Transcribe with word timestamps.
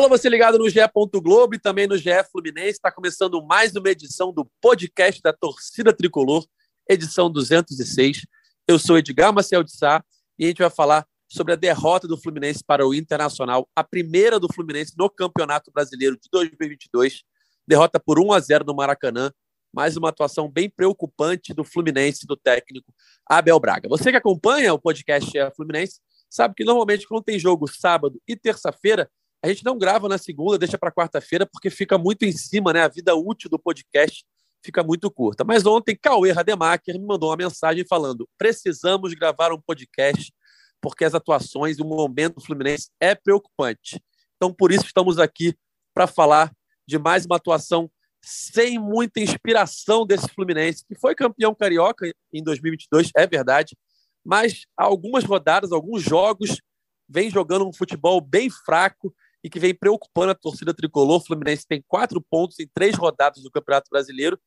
Alô, 0.00 0.08
você 0.08 0.30
ligado 0.30 0.58
no 0.58 0.66
GE. 0.66 0.80
Globo 1.22 1.54
e 1.54 1.58
também 1.58 1.86
no 1.86 1.94
GE 1.94 2.24
Fluminense. 2.32 2.70
Está 2.70 2.90
começando 2.90 3.44
mais 3.44 3.76
uma 3.76 3.90
edição 3.90 4.32
do 4.32 4.50
podcast 4.58 5.20
da 5.20 5.30
Torcida 5.30 5.92
Tricolor, 5.92 6.42
edição 6.88 7.30
206. 7.30 8.24
Eu 8.66 8.78
sou 8.78 8.96
Edgar 8.96 9.30
Maciel 9.30 9.62
de 9.62 9.76
Sá 9.76 10.02
e 10.38 10.46
a 10.46 10.48
gente 10.48 10.62
vai 10.62 10.70
falar 10.70 11.06
sobre 11.28 11.52
a 11.52 11.56
derrota 11.56 12.08
do 12.08 12.16
Fluminense 12.16 12.64
para 12.66 12.86
o 12.86 12.94
Internacional, 12.94 13.68
a 13.76 13.84
primeira 13.84 14.40
do 14.40 14.50
Fluminense 14.50 14.94
no 14.96 15.10
Campeonato 15.10 15.70
Brasileiro 15.70 16.16
de 16.16 16.30
2022. 16.32 17.22
Derrota 17.68 18.00
por 18.00 18.18
1 18.18 18.32
a 18.32 18.40
0 18.40 18.64
no 18.64 18.74
Maracanã. 18.74 19.30
Mais 19.70 19.98
uma 19.98 20.08
atuação 20.08 20.50
bem 20.50 20.70
preocupante 20.70 21.52
do 21.52 21.62
Fluminense, 21.62 22.26
do 22.26 22.38
técnico 22.38 22.90
Abel 23.28 23.60
Braga. 23.60 23.86
Você 23.86 24.10
que 24.10 24.16
acompanha 24.16 24.72
o 24.72 24.78
podcast 24.78 25.30
Fluminense 25.54 26.00
sabe 26.30 26.54
que 26.54 26.64
normalmente 26.64 27.06
quando 27.06 27.22
tem 27.22 27.38
jogo 27.38 27.66
sábado 27.68 28.18
e 28.26 28.34
terça-feira, 28.34 29.10
a 29.42 29.48
gente 29.48 29.64
não 29.64 29.78
grava 29.78 30.08
na 30.08 30.18
segunda, 30.18 30.58
deixa 30.58 30.78
para 30.78 30.92
quarta-feira, 30.92 31.46
porque 31.46 31.70
fica 31.70 31.96
muito 31.96 32.24
em 32.24 32.32
cima, 32.32 32.72
né? 32.72 32.82
A 32.82 32.88
vida 32.88 33.14
útil 33.14 33.48
do 33.48 33.58
podcast 33.58 34.24
fica 34.64 34.82
muito 34.82 35.10
curta. 35.10 35.44
Mas 35.44 35.64
ontem, 35.64 35.96
Cauê 35.96 36.30
Rademacher 36.30 36.98
me 36.98 37.06
mandou 37.06 37.30
uma 37.30 37.36
mensagem 37.36 37.84
falando: 37.88 38.28
precisamos 38.36 39.14
gravar 39.14 39.52
um 39.52 39.60
podcast, 39.60 40.32
porque 40.80 41.04
as 41.04 41.14
atuações 41.14 41.78
e 41.78 41.82
o 41.82 41.86
momento 41.86 42.36
do 42.36 42.44
Fluminense 42.44 42.90
é 43.00 43.14
preocupante. 43.14 44.02
Então, 44.36 44.52
por 44.52 44.70
isso, 44.72 44.84
estamos 44.84 45.18
aqui 45.18 45.54
para 45.94 46.06
falar 46.06 46.52
de 46.86 46.98
mais 46.98 47.24
uma 47.24 47.36
atuação 47.36 47.90
sem 48.22 48.78
muita 48.78 49.20
inspiração 49.20 50.06
desse 50.06 50.28
Fluminense, 50.28 50.84
que 50.86 50.94
foi 50.94 51.14
campeão 51.14 51.54
carioca 51.54 52.10
em 52.32 52.42
2022, 52.42 53.10
é 53.16 53.26
verdade, 53.26 53.76
mas 54.24 54.66
algumas 54.76 55.24
rodadas, 55.24 55.72
alguns 55.72 56.02
jogos, 56.02 56.60
vem 57.08 57.30
jogando 57.30 57.66
um 57.66 57.72
futebol 57.72 58.20
bem 58.20 58.50
fraco 58.50 59.14
e 59.42 59.48
que 59.50 59.58
vem 59.58 59.74
preocupando 59.74 60.32
a 60.32 60.34
torcida 60.34 60.74
tricolor. 60.74 61.16
O 61.16 61.24
Fluminense 61.24 61.66
tem 61.66 61.82
quatro 61.86 62.20
pontos 62.20 62.58
em 62.58 62.68
três 62.72 62.94
rodadas 62.94 63.42
do 63.42 63.50
Campeonato 63.50 63.88
Brasileiro. 63.90 64.38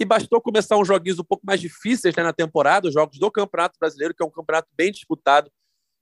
E 0.00 0.04
bastou 0.04 0.40
começar 0.40 0.76
uns 0.76 0.86
joguinhos 0.86 1.18
um 1.18 1.24
pouco 1.24 1.44
mais 1.44 1.60
difíceis 1.60 2.14
né, 2.14 2.22
na 2.22 2.32
temporada, 2.32 2.86
os 2.86 2.94
jogos 2.94 3.18
do 3.18 3.30
Campeonato 3.32 3.76
Brasileiro, 3.80 4.14
que 4.14 4.22
é 4.22 4.26
um 4.26 4.30
campeonato 4.30 4.68
bem 4.72 4.92
disputado, 4.92 5.50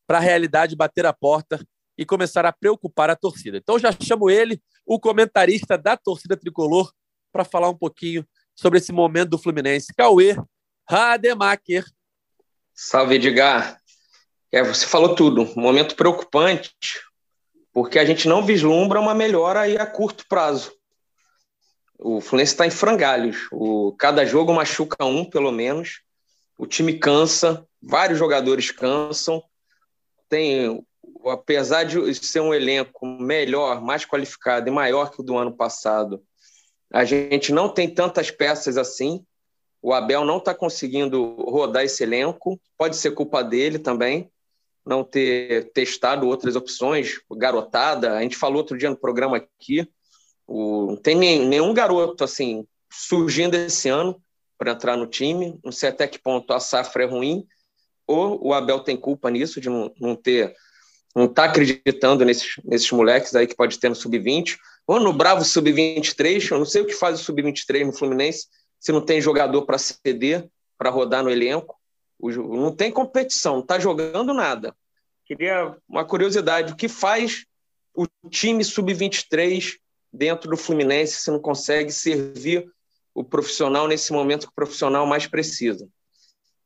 para 0.07 0.19
a 0.19 0.21
realidade 0.21 0.77
bater 0.77 1.07
a 1.07 1.15
porta 1.15 1.67
e 1.97 2.05
começar 2.05 2.45
a 2.45 2.53
preocupar 2.53 3.09
a 3.09 3.17
torcida. 3.17 3.57
Então 3.57 3.79
já 3.79 3.91
chamo 3.93 4.29
ele, 4.29 4.61
o 4.85 5.01
comentarista 5.01 5.79
da 5.79 5.97
torcida 5.97 6.37
tricolor, 6.37 6.93
para 7.33 7.43
falar 7.45 7.71
um 7.71 7.77
pouquinho 7.77 8.27
sobre 8.55 8.79
esse 8.79 8.93
momento 8.93 9.31
do 9.31 9.39
Fluminense. 9.39 9.95
Cauê 9.95 10.37
Rademacher. 10.89 11.85
Salve, 12.75 13.17
Edgar. 13.17 13.81
É, 14.53 14.63
você 14.63 14.87
falou 14.87 15.15
tudo. 15.15 15.51
Momento 15.57 15.97
preocupante, 15.97 16.71
porque 17.77 17.99
a 17.99 18.07
gente 18.07 18.27
não 18.27 18.43
vislumbra 18.43 18.99
uma 18.99 19.15
melhora 19.15 19.61
aí 19.61 19.77
a 19.77 19.85
curto 19.85 20.25
prazo. 20.27 20.73
O 21.99 22.23
Fluminense 22.23 22.55
está 22.55 22.67
em 22.67 22.71
frangalhos. 22.71 23.49
O, 23.53 23.95
cada 23.99 24.25
jogo 24.25 24.51
machuca 24.55 25.05
um, 25.05 25.27
pelo 25.27 25.53
menos. 25.53 26.01
O 26.57 26.67
time 26.67 26.99
cansa, 26.99 27.67
vários 27.83 28.19
jogadores 28.19 28.71
cansam. 28.71 29.43
Tem, 30.27 30.83
apesar 31.27 31.85
de 31.85 32.15
ser 32.15 32.41
um 32.41 32.55
elenco 32.55 33.05
melhor, 33.05 33.83
mais 33.83 34.07
qualificado 34.07 34.67
e 34.71 34.73
maior 34.73 35.11
que 35.11 35.21
o 35.21 35.23
do 35.23 35.37
ano 35.37 35.55
passado, 35.55 36.23
a 36.91 37.05
gente 37.05 37.53
não 37.53 37.69
tem 37.69 37.93
tantas 37.93 38.31
peças 38.31 38.79
assim. 38.79 39.23
O 39.83 39.93
Abel 39.93 40.25
não 40.25 40.39
está 40.39 40.55
conseguindo 40.55 41.35
rodar 41.43 41.85
esse 41.85 42.03
elenco. 42.03 42.59
Pode 42.79 42.97
ser 42.97 43.11
culpa 43.11 43.45
dele 43.45 43.79
também 43.79 44.31
não 44.87 45.03
ter 45.03 45.73
testado 45.73 46.29
outras 46.29 46.55
opções, 46.55 47.21
garotada. 47.33 48.13
A 48.13 48.23
gente 48.23 48.37
falou 48.37 48.59
outro 48.59 48.79
dia 48.79 48.89
no 48.89 48.97
programa 48.97 49.37
aqui, 49.37 49.87
o, 50.47 50.87
não 50.87 50.97
tem 50.97 51.17
nem, 51.17 51.45
nenhum 51.45 51.75
garoto 51.75 52.23
assim 52.23 52.65
surgindo 52.89 53.55
esse 53.55 53.89
ano 53.89 54.23
para 54.57 54.73
entrar 54.73 54.97
no 54.97 55.07
time. 55.07 55.59
Não 55.65 55.73
sei 55.73 55.89
até 55.89 56.07
que 56.07 56.19
ponto 56.19 56.53
a 56.53 56.61
safra 56.61 57.03
é 57.03 57.07
ruim, 57.07 57.45
ou 58.07 58.47
o 58.47 58.55
Abel 58.55 58.81
tem 58.81 58.97
culpa 58.97 59.29
nisso, 59.31 59.61
de 59.61 59.69
não, 59.69 59.93
não 60.01 60.15
ter, 60.15 60.55
não 61.15 61.25
estar 61.25 61.43
tá 61.43 61.49
acreditando 61.51 62.25
nesses, 62.25 62.55
nesses 62.65 62.91
moleques 62.93 63.35
aí 63.35 63.47
que 63.47 63.57
pode 63.57 63.79
ter 63.81 63.89
no 63.89 63.97
sub-20, 63.97 64.57
ou 64.87 65.01
no 65.01 65.13
Bravo 65.13 65.45
sub-23. 65.45 66.51
Eu 66.53 66.59
não 66.59 66.65
sei 66.65 66.83
o 66.83 66.87
que 66.87 66.95
faz 66.95 67.21
o 67.21 67.25
sub-23 67.25 67.85
no 67.85 67.93
Fluminense 67.93 68.47
se 68.79 68.93
não 68.93 69.01
tem 69.01 69.21
jogador 69.21 69.63
para 69.63 69.79
ceder, 69.79 70.49
para 70.79 70.91
rodar 70.91 71.25
no 71.25 71.31
elenco. 71.31 71.77
Não 72.21 72.75
tem 72.75 72.91
competição, 72.91 73.55
não 73.55 73.61
está 73.61 73.79
jogando 73.79 74.33
nada. 74.33 74.75
Queria 75.25 75.77
uma 75.89 76.05
curiosidade: 76.05 76.73
o 76.73 76.77
que 76.77 76.89
faz 76.89 77.45
o 77.95 78.07
time 78.31 78.65
sub-23 78.65 79.75
dentro 80.13 80.51
do 80.51 80.57
Fluminense 80.57 81.23
se 81.23 81.31
não 81.31 81.39
consegue 81.39 81.93
servir 81.93 82.67
o 83.15 83.25
profissional 83.25 83.89
nesse 83.89 84.13
momento 84.13 84.47
que 84.47 84.53
o 84.53 84.55
profissional 84.55 85.07
mais 85.07 85.27
precisa? 85.27 85.89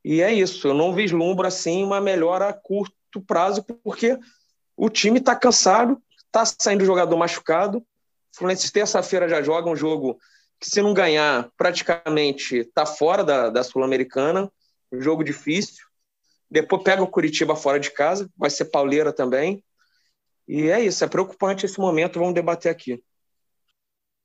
E 0.05 0.23
é 0.23 0.33
isso, 0.33 0.67
eu 0.69 0.75
não 0.75 0.95
vislumbro 0.95 1.47
assim 1.47 1.85
uma 1.85 2.01
melhora 2.01 2.49
a 2.49 2.53
curto 2.53 3.21
prazo, 3.27 3.63
porque 3.63 4.19
o 4.77 4.89
time 4.89 5.19
está 5.19 5.37
cansado, 5.37 6.01
está 6.27 6.45
saindo 6.45 6.85
jogador 6.85 7.17
machucado. 7.17 7.79
O 7.79 7.85
Fluminense 8.37 8.73
terça-feira 8.73 9.29
já 9.29 9.43
joga 9.43 9.69
um 9.69 9.77
jogo 9.77 10.19
que, 10.59 10.71
se 10.71 10.81
não 10.81 10.95
ganhar, 10.95 11.51
praticamente 11.57 12.57
está 12.57 12.87
fora 12.87 13.25
da, 13.25 13.51
da 13.51 13.63
Sul-Americana 13.63 14.51
jogo 14.93 15.23
difícil. 15.23 15.85
Depois 16.51 16.83
pega 16.83 17.03
o 17.03 17.07
Curitiba 17.07 17.55
fora 17.55 17.79
de 17.79 17.91
casa, 17.91 18.29
vai 18.37 18.51
ser 18.51 18.67
pauleira 18.67 19.13
também. 19.13 19.63
E 20.49 20.69
é 20.69 20.81
isso, 20.81 21.05
é 21.05 21.09
preocupante 21.09 21.65
esse 21.65 21.79
momento, 21.79 22.19
vamos 22.19 22.35
debater 22.35 22.73
aqui. 22.73 23.03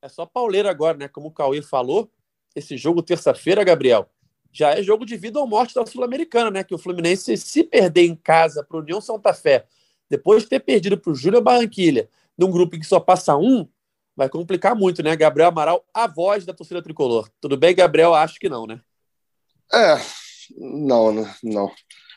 É 0.02 0.10
só 0.10 0.26
pauleira 0.26 0.70
agora, 0.70 0.98
né? 0.98 1.08
Como 1.08 1.28
o 1.28 1.32
Cauê 1.32 1.62
falou, 1.62 2.12
esse 2.56 2.78
jogo 2.78 3.04
terça-feira, 3.04 3.64
Gabriel, 3.64 4.10
já 4.52 4.72
é 4.72 4.82
jogo 4.82 5.06
de 5.06 5.18
vida 5.18 5.40
ou 5.40 5.48
morte 5.48 5.76
da 5.76 5.86
Sul-Americana, 5.86 6.50
né? 6.50 6.64
Que 6.64 6.74
o 6.74 6.78
Fluminense, 6.78 7.38
se 7.38 7.64
perder 7.64 8.06
em 8.06 8.16
casa 8.16 8.64
para 8.64 8.78
o 8.78 8.80
União 8.80 9.02
Santa 9.02 9.34
Fé, 9.34 9.66
depois 10.10 10.44
de 10.44 10.50
ter 10.50 10.62
perdido 10.62 10.98
para 10.98 11.12
o 11.12 11.16
Júlio 11.16 11.42
Barranquilha, 11.42 12.10
num 12.38 12.50
grupo 12.50 12.76
em 12.76 12.80
que 12.80 12.86
só 12.86 13.00
passa 13.00 13.36
um, 13.36 13.68
vai 14.16 14.30
complicar 14.30 14.76
muito, 14.76 15.04
né? 15.04 15.16
Gabriel 15.16 15.50
Amaral, 15.50 15.86
a 15.94 16.08
voz 16.08 16.46
da 16.46 16.54
torcida 16.54 16.82
tricolor. 16.82 17.30
Tudo 17.42 17.58
bem, 17.58 17.76
Gabriel? 17.76 18.14
Acho 18.14 18.40
que 18.40 18.50
não, 18.50 18.66
né? 18.66 18.80
É, 19.74 19.98
não, 20.58 21.14
né? 21.14 21.36
não. 21.44 21.72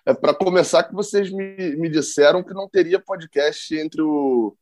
É 0.07 0.15
para 0.15 0.35
começar 0.35 0.85
que 0.85 0.95
vocês 0.95 1.31
me, 1.31 1.77
me 1.77 1.89
disseram 1.89 2.43
que 2.43 2.55
não 2.55 2.69
teria 2.69 2.99
podcast 2.99 3.77
entre 3.77 4.01
o, 4.03 4.57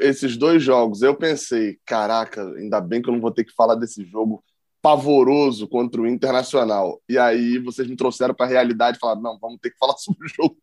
esses 0.00 0.36
dois 0.36 0.62
jogos. 0.62 1.02
Eu 1.02 1.14
pensei, 1.14 1.78
caraca, 1.86 2.42
ainda 2.56 2.80
bem 2.80 3.00
que 3.00 3.08
eu 3.08 3.14
não 3.14 3.20
vou 3.20 3.30
ter 3.30 3.44
que 3.44 3.54
falar 3.54 3.76
desse 3.76 4.04
jogo 4.04 4.42
pavoroso 4.82 5.68
contra 5.68 6.00
o 6.00 6.06
Internacional. 6.06 7.00
E 7.08 7.18
aí 7.18 7.58
vocês 7.58 7.86
me 7.88 7.96
trouxeram 7.96 8.34
para 8.34 8.46
a 8.46 8.48
realidade 8.48 8.96
e 8.96 9.00
falaram, 9.00 9.22
não, 9.22 9.38
vamos 9.38 9.58
ter 9.60 9.70
que 9.70 9.78
falar 9.78 9.96
sobre 9.98 10.26
o 10.26 10.28
jogo 10.28 10.56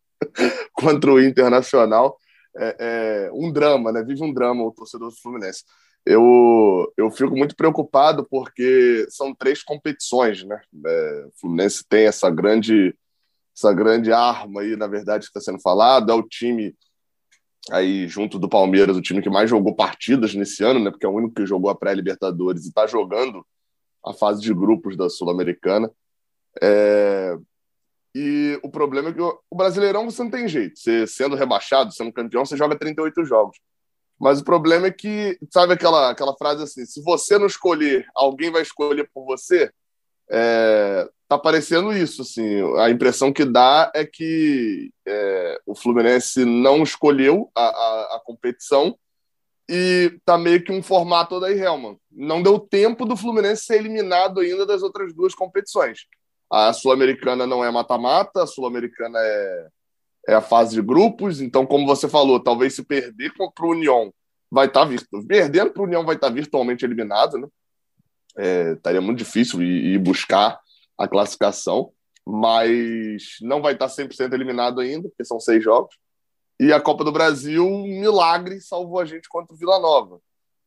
contra 0.74 1.12
o 1.12 1.22
Internacional. 1.22 2.18
É, 2.56 2.76
é, 2.78 3.30
um 3.32 3.52
drama, 3.52 3.92
né? 3.92 4.02
Vive 4.02 4.22
um 4.22 4.32
drama 4.32 4.64
o 4.64 4.72
torcedor 4.72 5.10
do 5.10 5.16
Fluminense 5.16 5.62
eu, 6.08 6.90
eu 6.96 7.10
fico 7.10 7.36
muito 7.36 7.54
preocupado 7.54 8.26
porque 8.30 9.06
são 9.10 9.34
três 9.34 9.62
competições, 9.62 10.42
né? 10.42 10.58
É, 10.86 11.26
o 11.26 11.32
Fluminense 11.38 11.84
tem 11.86 12.06
essa 12.06 12.30
grande, 12.30 12.96
essa 13.54 13.74
grande 13.74 14.10
arma 14.10 14.62
aí, 14.62 14.74
na 14.74 14.86
verdade, 14.86 15.24
que 15.26 15.38
está 15.38 15.40
sendo 15.40 15.60
falado. 15.60 16.10
É 16.10 16.14
o 16.14 16.22
time 16.22 16.74
aí, 17.70 18.08
junto 18.08 18.38
do 18.38 18.48
Palmeiras, 18.48 18.96
o 18.96 19.02
time 19.02 19.20
que 19.20 19.28
mais 19.28 19.50
jogou 19.50 19.76
partidas 19.76 20.34
nesse 20.34 20.64
ano, 20.64 20.80
né? 20.80 20.90
Porque 20.90 21.04
é 21.04 21.08
o 21.10 21.12
único 21.12 21.34
que 21.34 21.44
jogou 21.44 21.70
a 21.70 21.74
pré-Libertadores 21.74 22.64
e 22.64 22.68
está 22.68 22.86
jogando 22.86 23.46
a 24.02 24.14
fase 24.14 24.40
de 24.40 24.54
grupos 24.54 24.96
da 24.96 25.10
Sul-Americana. 25.10 25.90
É... 26.62 27.36
E 28.14 28.58
o 28.62 28.70
problema 28.70 29.10
é 29.10 29.12
que 29.12 29.20
o 29.20 29.42
Brasileirão 29.54 30.10
você 30.10 30.22
não 30.22 30.30
tem 30.30 30.48
jeito. 30.48 30.78
Você 30.78 31.06
sendo 31.06 31.36
rebaixado, 31.36 31.92
sendo 31.92 32.14
campeão, 32.14 32.46
você 32.46 32.56
joga 32.56 32.78
38 32.78 33.26
jogos. 33.26 33.58
Mas 34.18 34.40
o 34.40 34.44
problema 34.44 34.88
é 34.88 34.90
que, 34.90 35.38
sabe 35.50 35.74
aquela, 35.74 36.10
aquela 36.10 36.36
frase 36.36 36.62
assim: 36.62 36.84
se 36.84 37.02
você 37.02 37.38
não 37.38 37.46
escolher, 37.46 38.06
alguém 38.14 38.50
vai 38.50 38.62
escolher 38.62 39.08
por 39.14 39.24
você? 39.24 39.70
É, 40.30 41.08
tá 41.28 41.38
parecendo 41.38 41.92
isso, 41.92 42.22
assim. 42.22 42.60
A 42.78 42.90
impressão 42.90 43.32
que 43.32 43.44
dá 43.44 43.90
é 43.94 44.04
que 44.04 44.90
é, 45.06 45.60
o 45.64 45.74
Fluminense 45.74 46.44
não 46.44 46.82
escolheu 46.82 47.50
a, 47.54 47.62
a, 47.62 48.16
a, 48.16 48.22
competição 48.24 48.98
e 49.68 50.18
tá 50.24 50.36
meio 50.36 50.62
que 50.64 50.72
um 50.72 50.82
formato 50.82 51.38
da 51.38 51.52
Helman. 51.52 51.96
Não 52.10 52.42
deu 52.42 52.58
tempo 52.58 53.04
do 53.04 53.16
Fluminense 53.16 53.64
ser 53.64 53.76
eliminado 53.76 54.40
ainda 54.40 54.66
das 54.66 54.82
outras 54.82 55.14
duas 55.14 55.34
competições. 55.34 56.06
A 56.50 56.72
Sul-Americana 56.72 57.46
não 57.46 57.62
é 57.62 57.70
mata-mata, 57.70 58.42
a 58.42 58.46
Sul-Americana 58.46 59.18
é, 59.20 59.68
é 60.28 60.34
a 60.34 60.42
fase 60.42 60.74
de 60.74 60.82
grupos, 60.82 61.40
então, 61.40 61.64
como 61.64 61.86
você 61.86 62.06
falou, 62.06 62.38
talvez 62.38 62.74
se 62.74 62.82
perder 62.84 63.32
contra 63.32 63.64
o 63.64 63.70
União, 63.70 64.12
vai 64.50 64.66
estar 64.66 64.80
tá 64.80 64.86
virtual, 64.86 65.24
perdendo 65.26 65.70
para 65.70 65.80
o 65.80 65.86
União 65.86 66.04
vai 66.04 66.16
estar 66.16 66.28
tá 66.28 66.34
virtualmente 66.34 66.84
eliminado, 66.84 67.38
né? 67.38 67.48
É, 68.36 68.72
estaria 68.72 69.00
muito 69.00 69.16
difícil 69.16 69.62
ir, 69.62 69.94
ir, 69.94 69.98
buscar 69.98 70.60
a 70.98 71.08
classificação, 71.08 71.92
mas 72.26 73.38
não 73.40 73.62
vai 73.62 73.72
estar 73.72 73.88
tá 73.88 73.94
100% 73.94 74.34
eliminado 74.34 74.82
ainda, 74.82 75.08
porque 75.08 75.24
são 75.24 75.40
seis 75.40 75.64
jogos. 75.64 75.96
E 76.60 76.74
a 76.74 76.80
Copa 76.80 77.04
do 77.04 77.12
Brasil, 77.12 77.66
um 77.66 77.84
milagre, 77.84 78.60
salvou 78.60 79.00
a 79.00 79.06
gente 79.06 79.30
contra 79.30 79.54
o 79.54 79.56
Vila 79.56 79.78
Nova. 79.80 80.20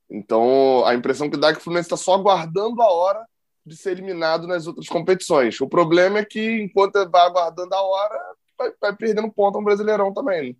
Então, 0.09 0.83
a 0.85 0.95
impressão 0.95 1.29
que 1.29 1.37
dá 1.37 1.49
é 1.49 1.53
que 1.53 1.59
o 1.59 1.61
Fluminense 1.61 1.85
está 1.85 1.97
só 1.97 2.15
aguardando 2.15 2.81
a 2.81 2.91
hora 2.91 3.23
de 3.63 3.77
ser 3.77 3.91
eliminado 3.91 4.47
nas 4.47 4.65
outras 4.65 4.87
competições. 4.87 5.61
O 5.61 5.69
problema 5.69 6.17
é 6.17 6.25
que, 6.25 6.63
enquanto 6.63 7.07
vai 7.11 7.27
aguardando 7.27 7.75
a 7.75 7.81
hora, 7.81 8.19
vai, 8.61 8.73
vai 8.79 8.95
perdendo 8.95 9.31
ponto 9.31 9.57
no 9.57 9.65
Brasileirão 9.65 10.13
também. 10.13 10.57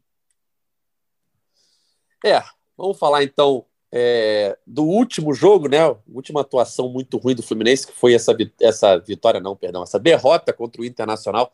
É, 2.25 2.41
vamos 2.77 2.97
falar 2.97 3.23
então 3.23 3.65
é, 3.91 4.57
do 4.65 4.83
último 4.83 5.33
jogo, 5.33 5.67
né? 5.67 5.79
Última 6.07 6.41
atuação 6.41 6.89
muito 6.89 7.17
ruim 7.17 7.35
do 7.35 7.43
Fluminense, 7.43 7.87
que 7.87 7.93
foi 7.93 8.13
essa, 8.13 8.35
essa 8.59 8.97
vitória, 8.97 9.39
não, 9.39 9.55
perdão, 9.55 9.83
essa 9.83 9.99
derrota 9.99 10.53
contra 10.53 10.81
o 10.81 10.85
Internacional. 10.85 11.51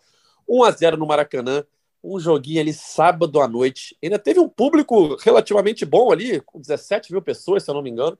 1 0.47 0.63
a 0.63 0.71
0 0.71 0.97
no 0.97 1.07
Maracanã, 1.07 1.65
um 2.03 2.19
joguinho 2.19 2.61
ali 2.61 2.73
sábado 2.73 3.41
à 3.41 3.47
noite. 3.47 3.97
Ainda 4.01 4.19
teve 4.19 4.39
um 4.39 4.47
público 4.47 5.15
relativamente 5.15 5.85
bom 5.85 6.11
ali, 6.11 6.39
com 6.41 6.59
17 6.59 7.11
mil 7.11 7.21
pessoas, 7.21 7.63
se 7.63 7.69
eu 7.69 7.75
não 7.75 7.81
me 7.81 7.89
engano. 7.89 8.17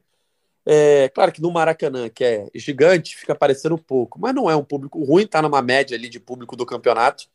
É, 0.66 1.08
claro 1.10 1.32
que 1.32 1.42
no 1.42 1.50
Maracanã, 1.50 2.10
que 2.10 2.26
é 2.26 2.50
gigante, 2.54 3.16
fica 3.16 3.34
parecendo 3.34 3.78
pouco, 3.78 4.20
mas 4.20 4.36
não 4.36 4.52
é 4.52 4.56
um 4.56 4.64
público 4.64 5.02
ruim, 5.02 5.26
tá 5.26 5.42
numa 5.42 5.62
média 5.62 5.96
ali 5.96 6.10
de 6.10 6.20
público 6.20 6.58
do 6.58 6.66
campeonato. 6.66 7.26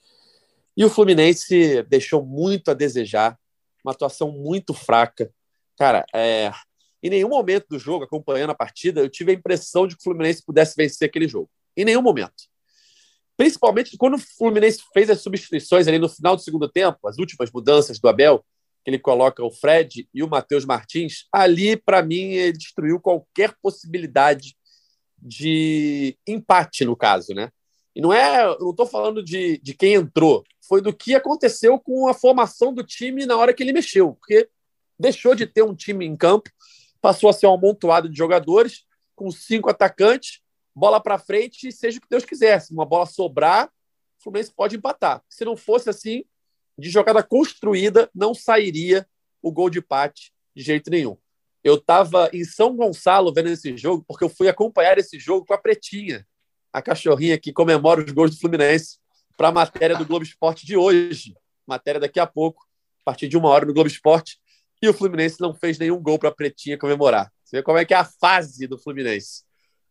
E 0.77 0.85
o 0.85 0.91
Fluminense 0.91 1.83
deixou 1.85 2.25
muito 2.25 2.71
a 2.71 2.75
desejar, 2.75 3.39
uma 3.85 3.93
atuação 3.93 4.31
muito 4.33 4.73
fraca. 4.73 5.31
Cara, 5.77 6.05
é, 6.15 6.53
em 7.03 7.11
nenhum 7.11 7.29
momento 7.29 7.67
do 7.69 7.79
jogo, 7.79 8.05
acompanhando 8.05 8.51
a 8.51 8.55
partida, 8.55 9.01
eu 9.01 9.09
tive 9.09 9.33
a 9.33 9.35
impressão 9.35 9.87
de 9.87 9.97
que 9.97 10.01
o 10.01 10.05
Fluminense 10.05 10.45
pudesse 10.45 10.75
vencer 10.77 11.09
aquele 11.09 11.29
jogo. 11.29 11.51
Em 11.77 11.85
nenhum 11.85 12.03
momento. 12.03 12.51
Principalmente 13.37 13.97
quando 13.97 14.15
o 14.15 14.19
Fluminense 14.19 14.83
fez 14.93 15.11
as 15.11 15.21
substituições 15.21 15.89
ali 15.89 15.99
no 15.99 16.09
final 16.09 16.37
do 16.37 16.43
segundo 16.43 16.69
tempo, 16.69 17.09
as 17.09 17.19
últimas 17.19 17.51
mudanças 17.51 17.99
do 17.99 18.09
Abel, 18.09 18.45
que 18.85 18.91
ele 18.91 18.99
coloca 18.99 19.45
o 19.45 19.51
Fred 19.51 20.09
e 20.13 20.23
o 20.23 20.29
Matheus 20.29 20.65
Martins, 20.65 21.27
ali, 21.33 21.77
para 21.77 22.03
mim, 22.03 22.33
ele 22.33 22.57
destruiu 22.57 23.01
qualquer 23.01 23.55
possibilidade 23.61 24.57
de 25.19 26.17
empate, 26.27 26.85
no 26.85 26.97
caso, 26.97 27.33
né? 27.35 27.51
E 27.95 28.01
não 28.01 28.13
é, 28.13 28.45
eu 28.45 28.59
não 28.59 28.71
estou 28.71 28.87
falando 28.87 29.23
de, 29.23 29.59
de 29.59 29.75
quem 29.75 29.95
entrou, 29.95 30.43
foi 30.67 30.81
do 30.81 30.93
que 30.93 31.15
aconteceu 31.15 31.79
com 31.79 32.09
a 32.09 32.15
formação 32.15 32.73
do 32.73 32.85
time 32.85 33.27
na 33.27 33.37
hora 33.37 33.53
que 33.53 33.63
ele 33.63 33.73
mexeu, 33.73 34.15
porque 34.15 34.49
deixou 34.99 35.35
de 35.35 35.47
ter 35.47 35.63
um 35.63 35.75
time 35.75 36.07
em 36.07 36.17
campo, 36.17 36.51
passou 37.01 37.29
a 37.29 37.33
ser 37.33 37.47
um 37.47 37.55
amontoado 37.55 38.09
de 38.09 38.17
jogadores 38.17 38.85
com 39.15 39.31
cinco 39.31 39.69
atacantes, 39.69 40.41
bola 40.75 41.01
para 41.01 41.19
frente 41.19 41.71
seja 41.73 41.99
o 41.99 42.01
que 42.01 42.09
Deus 42.09 42.25
quiser. 42.25 42.61
Se 42.61 42.73
uma 42.73 42.87
bola 42.87 43.07
sobrar, 43.07 43.67
o 43.67 44.23
Fluminense 44.23 44.53
pode 44.55 44.77
empatar. 44.77 45.23
Se 45.29 45.45
não 45.45 45.57
fosse 45.57 45.91
assim, 45.91 46.25
de 46.79 46.89
jogada 46.89 47.23
construída, 47.23 48.09
não 48.15 48.35
sairia 48.35 49.07
o 49.43 49.53
gol 49.53 49.69
de 49.69 49.81
empate 49.81 50.33
de 50.55 50.63
jeito 50.63 50.91
nenhum. 50.91 51.17
Eu 51.63 51.75
estava 51.75 52.31
em 52.33 52.45
São 52.45 52.75
Gonçalo 52.75 53.33
vendo 53.33 53.49
esse 53.49 53.77
jogo, 53.77 54.05
porque 54.07 54.25
eu 54.25 54.29
fui 54.29 54.49
acompanhar 54.49 54.99
esse 54.99 55.19
jogo 55.19 55.47
com 55.47 55.55
a 55.55 55.59
Pretinha, 55.59 56.27
a 56.73 56.81
cachorrinha 56.81 57.39
que 57.39 57.53
comemora 57.53 58.03
os 58.03 58.11
gols 58.11 58.31
do 58.33 58.41
Fluminense, 58.41 58.99
para 59.37 59.49
a 59.49 59.53
matéria 59.53 59.97
do 59.97 60.07
Globo 60.07 60.25
Esporte 60.25 60.67
de 60.67 60.77
hoje. 60.77 61.35
Matéria 61.67 62.01
daqui 62.01 62.21
a 62.21 62.27
pouco, 62.27 62.65
a 63.01 63.05
partir 63.05 63.29
de 63.29 63.37
uma 63.37 63.49
hora 63.49 63.67
no 63.67 63.75
Globo 63.75 63.89
Esporte. 63.89 64.39
E 64.81 64.89
o 64.89 64.95
Fluminense 64.95 65.41
não 65.41 65.55
fez 65.55 65.79
nenhum 65.79 66.01
gol 66.01 66.19
para 66.19 66.29
a 66.29 66.35
Pretinha 66.35 66.79
comemorar. 66.79 67.33
Você 67.45 67.59
vê 67.59 67.63
como 67.63 67.79
é 67.79 67.85
que 67.85 67.95
é 67.95 67.99
a 67.99 68.05
fase 68.05 68.67
do 68.67 68.79
Fluminense. 68.79 69.45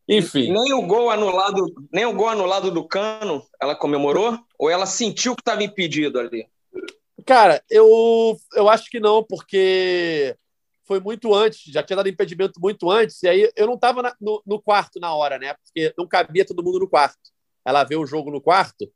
Enfim. 0.07 0.51
Nem 0.51 0.73
o 0.73 0.85
gol 0.85 1.09
anulado, 1.09 1.65
nem 1.91 2.05
o 2.05 2.13
gol 2.13 2.27
anulado 2.27 2.71
do 2.71 2.85
Cano, 2.85 3.45
ela 3.61 3.75
comemorou? 3.75 4.37
Ou 4.59 4.69
ela 4.69 4.85
sentiu 4.85 5.35
que 5.35 5.41
estava 5.41 5.63
impedido 5.63 6.19
ali? 6.19 6.47
Cara, 7.25 7.63
eu, 7.69 8.37
eu 8.53 8.67
acho 8.67 8.89
que 8.89 8.99
não, 8.99 9.23
porque 9.23 10.35
foi 10.85 10.99
muito 10.99 11.33
antes, 11.33 11.71
já 11.71 11.81
tinha 11.81 11.95
dado 11.95 12.09
impedimento 12.09 12.59
muito 12.59 12.89
antes, 12.89 13.23
e 13.23 13.29
aí 13.29 13.51
eu 13.55 13.67
não 13.67 13.75
estava 13.75 14.13
no, 14.19 14.41
no, 14.45 14.61
quarto 14.61 14.99
na 14.99 15.13
hora, 15.13 15.37
né? 15.37 15.53
Porque 15.53 15.93
não 15.97 16.07
cabia 16.07 16.45
todo 16.45 16.63
mundo 16.63 16.79
no 16.79 16.89
quarto. 16.89 17.31
Ela 17.63 17.83
vê 17.83 17.95
o 17.95 18.05
jogo 18.05 18.31
no 18.31 18.41
quarto, 18.41 18.91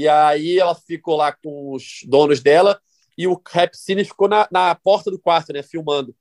e 0.00 0.08
aí 0.08 0.58
ela 0.58 0.74
ficou 0.74 1.14
lá 1.14 1.30
com 1.30 1.74
os 1.74 2.00
donos 2.06 2.40
dela, 2.40 2.80
e 3.18 3.26
o 3.26 3.38
Cine 3.74 4.02
ficou 4.02 4.28
na, 4.28 4.48
na 4.50 4.74
porta 4.74 5.10
do 5.10 5.18
quarto, 5.18 5.52
né? 5.52 5.62
Filmando. 5.62 6.16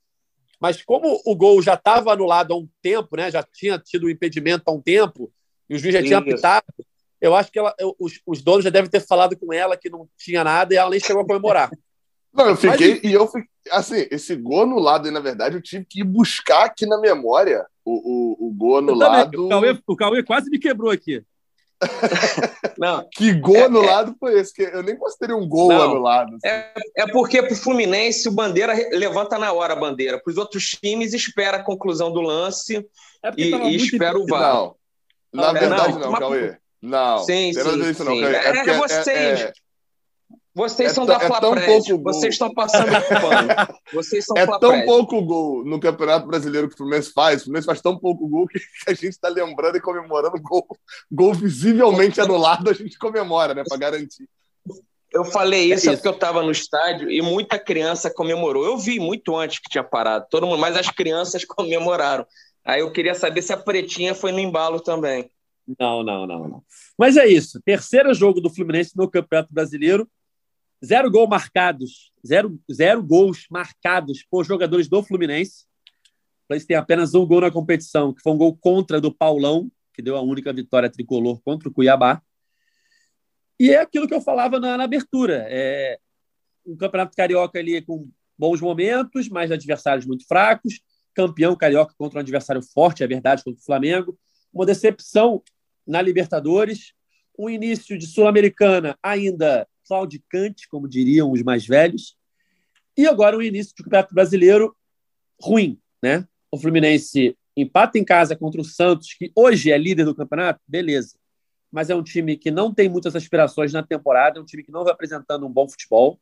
Mas 0.60 0.84
como 0.84 1.22
o 1.26 1.34
gol 1.34 1.62
já 1.62 1.76
estava 1.76 2.12
anulado 2.12 2.54
há 2.54 2.58
um 2.58 2.68
tempo, 2.82 3.16
né? 3.16 3.32
Já 3.32 3.42
tinha 3.42 3.80
tido 3.80 4.08
o 4.08 4.10
impedimento 4.10 4.64
há 4.68 4.72
um 4.74 4.82
tempo, 4.82 5.32
e 5.70 5.76
o 5.76 5.80
juiz 5.80 5.94
já 5.94 6.02
Sim, 6.02 6.08
tinha 6.08 6.20
apitado, 6.20 6.66
eu 7.22 7.34
acho 7.34 7.50
que 7.54 7.58
ela, 7.58 7.74
eu, 7.80 7.96
os, 7.98 8.20
os, 8.26 8.42
donos 8.42 8.66
já 8.66 8.70
devem 8.70 8.90
ter 8.90 9.00
falado 9.00 9.38
com 9.38 9.54
ela 9.54 9.78
que 9.78 9.90
não 9.90 10.10
tinha 10.18 10.44
nada 10.44 10.74
e 10.74 10.78
ela 10.78 10.90
nem 10.90 11.00
chegou 11.00 11.22
a 11.22 11.26
comemorar. 11.26 11.70
Não, 12.32 12.48
eu 12.48 12.56
fiquei, 12.56 12.96
Mas, 12.96 13.04
e 13.04 13.12
eu 13.12 13.26
fiquei, 13.26 13.50
assim, 13.72 14.08
esse 14.12 14.36
gol 14.36 14.62
anulado 14.62 15.08
aí, 15.08 15.12
na 15.12 15.20
verdade, 15.20 15.56
eu 15.56 15.62
tive 15.64 15.84
que 15.84 16.02
ir 16.02 16.04
buscar 16.04 16.66
aqui 16.66 16.86
na 16.86 17.00
memória 17.00 17.66
o, 17.84 18.46
o, 18.46 18.50
o 18.50 18.54
gol 18.54 18.78
anulado. 18.78 19.48
O 19.48 19.50
Cauê, 19.50 19.80
o 19.88 19.96
Cauê 19.96 20.24
quase 20.24 20.48
me 20.48 20.60
quebrou 20.60 20.92
aqui. 20.92 21.24
Não, 22.78 23.08
que 23.14 23.34
gol 23.34 23.56
é, 23.56 23.64
anulado 23.64 24.12
é, 24.12 24.16
foi 24.20 24.40
esse? 24.40 24.54
Que 24.54 24.64
eu 24.64 24.84
nem 24.84 24.98
considerei 24.98 25.36
um 25.36 25.48
gol 25.48 25.70
não, 25.70 25.82
anulado. 25.82 26.36
Assim. 26.36 26.48
É, 26.48 26.74
é 26.98 27.08
porque 27.08 27.42
pro 27.42 27.56
Fluminense 27.56 28.28
o 28.28 28.32
Bandeira 28.32 28.74
levanta 28.92 29.38
na 29.38 29.52
hora 29.52 29.74
a 29.74 29.76
bandeira. 29.76 30.20
Para 30.20 30.32
os 30.32 30.38
outros 30.38 30.70
times, 30.72 31.14
espera 31.14 31.58
a 31.58 31.64
conclusão 31.64 32.12
do 32.12 32.22
lance 32.22 32.86
é 33.24 33.32
e, 33.38 33.54
e 33.54 33.76
espera 33.76 34.18
o 34.18 34.26
VAR. 34.26 34.54
Não, 34.54 34.76
na 35.32 35.54
verdade, 35.54 35.94
não, 35.94 36.12
não 36.12 36.20
Cauê. 36.20 36.58
Não, 36.82 37.20
sim, 37.20 37.54
sim, 37.54 37.90
isso, 37.90 38.04
sim. 38.04 38.22
Não, 38.22 38.28
é, 38.28 38.46
é, 38.46 39.44
é 39.46 39.54
vocês. 40.54 40.92
É, 40.92 40.94
são 40.94 41.06
da 41.06 41.16
é 41.16 41.20
Flaprest, 41.20 41.92
vocês 41.94 42.34
estão 42.34 42.54
passando 42.54 42.92
pano. 42.92 43.80
Vocês 43.94 44.26
são 44.26 44.38
É 44.38 44.46
tão 44.60 44.86
pouco 44.86 45.22
gol 45.22 45.64
no 45.64 45.80
Campeonato 45.80 46.28
Brasileiro 46.28 46.68
que 46.68 46.76
o 46.76 46.78
Fluminense 46.78 47.12
faz, 47.12 47.42
o 47.42 47.44
Fluminense 47.46 47.66
faz 47.66 47.82
tão 47.82 47.98
pouco 47.98 48.28
gol 48.28 48.48
que 48.48 48.60
a 48.88 48.94
gente 48.94 49.10
está 49.10 49.30
lembrando 49.30 49.78
e 49.78 49.82
comemorando 49.82 50.40
gol, 50.42 50.66
gol 51.12 51.34
visivelmente 51.34 52.20
anulado, 52.22 52.70
a 52.70 52.74
gente 52.74 52.98
comemora, 52.98 53.54
né, 53.54 53.64
para 53.68 53.78
garantir. 53.78 54.28
Eu 55.12 55.26
falei 55.26 55.74
isso, 55.74 55.90
é 55.90 55.94
isso. 55.94 56.02
porque 56.02 56.08
eu 56.08 56.14
estava 56.14 56.44
no 56.44 56.52
estádio 56.52 57.10
e 57.10 57.22
muita 57.22 57.58
criança 57.58 58.14
comemorou. 58.14 58.64
Eu 58.64 58.78
vi 58.78 59.00
muito 59.00 59.36
antes 59.36 59.60
que 59.60 59.70
tinha 59.70 59.84
parado, 59.84 60.28
todo 60.30 60.46
mundo, 60.46 60.60
mas 60.60 60.78
as 60.78 60.90
crianças 60.90 61.44
comemoraram. 61.46 62.26
Aí 62.64 62.82
eu 62.82 62.92
queria 62.92 63.16
saber 63.16 63.42
se 63.42 63.52
a 63.52 63.58
pretinha 63.58 64.14
foi 64.14 64.32
no 64.32 64.40
embalo 64.40 64.80
também. 64.80 65.30
Não, 65.80 66.04
não, 66.04 66.26
não, 66.26 66.48
não. 66.48 66.64
Mas 66.98 67.18
é 67.18 67.28
isso. 67.28 67.62
Terceiro 67.64 68.14
jogo 68.14 68.42
do 68.42 68.50
Fluminense 68.50 68.96
no 68.96 69.10
Campeonato 69.10 69.54
Brasileiro. 69.54 70.08
Zero 70.84 71.12
gols 71.12 71.30
marcados. 71.30 72.12
Zero, 72.26 72.60
zero 72.72 73.04
gols 73.04 73.46
marcados 73.50 74.26
por 74.30 74.46
jogadores 74.46 74.88
do 74.88 75.04
Fluminense. 75.04 75.64
O 75.64 76.48
Fluminense 76.48 76.68
tem 76.68 76.78
apenas 76.78 77.14
um 77.14 77.26
gol 77.26 77.42
na 77.42 77.52
competição, 77.52 78.14
que 78.14 78.22
foi 78.22 78.34
um 78.34 78.38
gol 78.38 78.58
contra 78.58 79.00
do 79.00 79.14
Paulão, 79.14 79.70
que 79.94 80.02
deu 80.02 80.16
a 80.16 80.22
única 80.22 80.54
vitória 80.54 80.90
tricolor 80.90 81.42
contra 81.42 81.68
o 81.68 81.74
Cuiabá. 81.74 82.22
E 83.60 83.72
é 83.72 83.82
aquilo 83.82 84.08
que 84.08 84.14
eu 84.14 84.22
falava 84.22 84.60
na, 84.60 84.78
na 84.78 84.86
abertura. 84.86 85.46
É 85.50 86.00
um 86.66 86.78
campeonato 86.78 87.16
carioca 87.16 87.60
ali 87.60 87.82
com 87.82 88.10
bons 88.38 88.62
momentos, 88.62 89.28
mas 89.28 89.52
adversários 89.52 90.06
muito 90.06 90.26
fracos. 90.26 90.80
Campeão 91.14 91.56
carioca 91.58 91.94
contra 91.98 92.20
um 92.20 92.22
adversário 92.22 92.62
forte, 92.62 93.04
é 93.04 93.08
verdade, 93.08 93.44
contra 93.44 93.60
o 93.60 93.66
Flamengo. 93.66 94.18
Uma 94.54 94.66
decepção 94.66 95.44
na 95.86 96.02
Libertadores, 96.02 96.94
um 97.38 97.50
início 97.50 97.98
de 97.98 98.08
Sul-Americana 98.08 98.98
ainda 99.04 99.68
claudicante, 99.90 100.70
como 100.70 100.88
diriam 100.88 101.32
os 101.32 101.42
mais 101.42 101.66
velhos, 101.66 102.16
e 102.96 103.08
agora 103.08 103.36
um 103.36 103.42
início 103.42 103.76
de 103.76 103.84
Campeonato 103.84 104.14
Brasileiro 104.14 104.76
ruim, 105.42 105.80
né? 106.02 106.28
O 106.52 106.60
Fluminense 106.60 107.36
empata 107.58 107.98
em 107.98 108.06
casa 108.06 108.36
contra 108.36 108.62
o 108.62 108.64
Santos, 108.64 109.14
que 109.14 109.32
hoje 109.36 109.72
é 109.72 109.78
líder 109.78 110.06
do 110.06 110.14
campeonato, 110.14 110.62
beleza. 110.68 111.18
Mas 111.72 111.90
é 111.90 111.96
um 111.96 112.04
time 112.04 112.38
que 112.38 112.52
não 112.52 112.74
tem 112.74 112.88
muitas 112.88 113.16
aspirações 113.16 113.74
na 113.74 113.82
temporada, 113.82 114.38
é 114.38 114.42
um 114.42 114.46
time 114.46 114.64
que 114.64 114.72
não 114.72 114.84
vai 114.84 114.94
apresentando 114.94 115.46
um 115.46 115.52
bom 115.52 115.68
futebol. 115.68 116.20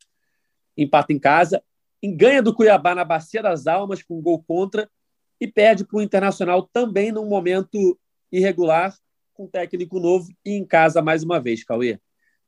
Empata 0.76 1.12
em 1.12 1.20
casa, 1.20 1.62
ganha 2.04 2.42
do 2.42 2.54
Cuiabá 2.54 2.96
na 2.96 3.04
Bacia 3.04 3.42
das 3.42 3.68
Almas 3.68 4.02
com 4.02 4.18
um 4.18 4.22
gol 4.22 4.44
contra 4.44 4.90
e 5.40 5.48
perde 5.48 5.86
para 5.86 5.98
o 5.98 6.02
Internacional 6.02 6.64
também 6.72 7.12
num 7.12 7.28
momento 7.28 8.00
irregular 8.32 8.96
com 9.34 9.48
técnico 9.48 10.00
novo 10.00 10.30
e 10.44 10.52
em 10.52 10.66
casa 10.66 11.02
mais 11.02 11.24
uma 11.24 11.40
vez, 11.40 11.64
Cauê. 11.64 12.00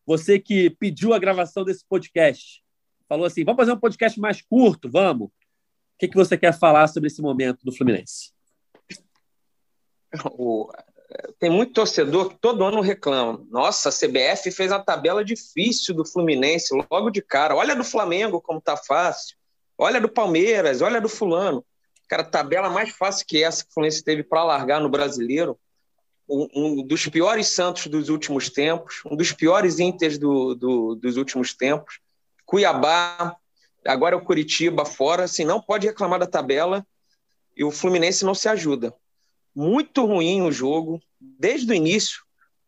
Você 0.10 0.40
que 0.40 0.72
pediu 0.72 1.14
a 1.14 1.20
gravação 1.20 1.64
desse 1.64 1.86
podcast, 1.88 2.64
falou 3.08 3.28
assim: 3.28 3.46
vamos 3.46 3.60
fazer 3.60 3.74
um 3.74 3.80
podcast 3.80 4.20
mais 4.20 4.42
curto, 4.42 4.90
vamos. 4.90 5.28
O 5.28 5.32
que, 6.00 6.08
que 6.08 6.16
você 6.16 6.36
quer 6.36 6.52
falar 6.52 6.88
sobre 6.88 7.06
esse 7.06 7.22
momento 7.22 7.60
do 7.64 7.72
Fluminense? 7.72 8.32
Tem 11.38 11.52
muito 11.52 11.74
torcedor 11.74 12.30
que 12.30 12.40
todo 12.42 12.64
ano 12.64 12.82
reclama. 12.82 13.46
Nossa, 13.52 13.90
a 13.90 13.92
CBF 13.92 14.50
fez 14.50 14.72
uma 14.72 14.84
tabela 14.84 15.24
difícil 15.24 15.94
do 15.94 16.04
Fluminense 16.04 16.74
logo 16.90 17.12
de 17.12 17.22
cara. 17.22 17.56
Olha 17.56 17.76
do 17.76 17.84
Flamengo 17.84 18.42
como 18.42 18.60
tá 18.60 18.76
fácil. 18.76 19.38
Olha 19.78 20.02
do 20.02 20.10
Palmeiras, 20.10 20.82
olha 20.82 21.00
do 21.00 21.08
Fulano. 21.08 21.64
Cara, 22.08 22.24
tabela 22.24 22.68
mais 22.68 22.90
fácil 22.90 23.28
que 23.28 23.44
essa 23.44 23.64
que 23.64 23.70
o 23.70 23.74
Fluminense 23.76 24.04
teve 24.04 24.24
para 24.24 24.44
largar 24.44 24.82
no 24.82 24.90
brasileiro 24.90 25.56
um, 26.30 26.84
dos 26.86 27.08
piores 27.08 27.48
Santos 27.48 27.88
dos 27.88 28.10
últimos 28.10 28.50
tempos, 28.50 29.02
um 29.06 29.16
dos 29.16 29.32
piores 29.32 29.80
Inters 29.80 30.18
do, 30.18 30.54
do, 30.54 30.96
dos 30.96 31.18
últimos 31.18 31.54
tempos. 31.54 32.00
Cuiabá, 32.46 33.36
agora 33.86 34.16
o 34.16 34.22
Curitiba 34.22 34.86
fora, 34.86 35.24
assim, 35.24 35.44
não 35.44 35.62
pode 35.62 35.88
reclamar 35.88 36.20
da 36.20 36.28
tabela 36.28 36.86
e 37.58 37.64
o 37.64 37.72
Fluminense 37.72 38.24
não 38.24 38.36
se 38.36 38.48
ajuda. 38.48 38.94
Muito 39.56 40.06
ruim 40.06 40.44
o 40.44 40.52
jogo, 40.52 41.02
desde 41.20 41.72
o 41.72 41.76
início, 41.76 42.22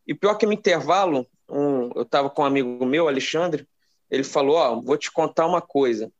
e 0.07 0.13
pior 0.13 0.35
que 0.35 0.45
no 0.45 0.53
intervalo, 0.53 1.27
um, 1.47 1.91
eu 1.95 2.01
estava 2.01 2.29
com 2.29 2.41
um 2.41 2.45
amigo 2.45 2.85
meu, 2.85 3.07
Alexandre, 3.07 3.67
ele 4.09 4.23
falou, 4.23 4.55
ó, 4.57 4.81
vou 4.81 4.97
te 4.97 5.11
contar 5.11 5.45
uma 5.45 5.61
coisa, 5.61 6.11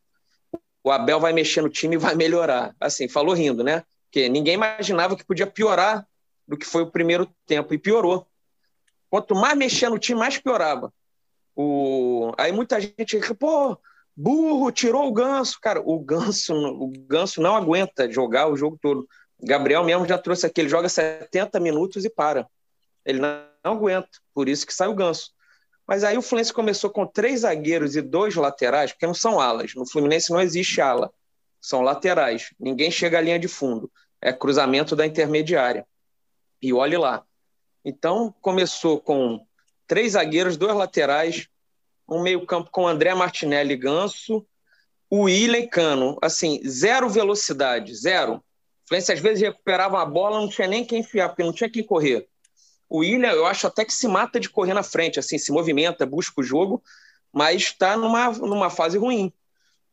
o 0.83 0.91
Abel 0.91 1.19
vai 1.19 1.33
mexer 1.33 1.61
no 1.61 1.69
time 1.69 1.95
e 1.95 1.99
vai 1.99 2.15
melhorar. 2.15 2.75
Assim, 2.79 3.07
falou 3.07 3.35
rindo, 3.35 3.63
né? 3.63 3.83
Porque 4.05 4.27
ninguém 4.29 4.55
imaginava 4.55 5.15
que 5.15 5.25
podia 5.25 5.47
piorar 5.47 6.07
do 6.51 6.57
que 6.57 6.65
foi 6.65 6.83
o 6.83 6.91
primeiro 6.91 7.25
tempo, 7.45 7.73
e 7.73 7.77
piorou. 7.77 8.27
Quanto 9.09 9.33
mais 9.33 9.57
mexia 9.57 9.89
no 9.89 9.97
time, 9.97 10.19
mais 10.19 10.37
piorava. 10.37 10.93
O... 11.55 12.33
Aí 12.37 12.51
muita 12.51 12.79
gente, 12.81 13.17
pô, 13.39 13.77
burro, 14.13 14.69
tirou 14.69 15.07
o 15.07 15.13
ganso. 15.13 15.57
Cara, 15.61 15.81
o 15.81 15.97
ganso, 15.97 16.53
o 16.53 16.91
ganso 17.07 17.41
não 17.41 17.55
aguenta 17.55 18.11
jogar 18.11 18.49
o 18.49 18.57
jogo 18.57 18.77
todo. 18.81 19.07
Gabriel 19.41 19.85
mesmo 19.85 20.05
já 20.05 20.17
trouxe 20.17 20.45
aqui, 20.45 20.59
ele 20.59 20.69
joga 20.69 20.89
70 20.89 21.57
minutos 21.61 22.03
e 22.03 22.09
para. 22.09 22.45
Ele 23.05 23.19
não, 23.19 23.45
não 23.63 23.71
aguenta, 23.71 24.09
por 24.33 24.49
isso 24.49 24.67
que 24.67 24.73
sai 24.73 24.89
o 24.89 24.93
ganso. 24.93 25.31
Mas 25.87 26.03
aí 26.03 26.17
o 26.17 26.21
Fluminense 26.21 26.53
começou 26.53 26.89
com 26.89 27.07
três 27.07 27.39
zagueiros 27.39 27.95
e 27.95 28.01
dois 28.01 28.35
laterais, 28.35 28.91
porque 28.91 29.07
não 29.07 29.13
são 29.13 29.39
alas. 29.39 29.73
No 29.73 29.89
Fluminense 29.89 30.31
não 30.31 30.41
existe 30.41 30.81
ala, 30.81 31.13
são 31.61 31.79
laterais. 31.79 32.53
Ninguém 32.59 32.91
chega 32.91 33.19
à 33.19 33.21
linha 33.21 33.39
de 33.39 33.47
fundo. 33.47 33.89
É 34.21 34.33
cruzamento 34.33 34.97
da 34.97 35.05
intermediária. 35.05 35.85
E 36.61 36.73
olhe 36.73 36.97
lá. 36.97 37.25
Então 37.83 38.33
começou 38.41 38.99
com 38.99 39.45
três 39.87 40.13
zagueiros, 40.13 40.57
dois 40.57 40.75
laterais, 40.75 41.47
um 42.07 42.21
meio-campo 42.21 42.69
com 42.71 42.87
André 42.87 43.13
Martinelli 43.13 43.75
Ganso, 43.75 44.45
o 45.09 45.23
William 45.23 45.67
Cano. 45.67 46.17
Assim, 46.21 46.61
zero 46.67 47.09
velocidade, 47.09 47.95
zero. 47.95 48.43
Às 48.91 49.19
vezes 49.19 49.41
recuperava 49.41 50.01
a 50.01 50.05
bola, 50.05 50.39
não 50.39 50.49
tinha 50.49 50.67
nem 50.67 50.85
quem 50.85 50.99
enfiar, 50.99 51.29
porque 51.29 51.43
não 51.43 51.53
tinha 51.53 51.69
quem 51.69 51.83
correr. 51.83 52.27
O 52.89 52.99
William, 52.99 53.31
eu 53.31 53.45
acho 53.45 53.67
até 53.67 53.85
que 53.85 53.93
se 53.93 54.07
mata 54.07 54.37
de 54.37 54.49
correr 54.49 54.73
na 54.73 54.83
frente, 54.83 55.17
assim, 55.17 55.37
se 55.37 55.51
movimenta, 55.51 56.05
busca 56.05 56.41
o 56.41 56.43
jogo, 56.43 56.83
mas 57.31 57.61
está 57.61 57.95
numa, 57.95 58.31
numa 58.31 58.69
fase 58.69 58.97
ruim. 58.97 59.31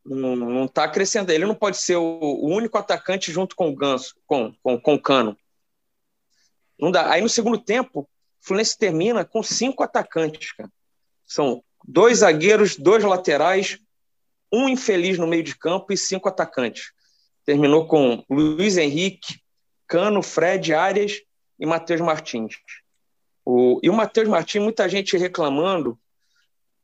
Não 0.05 0.65
está 0.65 0.89
crescendo. 0.89 1.31
Ele 1.31 1.45
não 1.45 1.55
pode 1.55 1.79
ser 1.79 1.97
o, 1.97 2.03
o, 2.03 2.49
único 2.49 2.77
atacante 2.77 3.31
junto 3.31 3.55
com 3.55 3.69
o 3.69 3.77
Ganso, 3.77 4.15
com, 4.27 4.53
com, 4.63 4.81
com 4.81 4.95
o 4.95 5.01
Cano. 5.01 5.37
Não 6.79 6.91
dá. 6.91 7.11
Aí 7.11 7.21
no 7.21 7.29
segundo 7.29 7.59
tempo, 7.59 8.01
o 8.01 8.09
Fluminense 8.41 8.79
termina 8.79 9.25
com 9.25 9.43
cinco 9.43 9.83
atacantes, 9.83 10.53
cara. 10.53 10.71
São 11.27 11.63
dois 11.85 12.19
zagueiros, 12.19 12.77
dois 12.77 13.05
laterais, 13.05 13.79
um 14.53 14.69
infeliz 14.69 15.19
no 15.19 15.27
meio 15.27 15.43
de 15.43 15.57
campo 15.57 15.93
e 15.93 15.97
cinco 15.97 16.29
atacantes. 16.29 16.93
Terminou 17.45 17.87
com 17.87 18.25
Luiz 18.31 18.77
Henrique, 18.77 19.41
Cano, 19.87 20.23
Fred, 20.23 20.73
Arias 20.73 21.21
e 21.59 21.67
Matheus 21.67 22.01
Martins. 22.01 22.57
O, 23.45 23.81
e 23.83 23.89
o 23.89 23.95
Matheus 23.95 24.29
Martins, 24.29 24.63
muita 24.63 24.89
gente 24.89 25.17
reclamando, 25.17 25.99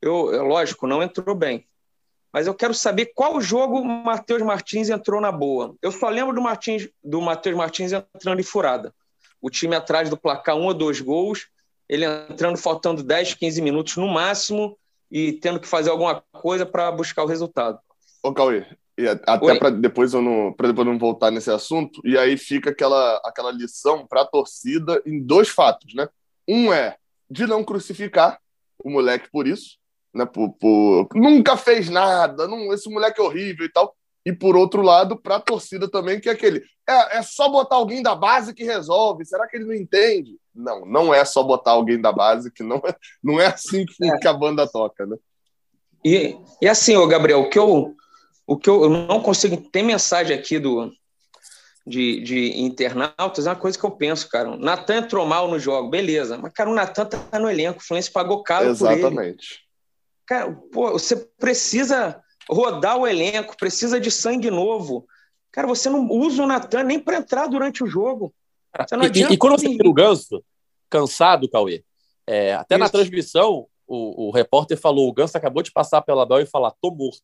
eu, 0.01 0.33
eu, 0.33 0.43
lógico, 0.43 0.87
não 0.87 1.01
entrou 1.01 1.35
bem. 1.35 1.67
Mas 2.33 2.47
eu 2.47 2.53
quero 2.53 2.73
saber 2.73 3.13
qual 3.15 3.39
jogo 3.39 3.79
o 3.79 3.85
Matheus 3.85 4.41
Martins 4.41 4.89
entrou 4.89 5.21
na 5.21 5.31
boa. 5.31 5.75
Eu 5.81 5.91
só 5.91 6.09
lembro 6.09 6.35
do, 6.35 6.41
Martins, 6.41 6.89
do 7.03 7.21
Matheus 7.21 7.55
Martins 7.55 7.93
entrando 7.93 8.39
em 8.39 8.43
furada. 8.43 8.93
O 9.45 9.49
time 9.49 9.75
atrás 9.75 10.09
do 10.09 10.17
placar, 10.17 10.55
um 10.55 10.65
ou 10.65 10.73
dois 10.73 10.99
gols, 10.99 11.47
ele 11.87 12.05
entrando 12.05 12.57
faltando 12.57 13.03
10, 13.03 13.35
15 13.35 13.61
minutos 13.61 13.97
no 13.97 14.07
máximo 14.07 14.77
e 15.11 15.33
tendo 15.33 15.59
que 15.59 15.67
fazer 15.67 15.89
alguma 15.89 16.23
coisa 16.31 16.65
para 16.65 16.91
buscar 16.91 17.23
o 17.23 17.27
resultado. 17.27 17.77
Ô, 18.23 18.33
Cauê, 18.33 18.65
e 18.97 19.07
até 19.07 19.59
para 19.59 19.69
depois 19.69 20.13
eu 20.13 20.21
não 20.21 20.51
para 20.53 20.69
depois 20.69 20.87
não 20.87 20.97
voltar 20.97 21.29
nesse 21.29 21.51
assunto 21.51 22.01
e 22.03 22.17
aí 22.17 22.37
fica 22.37 22.69
aquela 22.69 23.21
aquela 23.25 23.51
lição 23.51 24.07
para 24.07 24.21
a 24.21 24.25
torcida 24.25 25.01
em 25.05 25.21
dois 25.21 25.49
fatos 25.49 25.93
né 25.93 26.07
um 26.47 26.71
é 26.71 26.95
de 27.29 27.45
não 27.45 27.61
crucificar 27.61 28.39
o 28.85 28.89
moleque 28.89 29.29
por 29.31 29.47
isso, 29.47 29.77
né? 30.13 30.25
Por, 30.25 30.53
por... 30.53 31.07
Nunca 31.15 31.57
fez 31.57 31.89
nada, 31.89 32.47
não... 32.47 32.71
esse 32.73 32.89
moleque 32.89 33.19
é 33.19 33.23
horrível 33.23 33.65
e 33.65 33.71
tal. 33.71 33.95
E 34.25 34.33
por 34.33 34.55
outro 34.55 34.81
lado, 34.81 35.15
para 35.15 35.35
a 35.35 35.39
torcida 35.39 35.87
também, 35.87 36.19
que 36.19 36.27
é 36.27 36.31
aquele. 36.31 36.63
É, 36.87 37.19
é 37.19 37.21
só 37.21 37.47
botar 37.47 37.75
alguém 37.75 38.01
da 38.01 38.15
base 38.15 38.53
que 38.53 38.63
resolve. 38.63 39.25
Será 39.25 39.47
que 39.47 39.57
ele 39.57 39.65
não 39.65 39.73
entende? 39.73 40.37
Não, 40.53 40.85
não 40.85 41.13
é 41.13 41.23
só 41.23 41.43
botar 41.43 41.71
alguém 41.71 42.01
da 42.01 42.11
base, 42.11 42.51
que 42.51 42.63
não 42.63 42.77
é, 42.77 42.95
não 43.23 43.39
é 43.39 43.47
assim 43.47 43.85
que, 43.85 44.05
é. 44.05 44.17
que 44.17 44.27
a 44.27 44.33
banda 44.33 44.67
toca, 44.67 45.05
né? 45.05 45.15
E, 46.03 46.37
e 46.61 46.67
assim, 46.67 46.95
ô 46.95 47.07
Gabriel, 47.07 47.41
o 47.41 47.49
que 47.49 47.57
eu, 47.57 47.95
o 48.47 48.57
que 48.57 48.69
eu, 48.69 48.83
eu 48.83 48.89
não 48.89 49.21
consigo. 49.21 49.57
Tem 49.69 49.83
mensagem 49.83 50.35
aqui 50.35 50.57
do, 50.57 50.91
de, 51.85 52.21
de 52.21 52.59
internautas, 52.59 53.45
é 53.45 53.49
uma 53.51 53.55
coisa 53.55 53.77
que 53.77 53.85
eu 53.85 53.91
penso, 53.91 54.27
cara. 54.27 54.51
O 54.51 54.57
Natan 54.57 54.97
entrou 54.97 55.25
mal 55.25 55.47
no 55.47 55.59
jogo, 55.59 55.89
beleza. 55.89 56.37
Mas, 56.37 56.51
cara, 56.53 56.69
o 56.69 56.75
Natan 56.75 57.05
tá 57.05 57.39
no 57.39 57.49
elenco, 57.49 57.79
o 57.79 57.83
Fluminense 57.83 58.11
pagou 58.11 58.43
caro 58.43 58.69
Exatamente. 58.69 59.13
por 59.13 59.23
ele. 59.23 59.37
Cara, 60.27 60.51
pô, 60.71 60.91
você 60.91 61.15
precisa 61.15 62.19
rodar 62.49 62.97
o 62.97 63.07
elenco, 63.07 63.57
precisa 63.57 63.99
de 63.99 64.11
sangue 64.11 64.49
novo. 64.49 65.07
Cara, 65.51 65.67
você 65.67 65.89
não 65.89 66.09
usa 66.09 66.43
o 66.43 66.47
Natan 66.47 66.83
nem 66.83 66.99
para 66.99 67.17
entrar 67.17 67.47
durante 67.47 67.83
o 67.83 67.87
jogo. 67.87 68.33
E, 69.13 69.33
e, 69.33 69.37
quando 69.37 69.57
você 69.57 69.69
tira 69.69 69.87
o 69.87 69.93
Ganso, 69.93 70.43
cansado, 70.89 71.49
Cauê, 71.49 71.83
é, 72.27 72.53
até 72.53 72.75
Isso. 72.75 72.83
na 72.83 72.89
transmissão, 72.89 73.67
o, 73.87 74.27
o, 74.27 74.31
repórter 74.31 74.77
falou: 74.77 75.07
o 75.07 75.13
Ganso 75.13 75.37
acabou 75.37 75.63
de 75.63 75.71
passar 75.71 76.01
pela 76.01 76.25
Bel 76.25 76.41
e 76.41 76.45
falar, 76.45 76.71
tô 76.81 76.91
morto, 76.91 77.21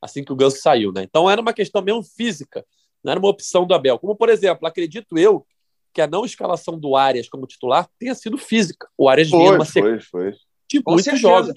assim 0.00 0.22
que 0.22 0.32
o 0.32 0.36
Ganso 0.36 0.58
saiu, 0.58 0.92
né? 0.92 1.02
Então 1.02 1.28
era 1.28 1.40
uma 1.40 1.52
questão 1.52 1.82
mesmo 1.82 2.02
física 2.04 2.64
não 3.04 3.10
era 3.10 3.20
uma 3.20 3.28
opção 3.28 3.66
do 3.66 3.74
Abel. 3.74 3.98
Como, 3.98 4.16
por 4.16 4.30
exemplo, 4.30 4.66
acredito 4.66 5.18
eu 5.18 5.46
que 5.92 6.00
a 6.00 6.06
não 6.06 6.24
escalação 6.24 6.78
do 6.78 6.96
Arias 6.96 7.28
como 7.28 7.46
titular 7.46 7.88
tenha 7.98 8.14
sido 8.14 8.38
física. 8.38 8.88
O 8.96 9.08
Arias 9.08 9.28
foi, 9.28 9.38
vinha 9.38 9.52
numa 9.52 9.64
sequência 9.64 10.36
de 10.68 10.82
muitos 10.84 11.20
jogos. 11.20 11.52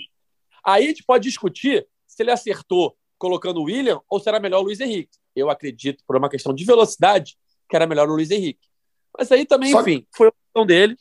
Aí 0.64 0.84
a 0.84 0.88
gente 0.90 1.04
pode 1.04 1.24
discutir 1.24 1.88
se 2.18 2.24
ele 2.24 2.32
acertou 2.32 2.98
colocando 3.18 3.60
o 3.60 3.66
William 3.66 4.02
ou 4.10 4.20
se 4.20 4.28
era 4.28 4.40
melhor 4.40 4.60
o 4.60 4.64
Luiz 4.64 4.80
Henrique. 4.80 5.18
Eu 5.36 5.50
acredito, 5.50 6.04
por 6.08 6.18
uma 6.18 6.30
questão 6.30 6.54
de 6.54 6.66
velocidade, 6.66 7.38
que 7.70 7.76
era 7.76 7.86
melhor 7.86 8.10
o 8.10 8.14
Luiz 8.14 8.32
Henrique. 8.32 8.68
Mas 9.18 9.32
aí 9.32 9.46
também, 9.46 9.72
Só... 9.72 9.82
enfim, 9.82 10.06
foi 10.16 10.28
a 10.28 10.30
opção 10.30 10.66
dele. 10.66 10.98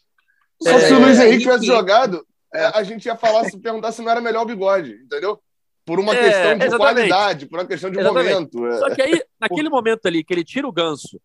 Só 0.63 0.71
é, 0.71 0.81
se 0.81 0.93
o 0.93 1.01
Luiz 1.01 1.19
Henrique 1.19 1.43
tivesse 1.43 1.67
jogado, 1.67 2.27
é, 2.55 2.67
a 2.67 2.83
gente 2.83 3.07
ia 3.07 3.17
falar, 3.17 3.45
se 3.47 3.59
perguntar 3.59 3.93
se 3.93 4.03
não 4.03 4.11
era 4.11 4.21
melhor 4.21 4.43
o 4.43 4.47
bigode, 4.47 4.93
entendeu? 4.93 5.43
por 5.87 6.01
uma 6.01 6.15
é, 6.15 6.25
questão 6.25 6.59
de 6.59 6.65
exatamente. 6.65 6.79
qualidade, 6.79 7.47
por 7.47 7.59
uma 7.61 7.67
questão 7.67 7.91
de 7.91 8.01
exatamente. 8.01 8.35
momento. 8.35 8.67
É. 8.67 8.79
Só 8.79 8.95
que 8.95 9.03
aí, 9.03 9.23
naquele 9.41 9.69
momento 9.69 10.07
ali, 10.07 10.25
que 10.25 10.35
ele 10.35 10.43
tira 10.45 10.67
o 10.67 10.73
ganso, 10.73 11.21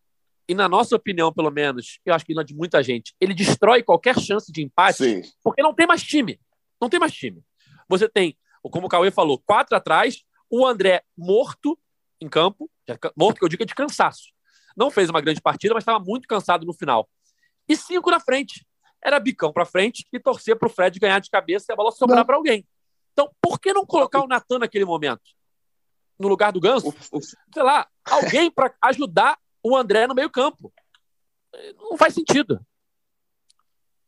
e 0.48 0.54
na 0.54 0.68
nossa 0.68 0.94
opinião, 0.94 1.32
pelo 1.32 1.50
menos, 1.50 1.98
eu 2.06 2.14
acho 2.14 2.24
que 2.24 2.32
na 2.32 2.44
de 2.44 2.54
muita 2.54 2.80
gente, 2.80 3.12
ele 3.20 3.34
destrói 3.34 3.82
qualquer 3.82 4.18
chance 4.18 4.52
de 4.52 4.62
empate, 4.62 4.98
Sim. 4.98 5.22
porque 5.42 5.62
não 5.62 5.74
tem 5.74 5.86
mais 5.86 6.02
time. 6.02 6.38
Não 6.80 6.88
tem 6.88 7.00
mais 7.00 7.12
time. 7.12 7.42
Você 7.88 8.08
tem, 8.08 8.36
como 8.70 8.86
o 8.86 8.88
Cauê 8.88 9.10
falou, 9.10 9.38
quatro 9.38 9.76
atrás, 9.76 10.22
o 10.50 10.66
André 10.66 11.02
morto 11.16 11.78
em 12.20 12.28
campo, 12.28 12.70
morto 13.16 13.38
que 13.38 13.44
eu 13.44 13.48
digo 13.48 13.62
é 13.62 13.66
de 13.66 13.74
cansaço. 13.74 14.32
Não 14.76 14.90
fez 14.90 15.10
uma 15.10 15.20
grande 15.20 15.40
partida, 15.40 15.74
mas 15.74 15.82
estava 15.82 15.98
muito 15.98 16.28
cansado 16.28 16.64
no 16.64 16.72
final. 16.72 17.08
E 17.68 17.76
cinco 17.76 18.10
na 18.10 18.20
frente. 18.20 18.66
Era 19.02 19.18
bicão 19.18 19.52
para 19.52 19.66
frente 19.66 20.06
e 20.12 20.20
torcer 20.20 20.56
para 20.56 20.66
o 20.66 20.70
Fred 20.70 20.98
ganhar 21.00 21.18
de 21.18 21.28
cabeça 21.28 21.66
e 21.68 21.72
a 21.72 21.76
bola 21.76 21.90
sobrar 21.90 22.24
para 22.24 22.36
alguém. 22.36 22.66
Então, 23.12 23.30
por 23.40 23.60
que 23.60 23.72
não 23.72 23.84
colocar 23.84 24.22
o 24.22 24.28
Natan 24.28 24.60
naquele 24.60 24.84
momento? 24.84 25.22
No 26.18 26.28
lugar 26.28 26.52
do 26.52 26.60
Ganso? 26.60 26.94
Sei 27.52 27.62
lá, 27.62 27.88
alguém 28.04 28.50
para 28.50 28.72
ajudar 28.82 29.38
o 29.62 29.76
André 29.76 30.06
no 30.06 30.14
meio-campo. 30.14 30.72
Não 31.76 31.96
faz 31.96 32.14
sentido. 32.14 32.64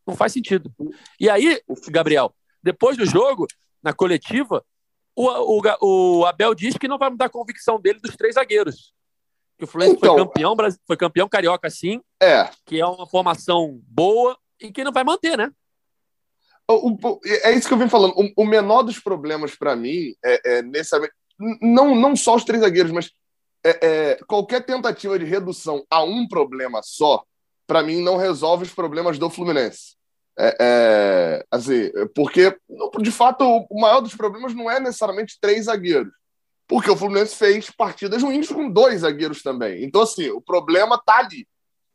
Não 0.07 0.15
faz 0.15 0.33
sentido. 0.33 0.73
E 1.19 1.29
aí, 1.29 1.61
Gabriel, 1.89 2.35
depois 2.63 2.97
do 2.97 3.05
jogo, 3.05 3.47
na 3.85 3.93
coletiva, 3.93 4.65
o, 5.15 5.29
o, 5.29 6.21
o 6.21 6.27
Abel 6.27 6.55
diz 6.55 6.77
que 6.77 6.89
não 6.89 6.99
vai 6.99 7.11
mudar 7.11 7.27
a 7.27 7.31
convicção 7.31 7.79
dele 7.79 8.01
dos 8.01 8.17
três 8.17 8.35
zagueiros. 8.35 8.93
Que 9.59 9.65
o 9.65 9.67
Fluminense 9.69 9.99
então, 9.99 10.17
foi 10.17 10.25
campeão, 10.25 10.57
foi 10.87 10.97
campeão 10.97 11.29
carioca, 11.29 11.71
sim. 11.71 12.01
É. 12.21 12.51
Que 12.67 12.81
é 12.81 12.87
uma 12.87 13.07
formação 13.07 13.81
boa 13.87 14.37
e 14.61 14.73
que 14.73 14.83
não 14.83 14.91
vai 14.91 15.05
manter, 15.05 15.37
né? 15.37 15.53
O, 16.69 16.93
o, 16.93 17.21
é 17.25 17.53
isso 17.53 17.69
que 17.69 17.75
eu 17.75 17.79
vim 17.79 17.89
falando. 17.89 18.15
O, 18.17 18.43
o 18.43 18.47
menor 18.47 18.83
dos 18.83 18.99
problemas 18.99 19.55
para 19.55 19.77
mim 19.77 20.15
é, 20.25 20.57
é 20.57 20.63
nesse, 20.63 20.97
não, 21.61 21.95
não 21.95 22.17
só 22.17 22.35
os 22.35 22.45
três 22.45 22.63
zagueiros, 22.63 22.91
mas 22.91 23.13
é, 23.65 23.87
é, 23.87 24.17
qualquer 24.27 24.65
tentativa 24.65 25.19
de 25.19 25.25
redução 25.25 25.85
a 25.91 26.03
um 26.03 26.27
problema 26.27 26.81
só, 26.83 27.23
para 27.67 27.83
mim, 27.83 28.03
não 28.03 28.17
resolve 28.17 28.65
os 28.65 28.75
problemas 28.75 29.19
do 29.19 29.31
Fluminense. 29.31 29.97
É, 30.37 30.57
é, 30.61 31.47
assim, 31.51 31.91
porque, 32.15 32.57
de 33.01 33.11
fato, 33.11 33.45
o 33.71 33.81
maior 33.81 34.01
dos 34.01 34.15
problemas 34.15 34.55
não 34.55 34.71
é 34.71 34.81
necessariamente 34.81 35.39
três 35.41 35.67
zagueiros. 35.67 36.13
Porque 36.67 36.91
o 36.91 36.97
Fluminense 36.97 37.37
fez 37.37 37.71
partidas 37.71 38.23
ruins 38.23 38.49
com 38.49 38.71
dois 38.71 39.03
zagueiros 39.03 39.43
também. 39.43 39.85
Então, 39.85 40.03
assim, 40.03 40.31
o 40.31 40.41
problema 40.41 41.01
tá 41.05 41.19
ali. 41.19 41.43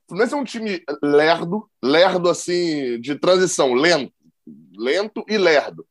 O 0.05 0.09
Fluminense 0.09 0.33
é 0.33 0.37
um 0.37 0.43
time 0.43 0.83
lerdo, 1.01 1.69
lerdo, 1.83 2.29
assim, 2.29 2.99
de 3.01 3.15
transição, 3.15 3.73
lento 3.73 4.13
lento 4.79 5.23
e 5.27 5.37
lerdo. 5.37 5.85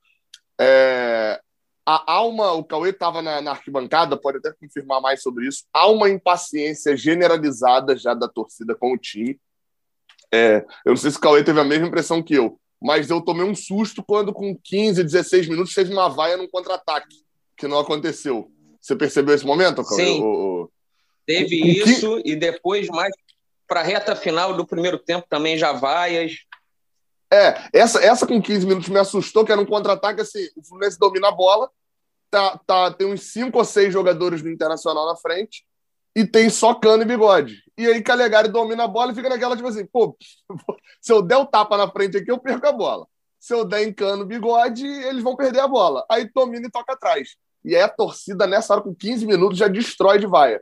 É, 0.60 1.40
há 1.86 2.22
uma, 2.22 2.52
o 2.52 2.64
Cauê 2.64 2.90
estava 2.90 3.22
na, 3.22 3.40
na, 3.40 3.52
arquibancada, 3.52 4.16
pode 4.16 4.38
até 4.38 4.52
confirmar 4.52 5.00
mais 5.00 5.22
sobre 5.22 5.46
isso. 5.46 5.64
Há 5.72 5.86
uma 5.88 6.08
impaciência 6.08 6.96
generalizada 6.96 7.96
já 7.96 8.14
da 8.14 8.26
torcida 8.26 8.74
com 8.74 8.92
o 8.92 8.98
time. 8.98 9.38
É, 10.32 10.64
eu 10.84 10.90
não 10.90 10.96
sei 10.96 11.10
se 11.10 11.16
o 11.16 11.20
Cauê 11.20 11.42
teve 11.42 11.60
a 11.60 11.64
mesma 11.64 11.86
impressão 11.86 12.22
que 12.22 12.34
eu, 12.34 12.58
mas 12.80 13.08
eu 13.10 13.20
tomei 13.20 13.44
um 13.44 13.54
susto 13.54 14.02
quando, 14.06 14.32
com 14.32 14.56
15, 14.62 15.02
16 15.02 15.48
minutos, 15.48 15.74
teve 15.74 15.92
uma 15.92 16.08
vaia 16.08 16.36
num 16.36 16.48
contra-ataque, 16.48 17.16
que 17.56 17.66
não 17.66 17.78
aconteceu. 17.78 18.50
Você 18.80 18.94
percebeu 18.94 19.34
esse 19.34 19.46
momento, 19.46 19.84
Cauê? 19.84 20.04
Sim. 20.04 20.22
O, 20.22 20.62
o... 20.62 20.70
Teve 21.26 21.62
o, 21.62 21.66
isso, 21.66 22.22
que... 22.22 22.32
e 22.32 22.36
depois, 22.36 22.86
mais 22.88 23.12
para 23.66 23.80
a 23.80 23.84
reta 23.84 24.16
final 24.16 24.56
do 24.56 24.66
primeiro 24.66 24.98
tempo, 24.98 25.26
também 25.28 25.58
já 25.58 25.72
vaias. 25.72 26.38
É, 27.30 27.68
essa, 27.72 28.02
essa 28.02 28.26
com 28.26 28.40
15 28.40 28.66
minutos 28.66 28.88
me 28.88 28.98
assustou, 28.98 29.44
que 29.44 29.52
era 29.52 29.60
um 29.60 29.66
contra-ataque 29.66 30.22
assim, 30.22 30.48
o 30.56 30.64
Fluminense 30.64 30.98
domina 30.98 31.28
a 31.28 31.32
bola, 31.32 31.70
tá, 32.30 32.58
tá, 32.66 32.90
tem 32.90 33.06
uns 33.06 33.24
5 33.24 33.56
ou 33.56 33.64
6 33.64 33.92
jogadores 33.92 34.40
do 34.40 34.50
Internacional 34.50 35.06
na 35.06 35.16
frente, 35.16 35.66
e 36.18 36.26
tem 36.26 36.50
só 36.50 36.74
cano 36.74 37.04
e 37.04 37.06
bigode. 37.06 37.62
E 37.76 37.86
aí 37.86 38.02
Calegari 38.02 38.48
domina 38.48 38.82
a 38.82 38.88
bola 38.88 39.12
e 39.12 39.14
fica 39.14 39.28
naquela, 39.28 39.54
tipo 39.54 39.68
assim, 39.68 39.86
pô, 39.86 40.16
se 41.00 41.12
eu 41.12 41.22
der 41.22 41.36
o 41.36 41.46
tapa 41.46 41.76
na 41.76 41.88
frente 41.88 42.16
aqui, 42.16 42.28
eu 42.28 42.40
perco 42.40 42.66
a 42.66 42.72
bola. 42.72 43.06
Se 43.38 43.54
eu 43.54 43.64
der 43.64 43.84
em 43.84 43.92
cano 43.92 44.26
bigode, 44.26 44.84
eles 44.84 45.22
vão 45.22 45.36
perder 45.36 45.60
a 45.60 45.68
bola. 45.68 46.04
Aí 46.10 46.28
domina 46.34 46.66
e 46.66 46.70
toca 46.72 46.94
atrás. 46.94 47.36
E 47.64 47.76
aí 47.76 47.82
a 47.82 47.88
torcida, 47.88 48.48
nessa 48.48 48.74
hora, 48.74 48.82
com 48.82 48.92
15 48.92 49.24
minutos, 49.26 49.56
já 49.56 49.68
destrói 49.68 50.18
de 50.18 50.26
vaia. 50.26 50.60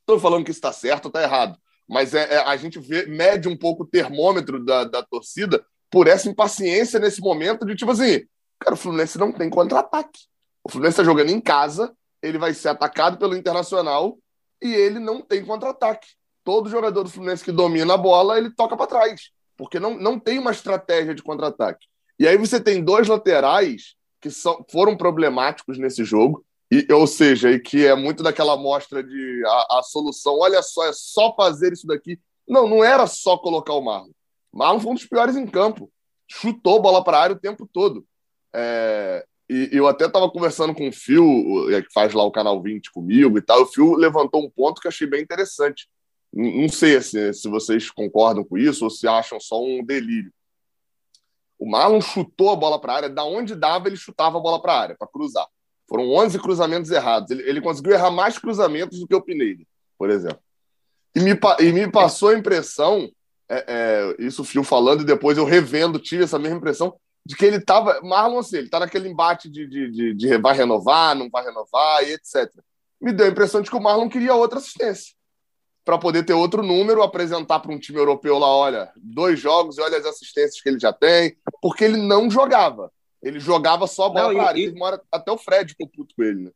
Estou 0.00 0.20
falando 0.20 0.44
que 0.44 0.50
está 0.50 0.70
certo 0.72 1.06
ou 1.06 1.08
está 1.08 1.22
errado. 1.22 1.56
Mas 1.88 2.14
é, 2.14 2.34
é, 2.34 2.38
a 2.40 2.54
gente 2.58 2.78
vê, 2.78 3.06
mede 3.06 3.48
um 3.48 3.56
pouco 3.56 3.84
o 3.84 3.86
termômetro 3.86 4.62
da, 4.62 4.84
da 4.84 5.02
torcida 5.02 5.64
por 5.90 6.06
essa 6.06 6.28
impaciência 6.28 7.00
nesse 7.00 7.22
momento 7.22 7.64
de 7.64 7.74
tipo 7.74 7.92
assim, 7.92 8.26
cara, 8.58 8.74
o 8.74 8.76
Fluminense 8.76 9.18
não 9.18 9.32
tem 9.32 9.48
contra-ataque. 9.48 10.20
O 10.62 10.70
Fluminense 10.70 11.00
está 11.00 11.04
jogando 11.04 11.30
em 11.30 11.40
casa, 11.40 11.94
ele 12.22 12.36
vai 12.36 12.52
ser 12.52 12.68
atacado 12.68 13.16
pelo 13.16 13.34
Internacional 13.34 14.18
e 14.62 14.72
ele 14.72 14.98
não 14.98 15.20
tem 15.20 15.44
contra-ataque. 15.44 16.08
Todo 16.44 16.70
jogador 16.70 17.02
do 17.02 17.10
Fluminense 17.10 17.44
que 17.44 17.52
domina 17.52 17.94
a 17.94 17.98
bola, 17.98 18.38
ele 18.38 18.50
toca 18.50 18.76
para 18.76 18.86
trás, 18.86 19.30
porque 19.56 19.78
não, 19.78 19.98
não 19.98 20.18
tem 20.18 20.38
uma 20.38 20.50
estratégia 20.50 21.14
de 21.14 21.22
contra-ataque. 21.22 21.86
E 22.18 22.26
aí 22.26 22.36
você 22.36 22.60
tem 22.60 22.82
dois 22.82 23.08
laterais 23.08 23.94
que 24.20 24.30
são, 24.30 24.64
foram 24.70 24.96
problemáticos 24.96 25.78
nesse 25.78 26.04
jogo, 26.04 26.44
e, 26.70 26.86
ou 26.92 27.06
seja, 27.06 27.50
e 27.50 27.58
que 27.58 27.84
é 27.84 27.96
muito 27.96 28.22
daquela 28.22 28.56
mostra 28.56 29.02
de 29.02 29.42
a, 29.44 29.78
a, 29.78 29.82
solução, 29.82 30.38
olha 30.38 30.62
só, 30.62 30.86
é 30.86 30.92
só 30.92 31.34
fazer 31.34 31.72
isso 31.72 31.86
daqui. 31.86 32.20
Não, 32.46 32.68
não 32.68 32.84
era 32.84 33.06
só 33.06 33.36
colocar 33.36 33.72
o 33.72 33.80
Marlon. 33.80 34.10
Marlon 34.52 34.80
foi 34.80 34.90
um 34.92 34.94
dos 34.94 35.06
piores 35.06 35.36
em 35.36 35.46
campo. 35.46 35.90
Chutou 36.28 36.80
bola 36.80 37.02
para 37.02 37.18
a 37.18 37.22
área 37.22 37.36
o 37.36 37.40
tempo 37.40 37.68
todo. 37.72 38.06
É, 38.54 39.24
e 39.50 39.76
eu 39.76 39.88
até 39.88 40.06
estava 40.06 40.30
conversando 40.30 40.72
com 40.72 40.88
o 40.88 40.92
Fio, 40.92 41.24
que 41.82 41.92
faz 41.92 42.14
lá 42.14 42.22
o 42.22 42.30
canal 42.30 42.62
20 42.62 42.92
comigo 42.92 43.36
e 43.36 43.42
tal. 43.42 43.62
O 43.62 43.66
Fio 43.66 43.96
levantou 43.96 44.44
um 44.44 44.48
ponto 44.48 44.80
que 44.80 44.86
achei 44.86 45.08
bem 45.08 45.22
interessante. 45.22 45.88
Não 46.32 46.68
sei 46.68 47.00
se, 47.02 47.32
se 47.32 47.48
vocês 47.48 47.90
concordam 47.90 48.44
com 48.44 48.56
isso 48.56 48.84
ou 48.84 48.90
se 48.90 49.08
acham 49.08 49.40
só 49.40 49.60
um 49.60 49.84
delírio. 49.84 50.32
O 51.58 51.68
Marlon 51.68 52.00
chutou 52.00 52.50
a 52.50 52.56
bola 52.56 52.80
para 52.80 52.92
a 52.92 52.96
área, 52.96 53.08
da 53.10 53.24
onde 53.24 53.56
dava, 53.56 53.88
ele 53.88 53.96
chutava 53.96 54.38
a 54.38 54.40
bola 54.40 54.62
para 54.62 54.72
a 54.72 54.80
área, 54.80 54.96
para 54.96 55.08
cruzar. 55.08 55.46
Foram 55.88 56.08
11 56.10 56.38
cruzamentos 56.38 56.90
errados. 56.92 57.32
Ele, 57.32 57.42
ele, 57.42 57.60
conseguiu 57.60 57.92
errar 57.92 58.12
mais 58.12 58.38
cruzamentos 58.38 59.00
do 59.00 59.08
que 59.08 59.14
o 59.16 59.20
Pinelli, 59.20 59.66
por 59.98 60.08
exemplo. 60.08 60.38
E 61.14 61.18
me, 61.18 61.36
e 61.58 61.72
me 61.72 61.90
passou 61.90 62.28
a 62.28 62.38
impressão, 62.38 63.10
é, 63.48 63.64
é, 63.66 64.16
isso 64.24 64.42
o 64.42 64.44
Fio 64.44 64.62
falando, 64.62 65.02
e 65.02 65.04
depois 65.04 65.36
eu 65.36 65.44
revendo, 65.44 65.98
tive 65.98 66.22
essa 66.22 66.38
mesma 66.38 66.56
impressão, 66.56 66.94
de 67.24 67.36
que 67.36 67.44
ele 67.44 67.56
estava. 67.56 68.00
Marlon, 68.02 68.38
assim, 68.38 68.56
ele 68.56 68.66
está 68.66 68.80
naquele 68.80 69.08
embate 69.08 69.48
de, 69.48 69.66
de, 69.66 69.90
de, 69.90 70.14
de, 70.14 70.38
vai 70.38 70.56
renovar, 70.56 71.14
não 71.14 71.28
vai 71.30 71.44
renovar 71.44 72.02
e 72.04 72.12
etc. 72.12 72.50
Me 73.00 73.12
deu 73.12 73.26
a 73.26 73.30
impressão 73.30 73.62
de 73.62 73.70
que 73.70 73.76
o 73.76 73.80
Marlon 73.80 74.08
queria 74.08 74.34
outra 74.34 74.58
assistência. 74.58 75.14
Para 75.84 75.98
poder 75.98 76.24
ter 76.24 76.34
outro 76.34 76.62
número, 76.62 77.02
apresentar 77.02 77.60
para 77.60 77.72
um 77.72 77.78
time 77.78 77.98
europeu 77.98 78.38
lá, 78.38 78.48
olha, 78.48 78.92
dois 78.96 79.40
jogos 79.40 79.78
e 79.78 79.80
olha 79.80 79.98
as 79.98 80.04
assistências 80.04 80.60
que 80.60 80.68
ele 80.68 80.78
já 80.78 80.92
tem, 80.92 81.36
porque 81.62 81.84
ele 81.84 81.96
não 81.96 82.30
jogava. 82.30 82.92
Ele 83.22 83.40
jogava 83.40 83.86
só 83.86 84.06
a 84.06 84.10
bola 84.10 84.32
para 84.32 84.48
área. 84.48 84.60
E... 84.60 84.82
Hora, 84.82 85.00
até 85.10 85.32
o 85.32 85.38
Fred 85.38 85.70
ficou 85.70 85.88
puto 85.88 86.14
com 86.14 86.22
ele, 86.22 86.44
né? 86.44 86.50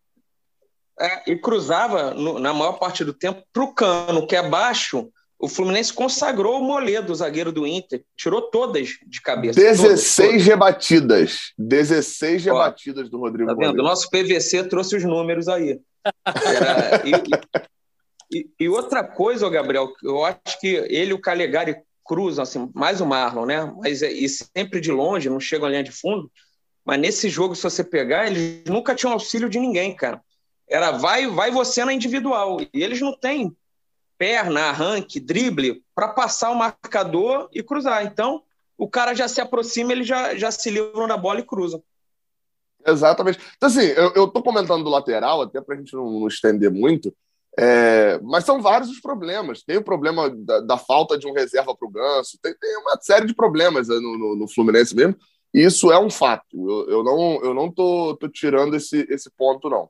É, 1.00 1.32
e 1.32 1.36
cruzava, 1.36 2.14
no, 2.14 2.38
na 2.38 2.52
maior 2.52 2.74
parte 2.74 3.04
do 3.04 3.12
tempo, 3.12 3.42
para 3.52 3.64
o 3.64 3.74
cano, 3.74 4.26
que 4.26 4.36
é 4.36 4.48
baixo 4.48 5.10
o 5.38 5.48
Fluminense 5.48 5.92
consagrou 5.92 6.60
o 6.60 6.64
Moledo, 6.64 7.12
o 7.12 7.14
zagueiro 7.14 7.52
do 7.52 7.66
Inter. 7.66 8.02
Tirou 8.16 8.42
todas 8.42 8.88
de 9.06 9.20
cabeça. 9.20 9.60
16 9.60 9.80
todas, 9.80 10.16
todas. 10.16 10.42
rebatidas. 10.42 11.38
16 11.58 12.46
Ó, 12.46 12.52
rebatidas 12.52 13.10
do 13.10 13.18
Rodrigo 13.18 13.50
Tá 13.50 13.54
vendo? 13.54 13.80
O 13.80 13.82
nosso 13.82 14.08
PVC 14.10 14.64
trouxe 14.64 14.96
os 14.96 15.04
números 15.04 15.48
aí. 15.48 15.78
Era, 16.26 17.02
e, 17.04 18.38
e, 18.38 18.46
e, 18.60 18.68
outra 18.68 19.02
coisa, 19.04 19.48
Gabriel, 19.50 19.92
eu 20.02 20.24
acho 20.24 20.60
que 20.60 20.68
ele 20.88 21.10
e 21.10 21.14
o 21.14 21.20
Calegari 21.20 21.76
cruzam, 22.04 22.42
assim, 22.42 22.70
mais 22.74 23.00
o 23.00 23.06
Marlon, 23.06 23.46
né? 23.46 23.72
Mas 23.78 24.02
é, 24.02 24.12
e 24.12 24.28
sempre 24.28 24.80
de 24.80 24.92
longe, 24.92 25.30
não 25.30 25.40
chegam 25.40 25.66
à 25.66 25.70
linha 25.70 25.84
de 25.84 25.92
fundo. 25.92 26.30
Mas 26.84 27.00
nesse 27.00 27.28
jogo, 27.28 27.54
se 27.54 27.62
você 27.62 27.82
pegar, 27.82 28.26
eles 28.26 28.64
nunca 28.66 28.94
tinham 28.94 29.12
auxílio 29.12 29.48
de 29.48 29.58
ninguém, 29.58 29.94
cara. 29.96 30.20
Era 30.68 30.90
vai, 30.90 31.26
vai 31.26 31.50
você 31.50 31.84
na 31.84 31.92
individual. 31.92 32.60
E 32.60 32.68
eles 32.82 33.00
não 33.00 33.18
têm 33.18 33.54
perna, 34.18 34.68
arranque, 34.68 35.20
drible, 35.20 35.82
para 35.94 36.08
passar 36.08 36.50
o 36.50 36.56
marcador 36.56 37.48
e 37.52 37.62
cruzar. 37.62 38.04
Então, 38.04 38.42
o 38.76 38.88
cara 38.88 39.14
já 39.14 39.28
se 39.28 39.40
aproxima, 39.40 39.92
ele 39.92 40.04
já, 40.04 40.34
já 40.36 40.50
se 40.50 40.70
livra 40.70 41.06
da 41.06 41.16
bola 41.16 41.40
e 41.40 41.44
cruza. 41.44 41.82
Exatamente. 42.86 43.38
Então, 43.56 43.68
assim, 43.68 43.86
eu, 43.86 44.12
eu 44.14 44.28
tô 44.28 44.42
comentando 44.42 44.84
do 44.84 44.90
lateral, 44.90 45.42
até 45.42 45.60
para 45.60 45.74
a 45.74 45.78
gente 45.78 45.94
não, 45.94 46.20
não, 46.20 46.28
estender 46.28 46.70
muito, 46.70 47.14
é, 47.58 48.18
mas 48.22 48.44
são 48.44 48.60
vários 48.60 48.90
os 48.90 49.00
problemas. 49.00 49.62
Tem 49.62 49.78
o 49.78 49.84
problema 49.84 50.28
da, 50.28 50.60
da 50.60 50.76
falta 50.76 51.16
de 51.16 51.26
um 51.26 51.32
reserva 51.32 51.74
para 51.74 51.88
o 51.88 51.90
Ganso, 51.90 52.38
tem, 52.42 52.54
tem, 52.58 52.76
uma 52.78 52.98
série 53.00 53.26
de 53.26 53.34
problemas 53.34 53.88
no, 53.88 54.00
no, 54.00 54.36
no, 54.36 54.48
Fluminense 54.48 54.94
mesmo, 54.94 55.16
e 55.54 55.64
isso 55.64 55.90
é 55.90 55.98
um 55.98 56.10
fato. 56.10 56.44
Eu, 56.52 56.90
eu 56.90 57.04
não, 57.04 57.44
eu 57.44 57.54
não 57.54 57.72
tô, 57.72 58.16
tô 58.16 58.28
tirando 58.28 58.74
esse, 58.76 59.06
esse 59.08 59.30
ponto, 59.30 59.70
não. 59.70 59.88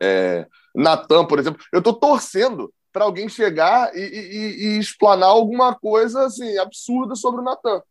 É, 0.00 0.46
Natan, 0.74 1.24
por 1.24 1.38
exemplo, 1.38 1.62
eu 1.72 1.82
tô 1.82 1.92
torcendo 1.92 2.72
para 2.92 3.04
alguém 3.04 3.28
chegar 3.28 3.96
e, 3.96 4.00
e, 4.00 4.66
e, 4.66 4.78
explanar 4.78 5.30
alguma 5.30 5.74
coisa 5.74 6.26
assim 6.26 6.58
absurda 6.58 7.14
sobre 7.14 7.40
o 7.40 7.44
Natan. 7.44 7.82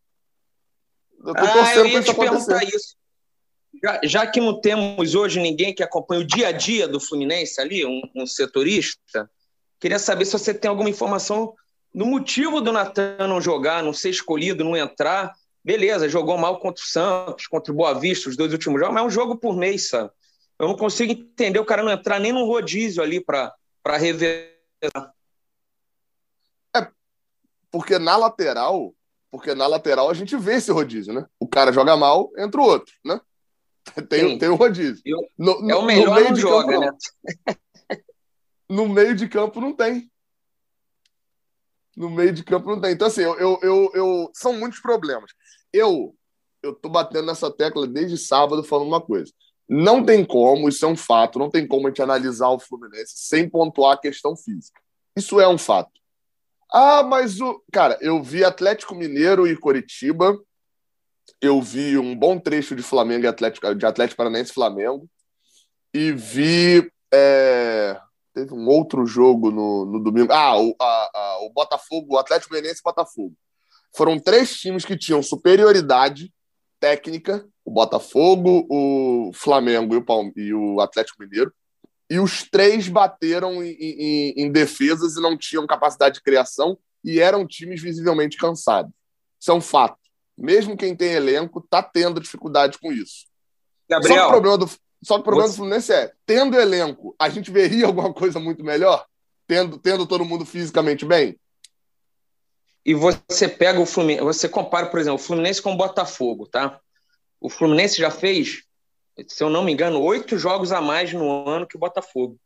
Eu 1.24 1.34
tô 1.34 1.44
ah, 1.44 1.52
torcendo 1.52 1.90
para 1.90 2.00
isso 2.00 2.14
perguntar 2.14 2.64
isso. 2.64 2.96
Já, 3.82 4.00
já, 4.04 4.26
que 4.26 4.40
não 4.40 4.60
temos 4.60 5.14
hoje 5.14 5.40
ninguém 5.40 5.74
que 5.74 5.82
acompanha 5.82 6.20
o 6.20 6.26
dia 6.26 6.48
a 6.48 6.52
dia 6.52 6.86
do 6.86 7.00
Fluminense 7.00 7.60
ali, 7.60 7.84
um, 7.84 8.02
um 8.14 8.26
setorista, 8.26 9.28
queria 9.80 9.98
saber 9.98 10.24
se 10.24 10.32
você 10.32 10.54
tem 10.54 10.68
alguma 10.68 10.90
informação 10.90 11.54
no 11.92 12.06
motivo 12.06 12.60
do 12.60 12.72
Natan 12.72 13.26
não 13.26 13.40
jogar, 13.40 13.82
não 13.82 13.92
ser 13.92 14.10
escolhido, 14.10 14.64
não 14.64 14.76
entrar. 14.76 15.32
Beleza, 15.64 16.08
jogou 16.08 16.36
mal 16.38 16.58
contra 16.58 16.82
o 16.82 16.86
Santos, 16.86 17.46
contra 17.46 17.72
o 17.72 17.76
Boa 17.76 17.94
Vista, 17.94 18.28
os 18.28 18.36
dois 18.36 18.52
últimos 18.52 18.80
jogos, 18.80 18.94
mas 18.94 19.02
é 19.02 19.06
um 19.06 19.10
jogo 19.10 19.36
por 19.36 19.56
mês, 19.56 19.88
sabe? 19.88 20.10
Eu 20.58 20.68
não 20.68 20.76
consigo 20.76 21.12
entender 21.12 21.58
o 21.58 21.64
cara 21.64 21.82
não 21.82 21.90
entrar 21.90 22.18
nem 22.18 22.32
no 22.32 22.46
rodízio 22.46 23.02
ali 23.02 23.20
para 23.20 23.52
rever 23.96 24.51
é, 26.74 26.88
porque 27.70 27.98
na 27.98 28.16
lateral, 28.16 28.94
porque 29.30 29.54
na 29.54 29.66
lateral 29.66 30.10
a 30.10 30.14
gente 30.14 30.36
vê 30.36 30.54
esse 30.54 30.70
rodízio, 30.70 31.12
né? 31.12 31.26
O 31.38 31.46
cara 31.46 31.72
joga 31.72 31.96
mal, 31.96 32.30
entra 32.36 32.60
o 32.60 32.64
outro, 32.64 32.94
né? 33.04 33.20
Tem, 34.08 34.38
tem 34.38 34.48
o 34.48 34.54
rodízio. 34.54 35.02
No, 35.36 35.68
é 35.68 35.74
o 35.74 35.82
melhor 35.82 36.10
no 36.10 36.14
meio 36.14 36.28
não 36.28 36.36
joga, 36.36 36.72
campo, 36.72 36.80
né? 36.80 36.96
no 38.70 38.88
meio 38.88 39.14
de 39.16 39.28
campo 39.28 39.60
não 39.60 39.74
tem. 39.74 40.08
No 41.96 42.08
meio 42.08 42.32
de 42.32 42.44
campo 42.44 42.70
não 42.70 42.80
tem. 42.80 42.92
Então, 42.92 43.08
assim, 43.08 43.22
eu, 43.22 43.36
eu, 43.38 43.58
eu, 43.60 43.90
eu, 43.92 44.30
são 44.34 44.52
muitos 44.52 44.78
problemas. 44.78 45.32
Eu 45.72 46.14
eu 46.62 46.72
tô 46.72 46.88
batendo 46.88 47.26
nessa 47.26 47.50
tecla 47.50 47.86
desde 47.86 48.16
sábado 48.16 48.62
falando 48.62 48.88
uma 48.88 49.00
coisa. 49.00 49.32
Não 49.74 50.04
tem 50.04 50.22
como, 50.22 50.68
isso 50.68 50.84
é 50.84 50.88
um 50.88 50.94
fato, 50.94 51.38
não 51.38 51.48
tem 51.48 51.66
como 51.66 51.86
a 51.86 51.90
gente 51.90 52.02
analisar 52.02 52.50
o 52.50 52.58
Fluminense 52.58 53.14
sem 53.16 53.48
pontuar 53.48 53.94
a 53.94 53.98
questão 53.98 54.36
física. 54.36 54.78
Isso 55.16 55.40
é 55.40 55.48
um 55.48 55.56
fato. 55.56 55.98
Ah, 56.70 57.02
mas 57.02 57.40
o. 57.40 57.58
Cara, 57.72 57.96
eu 58.02 58.22
vi 58.22 58.44
Atlético 58.44 58.94
Mineiro 58.94 59.46
e 59.46 59.56
Coritiba. 59.56 60.38
Eu 61.40 61.62
vi 61.62 61.96
um 61.96 62.14
bom 62.14 62.38
trecho 62.38 62.76
de 62.76 62.82
Flamengo 62.82 63.24
e 63.24 63.28
Atlético, 63.28 63.74
de 63.74 63.86
Atlético 63.86 64.18
Paranaense 64.18 64.50
e 64.50 64.54
Flamengo. 64.54 65.08
E 65.94 66.12
vi. 66.12 66.92
É... 67.10 67.98
Teve 68.34 68.52
um 68.52 68.68
outro 68.68 69.06
jogo 69.06 69.50
no, 69.50 69.86
no 69.86 70.04
domingo. 70.04 70.30
Ah, 70.34 70.60
o, 70.60 70.76
a, 70.78 71.10
a, 71.14 71.38
o 71.46 71.50
Botafogo, 71.50 72.14
o 72.14 72.18
Atlético 72.18 72.52
Mineiro 72.52 72.76
e 72.76 72.82
Botafogo. 72.82 73.34
Foram 73.96 74.18
três 74.18 74.54
times 74.54 74.84
que 74.84 74.98
tinham 74.98 75.22
superioridade 75.22 76.30
técnica 76.78 77.46
o 77.64 77.70
Botafogo, 77.70 78.66
o 78.68 79.30
Flamengo 79.34 79.94
e 79.94 79.98
o, 79.98 80.04
Palme 80.04 80.32
e 80.36 80.52
o 80.52 80.80
Atlético 80.80 81.22
Mineiro. 81.22 81.52
E 82.10 82.18
os 82.18 82.42
três 82.42 82.88
bateram 82.88 83.62
em, 83.62 83.72
em, 83.72 84.34
em, 84.36 84.52
defesas 84.52 85.16
e 85.16 85.20
não 85.20 85.36
tinham 85.36 85.66
capacidade 85.66 86.16
de 86.16 86.22
criação 86.22 86.76
e 87.02 87.20
eram 87.20 87.46
times 87.46 87.80
visivelmente 87.80 88.36
cansados. 88.36 88.92
Isso 89.40 89.50
é 89.50 89.54
um 89.54 89.60
fato. 89.60 89.98
Mesmo 90.36 90.76
quem 90.76 90.94
tem 90.94 91.12
elenco 91.12 91.60
está 91.60 91.82
tendo 91.82 92.20
dificuldade 92.20 92.78
com 92.78 92.92
isso. 92.92 93.26
Gabriel, 93.88 94.16
Só 94.16 94.26
o 94.26 94.30
problema 94.30 94.58
do. 94.58 94.70
Só 95.02 95.14
que 95.14 95.20
o 95.20 95.24
problema 95.24 95.48
você... 95.48 95.54
do 95.54 95.56
Fluminense 95.56 95.92
é, 95.92 96.12
tendo 96.26 96.60
elenco, 96.60 97.14
a 97.18 97.28
gente 97.28 97.50
veria 97.50 97.86
alguma 97.86 98.12
coisa 98.12 98.38
muito 98.38 98.62
melhor? 98.64 99.04
Tendo, 99.46 99.78
tendo 99.78 100.06
todo 100.06 100.24
mundo 100.24 100.44
fisicamente 100.44 101.04
bem? 101.04 101.38
E 102.84 102.94
você 102.94 103.48
pega 103.48 103.80
o 103.80 103.86
Fluminense, 103.86 104.24
você 104.24 104.48
compara, 104.48 104.86
por 104.86 104.98
exemplo, 104.98 105.16
o 105.16 105.22
Fluminense 105.22 105.62
com 105.62 105.72
o 105.72 105.76
Botafogo, 105.76 106.46
tá? 106.46 106.80
O 107.42 107.48
Fluminense 107.48 107.98
já 107.98 108.08
fez, 108.08 108.62
se 109.26 109.42
eu 109.42 109.50
não 109.50 109.64
me 109.64 109.72
engano, 109.72 110.00
oito 110.00 110.38
jogos 110.38 110.70
a 110.70 110.80
mais 110.80 111.12
no 111.12 111.48
ano 111.48 111.66
que 111.66 111.74
o 111.74 111.80
Botafogo. 111.80 112.38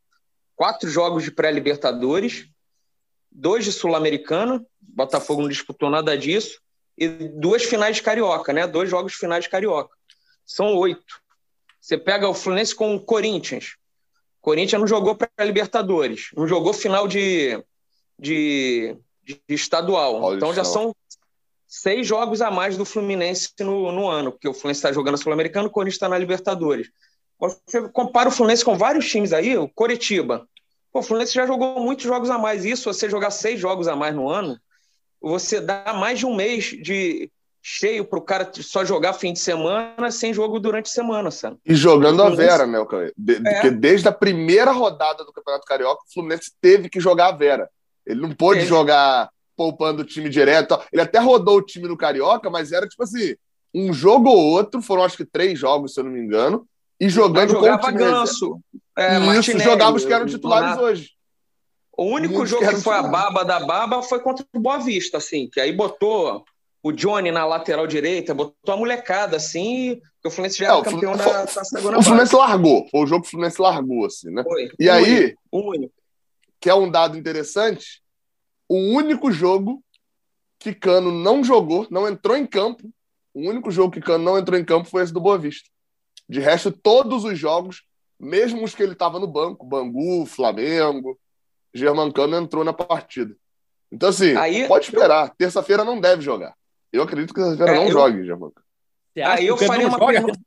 Quatro 0.54 0.88
jogos 0.88 1.22
de 1.22 1.30
pré-Libertadores, 1.30 2.48
dois 3.30 3.62
de 3.66 3.72
Sul-Americana, 3.72 4.64
Botafogo 4.80 5.42
não 5.42 5.50
disputou 5.50 5.90
nada 5.90 6.16
disso, 6.16 6.62
e 6.96 7.08
duas 7.08 7.62
finais 7.62 7.96
de 7.96 8.02
Carioca, 8.02 8.54
né? 8.54 8.66
Dois 8.66 8.88
jogos 8.88 9.12
finais 9.12 9.44
de 9.44 9.50
Carioca. 9.50 9.94
São 10.46 10.74
oito. 10.76 11.20
Você 11.78 11.98
pega 11.98 12.26
o 12.26 12.32
Fluminense 12.32 12.74
com 12.74 12.96
o 12.96 13.00
Corinthians. 13.00 13.76
O 14.40 14.40
Corinthians 14.40 14.80
não 14.80 14.88
jogou 14.88 15.14
para 15.14 15.44
Libertadores, 15.44 16.30
não 16.34 16.48
jogou 16.48 16.72
final 16.72 17.06
de, 17.06 17.62
de, 18.18 18.96
de 19.22 19.42
estadual. 19.50 20.22
Olha 20.22 20.36
então 20.36 20.54
já 20.54 20.64
são 20.64 20.96
seis 21.66 22.06
jogos 22.06 22.40
a 22.40 22.50
mais 22.50 22.76
do 22.76 22.84
Fluminense 22.84 23.50
no, 23.60 23.90
no 23.92 24.08
ano, 24.08 24.32
porque 24.32 24.48
o 24.48 24.54
Fluminense 24.54 24.78
está 24.78 24.92
jogando 24.92 25.18
Sul-Americano, 25.18 25.68
o 25.68 25.70
Corinthians 25.70 25.96
está 25.96 26.08
na 26.08 26.18
Libertadores. 26.18 26.88
Você 27.38 27.88
compara 27.88 28.28
o 28.28 28.32
Fluminense 28.32 28.64
com 28.64 28.78
vários 28.78 29.08
times 29.08 29.32
aí, 29.32 29.56
o 29.56 29.68
Coritiba. 29.68 30.48
Pô, 30.92 31.00
o 31.00 31.02
Fluminense 31.02 31.34
já 31.34 31.46
jogou 31.46 31.80
muitos 31.80 32.04
jogos 32.04 32.30
a 32.30 32.38
mais. 32.38 32.64
Isso, 32.64 32.92
você 32.92 33.10
jogar 33.10 33.30
seis 33.30 33.60
jogos 33.60 33.88
a 33.88 33.94
mais 33.94 34.14
no 34.14 34.30
ano, 34.30 34.58
você 35.20 35.60
dá 35.60 35.92
mais 35.92 36.18
de 36.18 36.26
um 36.26 36.34
mês 36.34 36.64
de 36.64 37.30
cheio 37.68 38.04
para 38.04 38.18
o 38.18 38.22
cara 38.22 38.48
só 38.54 38.84
jogar 38.84 39.12
fim 39.12 39.32
de 39.32 39.40
semana 39.40 40.08
sem 40.12 40.32
jogo 40.32 40.60
durante 40.60 40.86
a 40.86 40.92
semana, 40.92 41.32
sabe? 41.32 41.58
E 41.66 41.74
jogando 41.74 42.22
a 42.22 42.30
Vera, 42.30 42.64
né, 42.64 42.78
de, 43.16 43.34
é. 43.34 43.54
Porque 43.54 43.70
desde 43.72 44.06
a 44.06 44.12
primeira 44.12 44.70
rodada 44.70 45.24
do 45.24 45.32
Campeonato 45.32 45.66
Carioca, 45.66 46.00
o 46.08 46.12
Fluminense 46.12 46.52
teve 46.60 46.88
que 46.88 47.00
jogar 47.00 47.26
a 47.26 47.32
Vera. 47.32 47.68
Ele 48.06 48.20
não 48.20 48.30
pôde 48.30 48.64
jogar 48.64 49.28
poupando 49.56 50.02
o 50.02 50.04
time 50.04 50.28
direto. 50.28 50.78
Ele 50.92 51.02
até 51.02 51.18
rodou 51.18 51.58
o 51.58 51.62
time 51.62 51.88
no 51.88 51.96
Carioca, 51.96 52.50
mas 52.50 52.72
era 52.72 52.86
tipo 52.86 53.02
assim, 53.02 53.34
um 53.74 53.92
jogo 53.92 54.28
ou 54.28 54.38
outro, 54.38 54.82
foram 54.82 55.04
acho 55.04 55.16
que 55.16 55.24
três 55.24 55.58
jogos, 55.58 55.94
se 55.94 56.00
eu 56.00 56.04
não 56.04 56.10
me 56.10 56.20
engano, 56.20 56.66
e 57.00 57.08
jogando 57.08 57.54
com 57.54 57.70
o 57.70 57.78
time 57.78 57.98
Ganso, 57.98 58.60
é, 58.96 59.18
e 59.18 59.38
isso 59.38 59.58
jogava 59.58 59.96
os 59.96 60.04
que 60.04 60.12
eram 60.12 60.26
titulares 60.26 60.78
hoje. 60.78 61.10
O 61.96 62.04
único 62.04 62.44
jogo 62.44 62.68
que 62.68 62.76
foi 62.76 62.94
a 62.94 63.02
baba 63.02 63.42
da 63.42 63.60
baba 63.60 64.02
foi 64.02 64.20
contra 64.20 64.44
o 64.54 64.60
Boa 64.60 64.78
Vista, 64.78 65.16
assim, 65.16 65.48
que 65.50 65.60
aí 65.60 65.72
botou 65.72 66.44
o 66.82 66.92
Johnny 66.92 67.30
na 67.30 67.44
lateral 67.44 67.86
direita, 67.86 68.34
botou 68.34 68.74
a 68.74 68.76
molecada, 68.76 69.36
assim, 69.36 70.00
porque 70.14 70.28
o 70.28 70.30
Fluminense 70.30 70.58
já 70.58 70.66
é, 70.66 70.70
era 70.70 70.82
campeão 70.84 71.16
da 71.16 71.46
segunda 71.46 71.98
O 71.98 72.02
Fluminense 72.02 72.36
largou, 72.36 72.86
foi 72.90 73.00
o 73.00 73.06
jogo 73.06 73.22
que 73.22 73.28
o 73.28 73.30
Fluminense 73.30 73.60
largou, 73.60 74.06
assim, 74.06 74.30
né? 74.30 74.42
Foi. 74.42 74.70
E 74.78 74.88
o 74.88 74.92
aí, 74.92 75.20
único, 75.20 75.40
o 75.50 75.70
único. 75.70 75.94
que 76.60 76.70
é 76.70 76.74
um 76.74 76.90
dado 76.90 77.18
interessante, 77.18 78.02
o 78.68 78.76
único 78.76 79.30
jogo 79.30 79.82
que 80.58 80.74
Cano 80.74 81.10
não 81.10 81.44
jogou, 81.44 81.86
não 81.90 82.08
entrou 82.08 82.36
em 82.36 82.46
campo, 82.46 82.90
o 83.34 83.40
único 83.48 83.70
jogo 83.70 83.92
que 83.92 84.00
Cano 84.00 84.24
não 84.24 84.38
entrou 84.38 84.58
em 84.58 84.64
campo 84.64 84.88
foi 84.88 85.02
esse 85.02 85.12
do 85.12 85.20
Boa 85.20 85.38
Vista. 85.38 85.68
De 86.28 86.40
resto, 86.40 86.72
todos 86.72 87.24
os 87.24 87.38
jogos, 87.38 87.84
mesmo 88.18 88.64
os 88.64 88.74
que 88.74 88.82
ele 88.82 88.92
estava 88.92 89.18
no 89.18 89.26
banco, 89.26 89.66
Bangu, 89.66 90.26
Flamengo, 90.26 91.18
Germancano 91.72 92.36
entrou 92.36 92.64
na 92.64 92.72
partida. 92.72 93.36
Então, 93.92 94.08
assim, 94.08 94.34
Aí, 94.36 94.66
pode 94.66 94.86
esperar. 94.86 95.32
Terça-feira 95.36 95.84
não 95.84 96.00
deve 96.00 96.22
jogar. 96.22 96.54
Eu 96.92 97.02
acredito 97.02 97.32
que 97.32 97.40
terça-feira 97.40 97.72
é, 97.72 97.76
não 97.76 97.84
eu... 97.84 97.92
jogue, 97.92 98.24
Germancano. 98.24 98.66
Aí 99.24 99.46
eu 99.46 99.56
faria 99.56 99.86
uma 99.86 99.98
pergunta. 99.98 100.38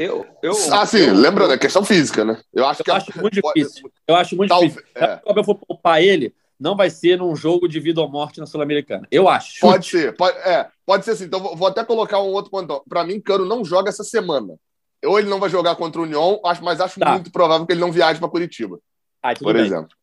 Eu, 0.00 0.26
eu, 0.42 0.52
ah, 0.72 0.86
sim, 0.86 1.00
eu, 1.00 1.14
lembrando, 1.14 1.52
é 1.52 1.58
questão 1.58 1.84
física, 1.84 2.24
né? 2.24 2.40
Eu 2.54 2.66
acho 2.66 2.80
eu 2.80 2.84
que 2.86 2.90
acho 2.90 3.20
muito 3.20 3.38
pode... 3.42 3.60
difícil. 3.60 3.92
Eu 4.08 4.16
acho 4.16 4.34
muito 4.34 4.48
Talvez, 4.48 4.72
difícil. 4.72 4.94
É. 4.94 5.16
Se 5.18 5.22
eu 5.38 5.44
for 5.44 5.54
poupar 5.56 6.02
ele, 6.02 6.34
não 6.58 6.74
vai 6.74 6.88
ser 6.88 7.18
num 7.18 7.36
jogo 7.36 7.68
de 7.68 7.78
vida 7.78 8.00
ou 8.00 8.08
morte 8.08 8.40
na 8.40 8.46
Sul-Americana. 8.46 9.06
Eu 9.10 9.28
acho. 9.28 9.60
Pode 9.60 9.84
ser, 9.86 10.16
pode, 10.16 10.38
é, 10.38 10.70
pode 10.86 11.04
ser 11.04 11.10
assim. 11.10 11.24
Então 11.24 11.54
vou 11.54 11.68
até 11.68 11.84
colocar 11.84 12.18
um 12.18 12.32
outro 12.32 12.50
ponto. 12.50 12.82
Para 12.88 13.04
mim, 13.04 13.20
Cano 13.20 13.44
não 13.44 13.62
joga 13.62 13.90
essa 13.90 14.02
semana. 14.02 14.56
Ou 15.04 15.18
ele 15.18 15.28
não 15.28 15.38
vai 15.38 15.50
jogar 15.50 15.76
contra 15.76 16.00
o 16.00 16.04
União, 16.04 16.40
mas 16.62 16.80
acho 16.80 16.98
tá. 16.98 17.12
muito 17.12 17.30
provável 17.30 17.66
que 17.66 17.72
ele 17.74 17.80
não 17.80 17.92
viaje 17.92 18.18
para 18.18 18.28
Curitiba. 18.30 18.80
Ah, 19.22 19.34
por 19.34 19.52
bem. 19.52 19.66
exemplo. 19.66 19.94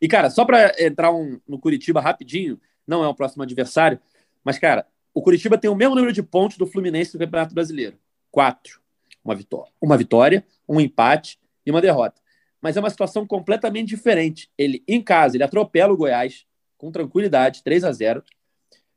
E, 0.00 0.06
cara, 0.06 0.30
só 0.30 0.44
para 0.44 0.80
entrar 0.80 1.10
um, 1.10 1.40
no 1.44 1.58
Curitiba 1.58 2.00
rapidinho, 2.00 2.56
não 2.86 3.02
é 3.02 3.08
o 3.08 3.14
próximo 3.14 3.42
adversário, 3.42 3.98
mas, 4.44 4.60
cara, 4.60 4.86
o 5.12 5.20
Curitiba 5.20 5.58
tem 5.58 5.68
o 5.68 5.74
mesmo 5.74 5.96
número 5.96 6.12
de 6.12 6.22
pontos 6.22 6.56
do 6.56 6.68
Fluminense 6.68 7.14
no 7.14 7.18
Campeonato 7.18 7.52
Brasileiro. 7.52 7.96
Quatro. 8.30 8.83
Uma 9.24 9.34
vitória, 9.34 9.72
uma 9.80 9.96
vitória, 9.96 10.46
um 10.68 10.80
empate 10.80 11.38
e 11.64 11.70
uma 11.70 11.80
derrota. 11.80 12.20
Mas 12.60 12.76
é 12.76 12.80
uma 12.80 12.90
situação 12.90 13.26
completamente 13.26 13.88
diferente. 13.88 14.50
Ele, 14.56 14.82
em 14.86 15.02
casa, 15.02 15.36
ele 15.36 15.44
atropela 15.44 15.92
o 15.92 15.96
Goiás 15.96 16.46
com 16.76 16.90
tranquilidade, 16.90 17.62
3 17.62 17.84
a 17.84 17.92
0 17.92 18.22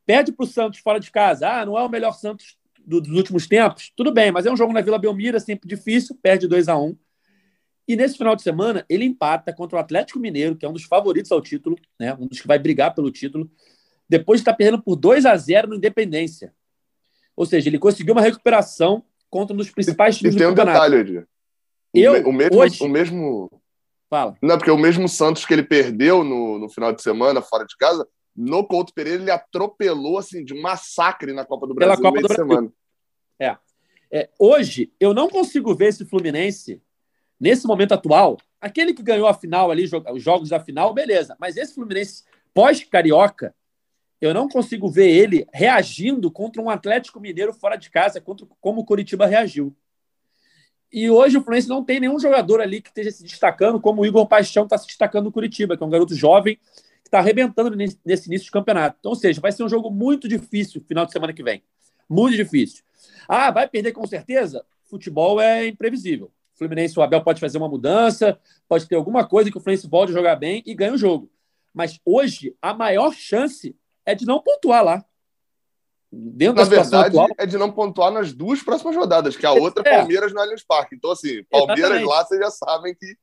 Perde 0.06 0.32
para 0.32 0.44
o 0.44 0.48
Santos 0.48 0.80
fora 0.80 1.00
de 1.00 1.12
casa. 1.12 1.50
Ah, 1.50 1.66
não 1.66 1.78
é 1.78 1.84
o 1.84 1.90
melhor 1.90 2.14
Santos 2.14 2.58
dos 2.86 3.10
últimos 3.10 3.48
tempos? 3.48 3.92
Tudo 3.96 4.14
bem, 4.14 4.32
mas 4.32 4.46
é 4.46 4.52
um 4.52 4.56
jogo 4.56 4.72
na 4.72 4.82
Vila 4.82 4.98
Belmira, 4.98 5.40
sempre 5.40 5.68
difícil, 5.68 6.18
perde 6.22 6.48
2 6.48 6.70
a 6.70 6.78
1 6.78 6.96
e 7.88 7.96
nesse 7.96 8.18
final 8.18 8.36
de 8.36 8.42
semana, 8.42 8.86
ele 8.90 9.06
empata 9.06 9.54
contra 9.54 9.78
o 9.78 9.80
Atlético 9.80 10.20
Mineiro, 10.20 10.58
que 10.58 10.66
é 10.66 10.70
um 10.70 10.74
dos 10.74 10.84
favoritos 10.84 11.32
ao 11.32 11.42
título, 11.42 11.78
né? 11.98 12.14
um 12.16 12.28
dos 12.28 12.42
que 12.42 12.48
vai 12.48 12.60
brigar 12.60 12.94
pelo 12.94 13.10
título, 13.10 13.50
depois 14.10 14.40
de 14.40 14.42
estar 14.42 14.54
perdendo 14.54 14.82
por 14.82 14.98
2 14.98 15.26
a 15.26 15.36
0 15.38 15.70
no 15.70 15.76
Independência. 15.76 16.54
Ou 17.36 17.46
seja, 17.46 17.70
ele 17.70 17.80
conseguiu 17.80 18.14
uma 18.14 18.22
recuperação 18.22 19.06
contra 19.30 19.54
um 19.54 19.58
dos 19.58 19.70
principais 19.70 20.18
times 20.18 20.34
e, 20.34 20.38
e 20.38 20.40
tem 20.40 20.48
um 20.48 20.54
detalhe, 20.54 20.98
Edir. 20.98 21.28
Eu, 21.94 22.28
o, 22.28 22.34
mesmo, 22.34 22.58
hoje... 22.58 22.84
o 22.84 22.88
mesmo. 22.88 23.62
Fala. 24.10 24.38
Não, 24.42 24.58
porque 24.58 24.72
o 24.72 24.78
mesmo 24.78 25.08
Santos 25.10 25.46
que 25.46 25.54
ele 25.54 25.64
perdeu 25.64 26.24
no, 26.24 26.60
no 26.60 26.70
final 26.70 26.94
de 26.94 27.02
semana, 27.02 27.42
fora 27.42 27.66
de 27.66 27.76
casa, 27.78 28.08
no 28.36 28.66
Couto 28.66 28.94
Pereira, 28.94 29.22
ele 29.22 29.32
atropelou 29.32 30.18
assim, 30.18 30.44
de 30.44 30.54
massacre 30.54 31.34
na 31.34 31.46
Copa 31.46 31.68
do 31.68 31.74
Brasil. 31.74 31.96
Pela 31.98 32.10
Copa 32.10 32.22
do 32.22 32.28
Brasil. 32.28 32.46
Semana. 32.46 32.72
É. 33.40 33.58
é. 34.12 34.30
Hoje, 34.40 34.92
eu 35.00 35.14
não 35.14 35.30
consigo 35.30 35.76
ver 35.76 35.88
esse 35.88 36.06
Fluminense 36.06 36.82
Nesse 37.40 37.68
momento 37.68 37.94
atual, 37.94 38.38
aquele 38.60 38.94
que 38.94 39.04
ganhou 39.04 39.28
a 39.28 39.34
final 39.34 39.70
ali, 39.70 39.88
os 40.12 40.24
jogos 40.24 40.50
da 40.50 40.60
final, 40.60 40.94
beleza. 40.94 41.36
Mas 41.40 41.56
esse 41.56 41.76
Fluminense 41.76 42.24
pós-carioca, 42.54 43.54
eu 44.20 44.34
não 44.34 44.48
consigo 44.48 44.90
ver 44.90 45.10
ele 45.10 45.48
reagindo 45.54 46.32
contra 46.32 46.62
um 46.62 46.70
Atlético 46.70 47.20
Mineiro 47.20 47.54
fora 47.54 47.76
de 47.76 47.90
casa, 47.90 48.20
contra, 48.20 48.48
como 48.60 48.82
o 48.82 48.86
Curitiba 48.86 49.26
reagiu. 49.26 49.76
E 50.92 51.10
hoje 51.10 51.38
o 51.38 51.42
Fluminense 51.42 51.68
não 51.68 51.84
tem 51.84 52.00
nenhum 52.00 52.20
jogador 52.20 52.62
ali 52.62 52.82
que 52.82 52.90
esteja 52.90 53.12
se 53.12 53.24
destacando, 53.24 53.80
como 53.80 54.02
o 54.02 54.06
Igor 54.06 54.26
Paixão 54.26 54.64
está 54.64 54.78
se 54.78 54.88
destacando 54.88 55.26
no 55.26 55.32
Curitiba, 55.32 55.76
que 55.76 55.84
é 55.84 55.86
um 55.86 55.90
garoto 55.90 56.16
jovem 56.16 56.56
que 56.56 57.08
está 57.08 57.20
arrebentando 57.20 57.76
nesse, 57.76 58.28
início 58.28 58.46
de 58.46 58.52
campeonato. 58.52 58.98
Então, 59.00 59.12
ou 59.12 59.16
seja, 59.16 59.40
vai 59.40 59.52
ser 59.52 59.64
um 59.64 59.70
jogo 59.70 59.92
muito 59.92 60.28
difícil 60.28 60.82
final 60.82 61.06
de 61.06 61.12
semana 61.12 61.34
que 61.34 61.44
vem. 61.44 61.62
Muito 62.10 62.36
difícil. 62.36 62.84
Ah, 63.28 63.52
vai 63.52 63.68
perder 63.68 63.92
com 63.92 64.06
certeza? 64.08 64.66
Futebol 64.86 65.40
é 65.42 65.68
imprevisível. 65.68 66.32
Fluminense, 66.56 66.98
o 66.98 67.02
Abel 67.02 67.22
pode 67.22 67.40
fazer 67.40 67.58
uma 67.58 67.68
mudança, 67.68 68.40
pode 68.68 68.88
ter 68.88 68.96
alguma 68.96 69.28
coisa 69.28 69.52
que 69.52 69.58
o 69.58 69.62
Fluminense 69.62 69.88
volte 69.88 70.12
a 70.12 70.14
jogar 70.14 70.36
bem 70.38 70.64
e 70.66 70.74
ganhe 70.74 70.92
o 70.92 70.98
jogo. 70.98 71.30
Mas 71.74 72.00
hoje, 72.04 72.56
a 72.62 72.74
maior 72.74 73.14
chance 73.14 73.76
é 74.08 74.16
de 74.16 74.26
não 74.26 74.42
pontuar 74.42 74.84
lá. 74.84 75.06
Dentro 76.10 76.56
Na 76.56 76.64
da 76.64 76.70
verdade, 76.70 77.10
atual, 77.10 77.28
é 77.38 77.46
de 77.46 77.58
não 77.58 77.70
pontuar 77.70 78.10
nas 78.10 78.32
duas 78.32 78.64
próximas 78.64 78.96
rodadas, 78.96 79.36
que 79.36 79.46
a 79.46 79.50
é, 79.50 79.60
outra 79.60 79.84
é 79.86 79.98
Palmeiras 79.98 80.34
no 80.34 80.40
Allianz 80.40 80.64
Parque. 80.64 80.96
Então, 80.96 81.12
assim, 81.12 81.44
Palmeiras 81.44 81.92
Exatamente. 81.92 82.08
lá, 82.08 82.26
vocês 82.26 82.40
já 82.40 82.50
sabem 82.50 82.96
que. 82.96 83.18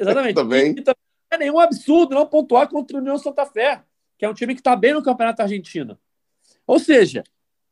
Exatamente. 0.00 0.34
também... 0.34 0.68
E, 0.68 0.80
e 0.80 0.82
também 0.82 0.96
é 1.30 1.36
nenhum 1.36 1.60
absurdo 1.60 2.14
não 2.14 2.26
pontuar 2.26 2.66
contra 2.68 2.96
o 2.96 3.00
União 3.00 3.18
Santa 3.18 3.44
Fé, 3.44 3.84
que 4.16 4.24
é 4.24 4.28
um 4.28 4.32
time 4.32 4.54
que 4.54 4.60
está 4.60 4.74
bem 4.74 4.94
no 4.94 5.02
Campeonato 5.02 5.42
Argentino. 5.42 5.98
Ou 6.66 6.78
seja, 6.78 7.22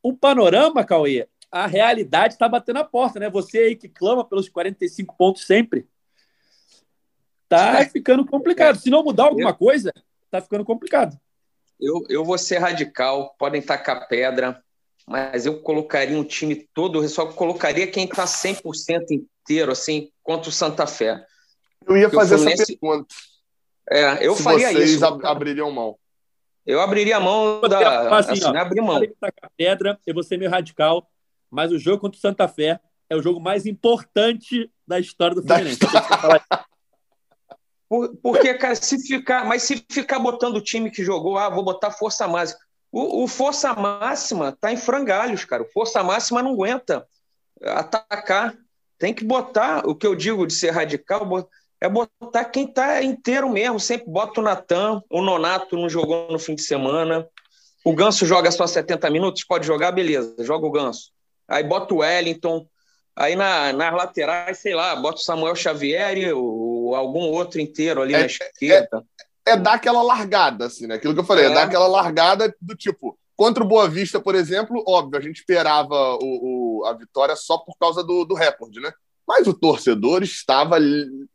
o 0.03 0.15
panorama, 0.15 0.83
Cauê, 0.83 1.27
a 1.49 1.65
realidade 1.65 2.35
está 2.35 2.47
batendo 2.47 2.77
a 2.77 2.83
porta, 2.83 3.19
né? 3.19 3.29
Você 3.31 3.57
aí 3.57 3.75
que 3.75 3.89
clama 3.89 4.23
pelos 4.23 4.47
45 4.49 5.15
pontos 5.17 5.47
sempre, 5.47 5.87
tá 7.49 7.81
é. 7.81 7.89
ficando 7.89 8.23
complicado. 8.23 8.77
Se 8.77 8.91
não 8.91 9.03
mudar 9.03 9.23
alguma 9.23 9.53
coisa, 9.53 9.91
tá 10.29 10.39
ficando 10.39 10.63
complicado. 10.63 11.19
Eu, 11.79 12.03
eu 12.09 12.23
vou 12.23 12.37
ser 12.37 12.57
radical, 12.57 13.35
podem 13.37 13.61
tacar 13.61 14.07
pedra, 14.07 14.61
mas 15.07 15.45
eu 15.45 15.59
colocaria 15.61 16.17
um 16.17 16.23
time 16.23 16.67
todo, 16.73 17.03
eu 17.03 17.09
só 17.09 17.27
colocaria 17.27 17.87
quem 17.87 18.05
está 18.05 18.25
100% 18.25 19.11
inteiro, 19.11 19.71
assim, 19.71 20.09
contra 20.23 20.49
o 20.49 20.53
Santa 20.53 20.87
Fé. 20.87 21.23
Eu 21.87 21.97
ia 21.97 22.09
fazer 22.09 22.37
Fluminense... 22.37 22.63
essa 22.63 22.79
pergunta. 22.79 23.15
É, 23.89 24.25
eu 24.25 24.35
Se 24.35 24.43
faria 24.43 24.71
vocês 24.71 24.91
isso. 24.91 25.05
abririam 25.05 25.69
mão. 25.71 25.97
Eu 26.65 26.81
abriria 26.81 27.17
a 27.17 27.19
mão 27.19 27.61
da. 27.61 28.17
Assim, 28.17 28.31
assim, 28.31 28.45
ó, 28.45 28.57
abrir 28.57 28.81
mão. 28.81 28.99
Tacar 29.21 29.51
pedra, 29.55 29.99
eu 30.07 30.13
vou 30.15 30.23
ser 30.23 30.37
meio 30.37 30.49
radical 30.49 31.07
mas 31.55 31.71
o 31.71 31.79
jogo 31.79 32.01
contra 32.01 32.17
o 32.17 32.21
Santa 32.21 32.47
Fé 32.49 32.79
é 33.09 33.15
o 33.15 33.21
jogo 33.21 33.39
mais 33.39 33.65
importante 33.65 34.69
da 34.85 34.99
história 34.99 35.35
do 35.35 35.41
Fluminense. 35.41 35.79
Por, 37.87 38.15
porque, 38.17 38.53
cara, 38.55 38.75
se 38.75 38.99
ficar, 38.99 39.45
mas 39.45 39.63
se 39.63 39.83
ficar 39.89 40.19
botando 40.19 40.57
o 40.57 40.63
time 40.63 40.89
que 40.89 41.03
jogou, 41.03 41.37
ah, 41.37 41.49
vou 41.49 41.63
botar 41.63 41.91
força 41.91 42.27
máxima. 42.27 42.59
O, 42.91 43.23
o 43.23 43.27
força 43.27 43.73
máxima 43.73 44.51
tá 44.51 44.71
em 44.71 44.77
frangalhos, 44.77 45.45
cara. 45.45 45.63
O 45.63 45.71
força 45.71 46.03
máxima 46.03 46.41
não 46.41 46.51
aguenta 46.53 47.07
atacar. 47.63 48.55
Tem 48.97 49.13
que 49.13 49.23
botar, 49.23 49.85
o 49.85 49.93
que 49.93 50.07
eu 50.07 50.15
digo 50.15 50.47
de 50.47 50.53
ser 50.53 50.71
radical, 50.71 51.49
é 51.81 51.89
botar 51.89 52.45
quem 52.45 52.65
está 52.65 53.03
inteiro 53.03 53.49
mesmo. 53.49 53.79
Sempre 53.79 54.09
bota 54.09 54.39
o 54.39 54.43
Natan, 54.43 55.01
o 55.09 55.21
Nonato 55.21 55.75
não 55.75 55.89
jogou 55.89 56.31
no 56.31 56.39
fim 56.39 56.55
de 56.55 56.61
semana. 56.61 57.27
O 57.83 57.93
Ganso 57.93 58.25
joga 58.25 58.49
só 58.49 58.65
70 58.65 59.09
minutos, 59.11 59.43
pode 59.43 59.67
jogar, 59.67 59.91
beleza, 59.91 60.35
joga 60.39 60.65
o 60.65 60.71
Ganso. 60.71 61.11
Aí 61.47 61.63
bota 61.63 61.93
o 61.93 61.97
Wellington. 61.97 62.67
Aí 63.15 63.35
na, 63.35 63.71
nas 63.71 63.93
laterais, 63.93 64.57
sei 64.57 64.73
lá, 64.73 64.95
bota 64.95 65.17
o 65.17 65.23
Samuel 65.23 65.55
Xavier 65.55 66.17
ou 66.85 66.95
algum 66.95 67.19
outro 67.19 67.59
inteiro 67.59 68.01
ali 68.01 68.13
é, 68.13 68.19
na 68.19 68.25
esquerda. 68.25 69.05
É, 69.45 69.51
é, 69.51 69.57
dar 69.57 69.73
aquela 69.73 70.01
largada, 70.01 70.65
assim, 70.65 70.87
né? 70.87 70.95
Aquilo 70.95 71.13
que 71.13 71.19
eu 71.19 71.25
falei, 71.25 71.45
é, 71.45 71.47
é 71.49 71.53
dar 71.53 71.63
aquela 71.63 71.87
largada 71.87 72.53
do 72.61 72.75
tipo, 72.75 73.17
Contra 73.35 73.63
o 73.63 73.67
Boa 73.67 73.87
Vista, 73.89 74.19
por 74.19 74.33
exemplo, 74.33 74.81
óbvio, 74.87 75.19
a 75.19 75.21
gente 75.21 75.37
esperava 75.37 76.15
o, 76.21 76.79
o, 76.81 76.85
a 76.85 76.93
vitória 76.93 77.35
só 77.35 77.57
por 77.57 77.77
causa 77.77 78.01
do, 78.01 78.23
do 78.23 78.33
recorde, 78.33 78.79
né? 78.79 78.93
Mas 79.27 79.45
o 79.45 79.53
torcedor 79.53 80.23
estava, 80.23 80.77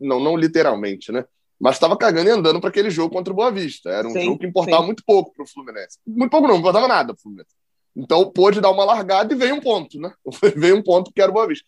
não, 0.01 0.19
não 0.19 0.37
literalmente, 0.37 1.13
né? 1.13 1.25
Mas 1.61 1.77
estava 1.77 1.97
cagando 1.99 2.31
e 2.31 2.33
andando 2.33 2.59
para 2.59 2.71
aquele 2.71 2.89
jogo 2.89 3.15
contra 3.15 3.31
o 3.31 3.37
Boa 3.37 3.51
Vista. 3.51 3.91
Era 3.91 4.09
um 4.09 4.13
sim, 4.13 4.25
jogo 4.25 4.39
que 4.39 4.47
importava 4.47 4.81
sim. 4.81 4.87
muito 4.87 5.03
pouco 5.05 5.35
para 5.35 5.45
o 5.45 5.47
Fluminense. 5.47 5.99
Muito 6.07 6.31
pouco 6.31 6.47
não, 6.47 6.55
não 6.55 6.61
importava 6.61 6.89
nada 6.89 7.13
para 7.13 7.19
o 7.19 7.23
Fluminense. 7.23 7.51
Então 7.95 8.31
pôde 8.31 8.63
dar 8.63 8.71
uma 8.71 8.85
largada 8.85 9.35
e 9.35 9.37
veio 9.37 9.57
um 9.57 9.61
ponto, 9.61 10.01
né? 10.01 10.11
veio 10.57 10.77
um 10.77 10.83
ponto 10.83 11.13
que 11.13 11.21
era 11.21 11.31
o 11.31 11.35
Boa 11.35 11.47
Vista. 11.47 11.67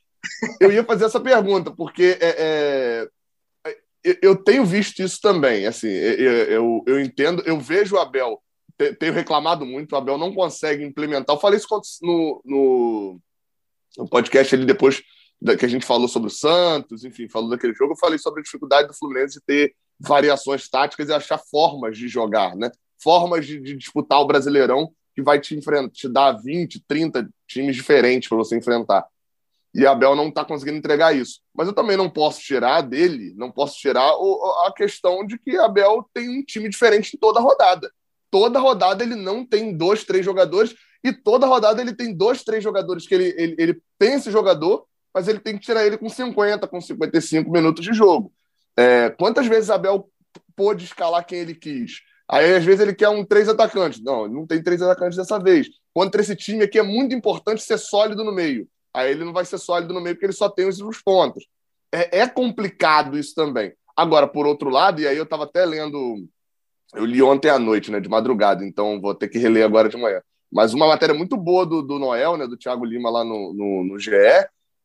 Eu 0.58 0.72
ia 0.72 0.84
fazer 0.84 1.04
essa 1.04 1.20
pergunta, 1.20 1.70
porque 1.72 2.16
é, 2.20 2.36
é, 2.38 3.08
eu 4.20 4.36
tenho 4.36 4.64
visto 4.64 5.02
isso 5.02 5.20
também. 5.20 5.66
Assim, 5.66 5.88
eu, 5.88 6.32
eu, 6.32 6.84
eu 6.86 7.00
entendo, 7.00 7.42
eu 7.46 7.58
vejo 7.60 7.96
o 7.96 7.98
Abel 7.98 8.40
tenho 8.98 9.12
reclamado 9.12 9.64
muito, 9.64 9.92
o 9.92 9.96
Abel 9.96 10.18
não 10.18 10.34
consegue 10.34 10.84
implementar. 10.84 11.36
Eu 11.36 11.40
falei 11.40 11.58
isso 11.58 11.68
no, 12.02 12.42
no, 12.44 13.20
no 13.98 14.08
podcast 14.08 14.54
ali 14.54 14.64
depois 14.64 15.02
que 15.58 15.64
a 15.64 15.68
gente 15.68 15.84
falou 15.84 16.08
sobre 16.08 16.28
o 16.28 16.32
Santos, 16.32 17.04
enfim, 17.04 17.28
falou 17.28 17.50
daquele 17.50 17.74
jogo, 17.74 17.92
eu 17.92 17.98
falei 17.98 18.18
sobre 18.18 18.40
a 18.40 18.42
dificuldade 18.44 18.88
do 18.88 18.94
Fluminense 18.94 19.34
de 19.34 19.44
ter 19.44 19.74
variações 19.98 20.68
táticas 20.68 21.08
e 21.08 21.12
achar 21.12 21.38
formas 21.38 21.98
de 21.98 22.08
jogar, 22.08 22.56
né? 22.56 22.70
Formas 23.02 23.46
de, 23.46 23.60
de 23.60 23.76
disputar 23.76 24.20
o 24.20 24.26
Brasileirão 24.26 24.92
que 25.14 25.22
vai 25.22 25.40
te 25.40 25.56
enfrentar, 25.56 25.90
te 25.90 26.08
dar 26.08 26.32
20, 26.32 26.84
30 26.86 27.28
times 27.46 27.76
diferentes 27.76 28.28
para 28.28 28.38
você 28.38 28.56
enfrentar. 28.56 29.04
E 29.74 29.86
Abel 29.86 30.14
não 30.14 30.28
está 30.28 30.44
conseguindo 30.44 30.78
entregar 30.78 31.16
isso. 31.16 31.40
Mas 31.54 31.66
eu 31.66 31.74
também 31.74 31.96
não 31.96 32.10
posso 32.10 32.40
tirar 32.40 32.82
dele, 32.82 33.32
não 33.36 33.50
posso 33.50 33.76
tirar 33.78 34.14
o, 34.16 34.66
a 34.66 34.72
questão 34.72 35.26
de 35.26 35.38
que 35.38 35.56
Abel 35.56 36.08
tem 36.12 36.28
um 36.28 36.42
time 36.42 36.68
diferente 36.68 37.16
em 37.16 37.18
toda 37.18 37.40
rodada 37.40 37.90
toda 38.32 38.58
rodada 38.58 39.04
ele 39.04 39.14
não 39.14 39.44
tem 39.44 39.76
dois, 39.76 40.04
três 40.04 40.24
jogadores, 40.24 40.74
e 41.04 41.12
toda 41.12 41.46
rodada 41.46 41.82
ele 41.82 41.94
tem 41.94 42.16
dois, 42.16 42.42
três 42.42 42.64
jogadores 42.64 43.06
que 43.06 43.14
ele, 43.14 43.34
ele, 43.36 43.54
ele 43.58 43.82
tem 43.98 44.14
esse 44.14 44.30
jogador, 44.30 44.86
mas 45.12 45.28
ele 45.28 45.38
tem 45.38 45.58
que 45.58 45.64
tirar 45.66 45.86
ele 45.86 45.98
com 45.98 46.08
50, 46.08 46.66
com 46.66 46.80
55 46.80 47.50
minutos 47.50 47.84
de 47.84 47.92
jogo. 47.92 48.32
É, 48.74 49.10
quantas 49.10 49.46
vezes 49.46 49.68
Abel 49.68 50.08
pôde 50.56 50.86
escalar 50.86 51.26
quem 51.26 51.40
ele 51.40 51.54
quis? 51.54 52.00
Aí, 52.26 52.54
às 52.54 52.64
vezes, 52.64 52.80
ele 52.80 52.94
quer 52.94 53.10
um 53.10 53.22
três 53.22 53.46
atacantes. 53.46 54.02
Não, 54.02 54.26
não 54.26 54.46
tem 54.46 54.62
três 54.62 54.80
atacantes 54.80 55.18
dessa 55.18 55.38
vez. 55.38 55.68
Contra 55.92 56.22
esse 56.22 56.34
time 56.34 56.64
aqui 56.64 56.78
é 56.78 56.82
muito 56.82 57.14
importante 57.14 57.62
ser 57.62 57.76
sólido 57.76 58.24
no 58.24 58.32
meio. 58.32 58.66
Aí 58.94 59.10
ele 59.10 59.24
não 59.24 59.32
vai 59.32 59.44
ser 59.44 59.58
sólido 59.58 59.94
no 59.94 60.00
meio 60.00 60.14
porque 60.14 60.26
ele 60.26 60.32
só 60.32 60.48
tem 60.48 60.66
os 60.66 61.02
pontos. 61.02 61.46
É, 61.90 62.20
é 62.20 62.28
complicado 62.28 63.18
isso 63.18 63.34
também. 63.34 63.72
Agora, 63.96 64.26
por 64.26 64.46
outro 64.46 64.70
lado, 64.70 65.00
e 65.00 65.06
aí 65.06 65.16
eu 65.16 65.24
estava 65.24 65.44
até 65.44 65.64
lendo 65.64 66.26
eu 66.94 67.04
li 67.04 67.22
ontem 67.22 67.48
à 67.48 67.58
noite, 67.58 67.90
né, 67.90 68.00
de 68.00 68.08
madrugada, 68.08 68.64
então 68.64 69.00
vou 69.00 69.14
ter 69.14 69.28
que 69.28 69.38
reler 69.38 69.64
agora 69.64 69.88
de 69.88 69.96
manhã. 69.96 70.20
Mas 70.52 70.74
uma 70.74 70.86
matéria 70.86 71.14
muito 71.14 71.36
boa 71.36 71.64
do, 71.64 71.80
do 71.80 71.98
Noel, 71.98 72.36
né, 72.36 72.46
do 72.46 72.56
Thiago 72.56 72.84
Lima 72.84 73.10
lá 73.10 73.24
no, 73.24 73.54
no, 73.54 73.84
no 73.84 73.98
GE, 73.98 74.12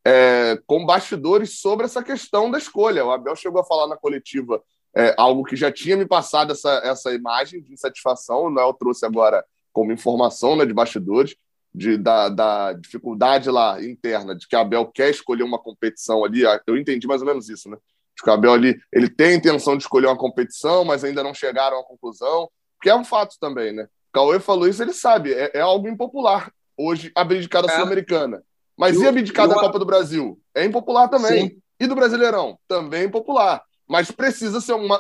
é, 0.06 0.58
com 0.66 0.86
bastidores 0.86 1.60
sobre 1.60 1.86
essa 1.86 2.02
questão 2.02 2.50
da 2.50 2.58
escolha. 2.58 3.06
O 3.06 3.12
Abel 3.12 3.36
chegou 3.36 3.60
a 3.60 3.66
falar 3.66 3.88
na 3.88 3.98
coletiva 3.98 4.64
é, 4.96 5.14
algo 5.18 5.44
que 5.44 5.58
já 5.58 5.70
tinha 5.70 5.98
me 5.98 6.06
passado 6.06 6.54
essa, 6.54 6.82
essa 6.86 7.14
imagem 7.14 7.62
de 7.62 7.74
insatisfação. 7.74 8.46
O 8.46 8.50
Noel 8.50 8.74
trouxe 8.74 9.06
agora 9.06 9.44
como 9.74 9.92
informação 9.92 10.56
né, 10.56 10.66
de 10.66 10.74
bastidores, 10.74 11.36
de, 11.78 11.98
da, 11.98 12.30
da 12.30 12.74
dificuldade 12.74 13.50
lá 13.50 13.82
interna, 13.84 14.36
de 14.36 14.48
que 14.48 14.56
a 14.56 14.62
Abel 14.62 14.86
quer 14.88 15.10
escolher 15.10 15.44
uma 15.44 15.60
competição 15.60 16.26
ali. 16.26 16.42
Eu 16.66 16.76
entendi 16.76 17.08
mais 17.08 17.22
ou 17.22 17.28
menos 17.28 17.48
isso, 17.50 17.70
né? 17.70 17.78
o 18.26 18.32
Abel 18.32 18.52
ali, 18.52 18.76
ele 18.92 19.08
tem 19.08 19.28
a 19.28 19.36
intenção 19.36 19.78
de 19.78 19.84
escolher 19.84 20.08
uma 20.08 20.18
competição, 20.18 20.84
mas 20.84 21.04
ainda 21.04 21.22
não 21.22 21.36
chegaram 21.36 21.80
à 21.80 21.84
conclusão, 21.84 22.50
que 22.82 22.90
é 22.90 22.96
um 22.96 23.06
fato 23.06 23.36
também, 23.40 23.72
né? 23.72 23.84
O 23.84 24.14
Cauê 24.14 24.40
falou 24.40 24.68
isso, 24.68 24.82
ele 24.82 24.94
sabe, 24.94 25.34
é, 25.34 25.52
é 25.54 25.62
algo 25.62 25.88
impopular 25.88 26.52
hoje 26.76 27.12
abdicar 27.14 27.62
da 27.62 27.72
é. 27.72 27.76
Sul-Americana. 27.76 28.44
Mas 28.76 28.96
e, 28.96 29.04
e 29.04 29.08
abdicar 29.08 29.48
da 29.48 29.56
Copa 29.56 29.78
do 29.78 29.86
Brasil? 29.86 30.40
É 30.54 30.66
impopular 30.66 31.10
também. 31.10 31.50
Sim. 31.50 31.62
E 31.80 31.88
do 31.88 31.96
Brasileirão? 31.96 32.58
Também 32.68 33.02
é 33.02 33.06
impopular. 33.06 33.64
Mas 33.88 34.12
precisa 34.12 34.62
ser 34.62 34.74
uma, 34.74 35.00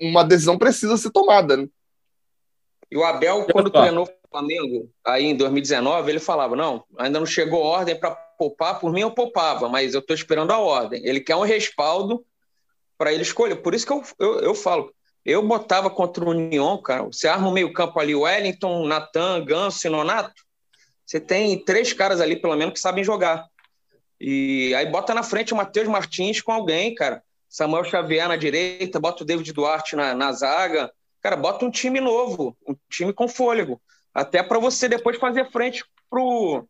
uma 0.00 0.24
decisão 0.24 0.58
precisa 0.58 0.96
ser 0.96 1.10
tomada, 1.10 1.56
né? 1.56 1.68
E 2.90 2.96
o 2.96 3.04
Abel, 3.04 3.46
quando 3.52 3.70
treinou 3.70 4.08
Flamengo, 4.36 4.90
aí 5.02 5.24
em 5.24 5.34
2019, 5.34 6.10
ele 6.10 6.20
falava: 6.20 6.54
não, 6.54 6.84
ainda 6.98 7.18
não 7.18 7.26
chegou 7.26 7.62
ordem 7.62 7.98
para 7.98 8.10
poupar, 8.10 8.78
por 8.78 8.92
mim 8.92 9.00
eu 9.00 9.10
poupava, 9.10 9.68
mas 9.68 9.94
eu 9.94 10.00
estou 10.00 10.14
esperando 10.14 10.50
a 10.50 10.58
ordem. 10.58 11.00
Ele 11.06 11.20
quer 11.20 11.36
um 11.36 11.42
respaldo 11.42 12.24
para 12.98 13.12
ele 13.12 13.22
escolher. 13.22 13.56
Por 13.56 13.74
isso 13.74 13.86
que 13.86 13.92
eu, 13.92 14.02
eu, 14.18 14.40
eu 14.40 14.54
falo, 14.54 14.92
eu 15.24 15.42
botava 15.42 15.88
contra 15.88 16.22
o 16.22 16.30
União, 16.30 16.80
cara. 16.82 17.04
Você 17.04 17.26
arma 17.26 17.48
o 17.48 17.52
meio-campo 17.52 17.98
ali, 17.98 18.14
Wellington, 18.14 18.86
Natan, 18.86 19.42
Ganso 19.42 19.86
e 19.86 19.90
Nonato. 19.90 20.42
Você 21.04 21.18
tem 21.18 21.58
três 21.64 21.92
caras 21.92 22.20
ali, 22.20 22.36
pelo 22.36 22.56
menos, 22.56 22.74
que 22.74 22.80
sabem 22.80 23.02
jogar. 23.02 23.46
E 24.20 24.74
aí 24.74 24.86
bota 24.86 25.14
na 25.14 25.22
frente 25.22 25.54
o 25.54 25.56
Matheus 25.56 25.88
Martins 25.88 26.42
com 26.42 26.52
alguém, 26.52 26.94
cara. 26.94 27.22
Samuel 27.48 27.84
Xavier 27.84 28.28
na 28.28 28.36
direita, 28.36 29.00
bota 29.00 29.22
o 29.22 29.26
David 29.26 29.50
Duarte 29.52 29.96
na, 29.96 30.14
na 30.14 30.32
zaga. 30.32 30.92
Cara, 31.22 31.36
bota 31.36 31.64
um 31.64 31.70
time 31.70 32.00
novo, 32.00 32.56
um 32.68 32.76
time 32.90 33.12
com 33.12 33.26
fôlego. 33.26 33.80
Até 34.16 34.42
para 34.42 34.58
você 34.58 34.88
depois 34.88 35.18
fazer 35.18 35.50
frente 35.50 35.84
pro, 36.08 36.66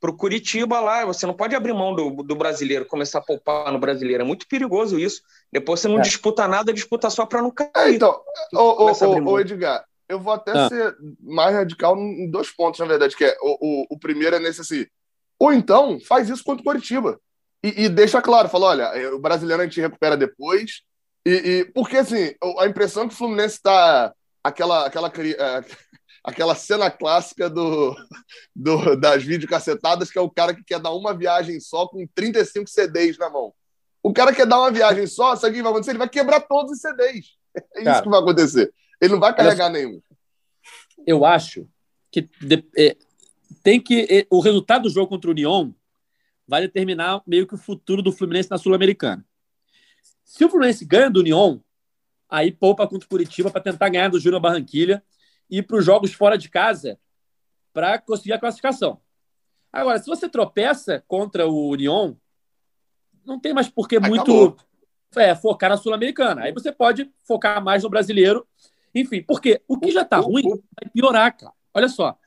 para 0.00 0.10
o 0.10 0.16
Curitiba 0.16 0.80
lá. 0.80 1.04
Você 1.04 1.26
não 1.26 1.34
pode 1.34 1.54
abrir 1.54 1.74
mão 1.74 1.94
do, 1.94 2.22
do 2.22 2.34
brasileiro, 2.34 2.86
começar 2.86 3.18
a 3.18 3.22
poupar 3.22 3.70
no 3.70 3.78
brasileiro. 3.78 4.22
É 4.22 4.26
muito 4.26 4.48
perigoso 4.48 4.98
isso. 4.98 5.20
Depois 5.52 5.80
você 5.80 5.88
não 5.88 5.98
é. 5.98 6.02
disputa 6.02 6.48
nada, 6.48 6.72
disputa 6.72 7.10
só 7.10 7.26
para 7.26 7.42
não 7.42 7.50
cair. 7.50 7.70
É, 7.76 7.90
então, 7.90 8.18
ô, 8.54 8.90
ô, 8.90 9.30
ô, 9.32 9.38
Edgar, 9.38 9.84
eu 10.08 10.18
vou 10.18 10.32
até 10.32 10.52
ah. 10.52 10.68
ser 10.70 10.96
mais 11.20 11.54
radical 11.54 11.94
em 11.94 12.30
dois 12.30 12.50
pontos, 12.50 12.80
na 12.80 12.86
verdade, 12.86 13.14
que 13.14 13.24
é 13.26 13.36
o, 13.42 13.58
o, 13.60 13.86
o 13.90 13.98
primeiro 13.98 14.36
é 14.36 14.38
nesse 14.38 14.62
assim. 14.62 14.86
Ou 15.38 15.52
então, 15.52 16.00
faz 16.00 16.30
isso 16.30 16.42
contra 16.42 16.62
o 16.62 16.64
Curitiba. 16.64 17.20
E, 17.62 17.84
e 17.84 17.88
deixa 17.90 18.22
claro, 18.22 18.48
fala, 18.48 18.68
olha, 18.68 19.14
o 19.14 19.18
brasileiro 19.18 19.60
a 19.60 19.66
gente 19.66 19.78
recupera 19.78 20.16
depois. 20.16 20.80
E, 21.24 21.30
e 21.30 21.64
porque 21.66 21.98
assim, 21.98 22.34
a 22.58 22.66
impressão 22.66 23.06
que 23.06 23.12
o 23.12 23.16
Fluminense 23.16 23.56
está 23.56 24.14
aquela 24.42 24.86
aquela 24.86 25.08
é, 25.08 25.64
aquela 26.22 26.54
cena 26.54 26.90
clássica 26.90 27.50
do, 27.50 27.96
do, 28.54 28.96
das 28.96 29.22
videocacetadas, 29.22 30.10
que 30.10 30.18
é 30.18 30.20
o 30.20 30.30
cara 30.30 30.54
que 30.54 30.62
quer 30.62 30.78
dar 30.78 30.92
uma 30.92 31.16
viagem 31.16 31.58
só 31.60 31.86
com 31.86 32.06
35 32.14 32.68
CDs 32.68 33.18
na 33.18 33.28
mão. 33.28 33.52
O 34.02 34.12
cara 34.12 34.34
quer 34.34 34.46
dar 34.46 34.58
uma 34.58 34.70
viagem 34.70 35.06
só, 35.06 35.34
sabe 35.36 35.52
o 35.52 35.56
que 35.56 35.62
vai 35.62 35.72
acontecer? 35.72 35.90
Ele 35.92 35.98
vai 35.98 36.08
quebrar 36.08 36.40
todos 36.40 36.72
os 36.72 36.80
CDs. 36.80 37.36
É 37.54 37.84
cara, 37.84 37.96
isso 37.96 38.02
que 38.02 38.08
vai 38.08 38.20
acontecer. 38.20 38.72
Ele 39.00 39.12
não 39.12 39.20
vai 39.20 39.34
carregar 39.34 39.68
nenhum. 39.68 40.00
Eu 41.06 41.24
acho 41.24 41.68
que 42.10 42.28
de, 42.40 42.64
é, 42.76 42.96
tem 43.62 43.80
que. 43.80 44.06
É, 44.08 44.26
o 44.30 44.40
resultado 44.40 44.82
do 44.82 44.90
jogo 44.90 45.08
contra 45.08 45.28
o 45.28 45.32
União 45.32 45.74
vai 46.46 46.62
determinar 46.62 47.22
meio 47.26 47.46
que 47.46 47.54
o 47.54 47.58
futuro 47.58 48.02
do 48.02 48.12
Fluminense 48.12 48.50
na 48.50 48.58
Sul-Americana. 48.58 49.24
Se 50.24 50.44
o 50.44 50.48
Fluminense 50.48 50.84
ganha 50.84 51.10
do 51.10 51.20
União, 51.20 51.62
aí 52.28 52.50
poupa 52.50 52.86
contra 52.86 53.06
o 53.06 53.08
Curitiba 53.08 53.50
para 53.50 53.60
tentar 53.60 53.88
ganhar 53.88 54.08
do 54.08 54.20
Júnior 54.20 54.40
Barranquilha 54.40 55.02
ir 55.52 55.62
para 55.64 55.76
os 55.76 55.84
jogos 55.84 56.14
fora 56.14 56.38
de 56.38 56.48
casa 56.48 56.98
para 57.74 57.98
conseguir 57.98 58.32
a 58.32 58.38
classificação. 58.38 58.98
Agora, 59.70 59.98
se 59.98 60.06
você 60.06 60.28
tropeça 60.28 61.04
contra 61.06 61.46
o 61.46 61.68
União, 61.68 62.16
não 63.24 63.38
tem 63.38 63.52
mais 63.52 63.68
por 63.68 63.86
que 63.86 64.00
muito 64.00 64.56
é, 65.16 65.34
focar 65.34 65.70
na 65.70 65.76
Sul-Americana. 65.76 66.42
Aí 66.42 66.52
você 66.52 66.72
pode 66.72 67.10
focar 67.26 67.62
mais 67.62 67.82
no 67.82 67.90
brasileiro. 67.90 68.46
Enfim, 68.94 69.22
porque 69.22 69.62
o 69.68 69.78
que 69.78 69.90
já 69.90 70.02
está 70.02 70.18
ruim 70.18 70.42
vai 70.42 70.90
piorar, 70.92 71.36
cara. 71.36 71.52
Olha 71.74 71.88
só. 71.88 72.18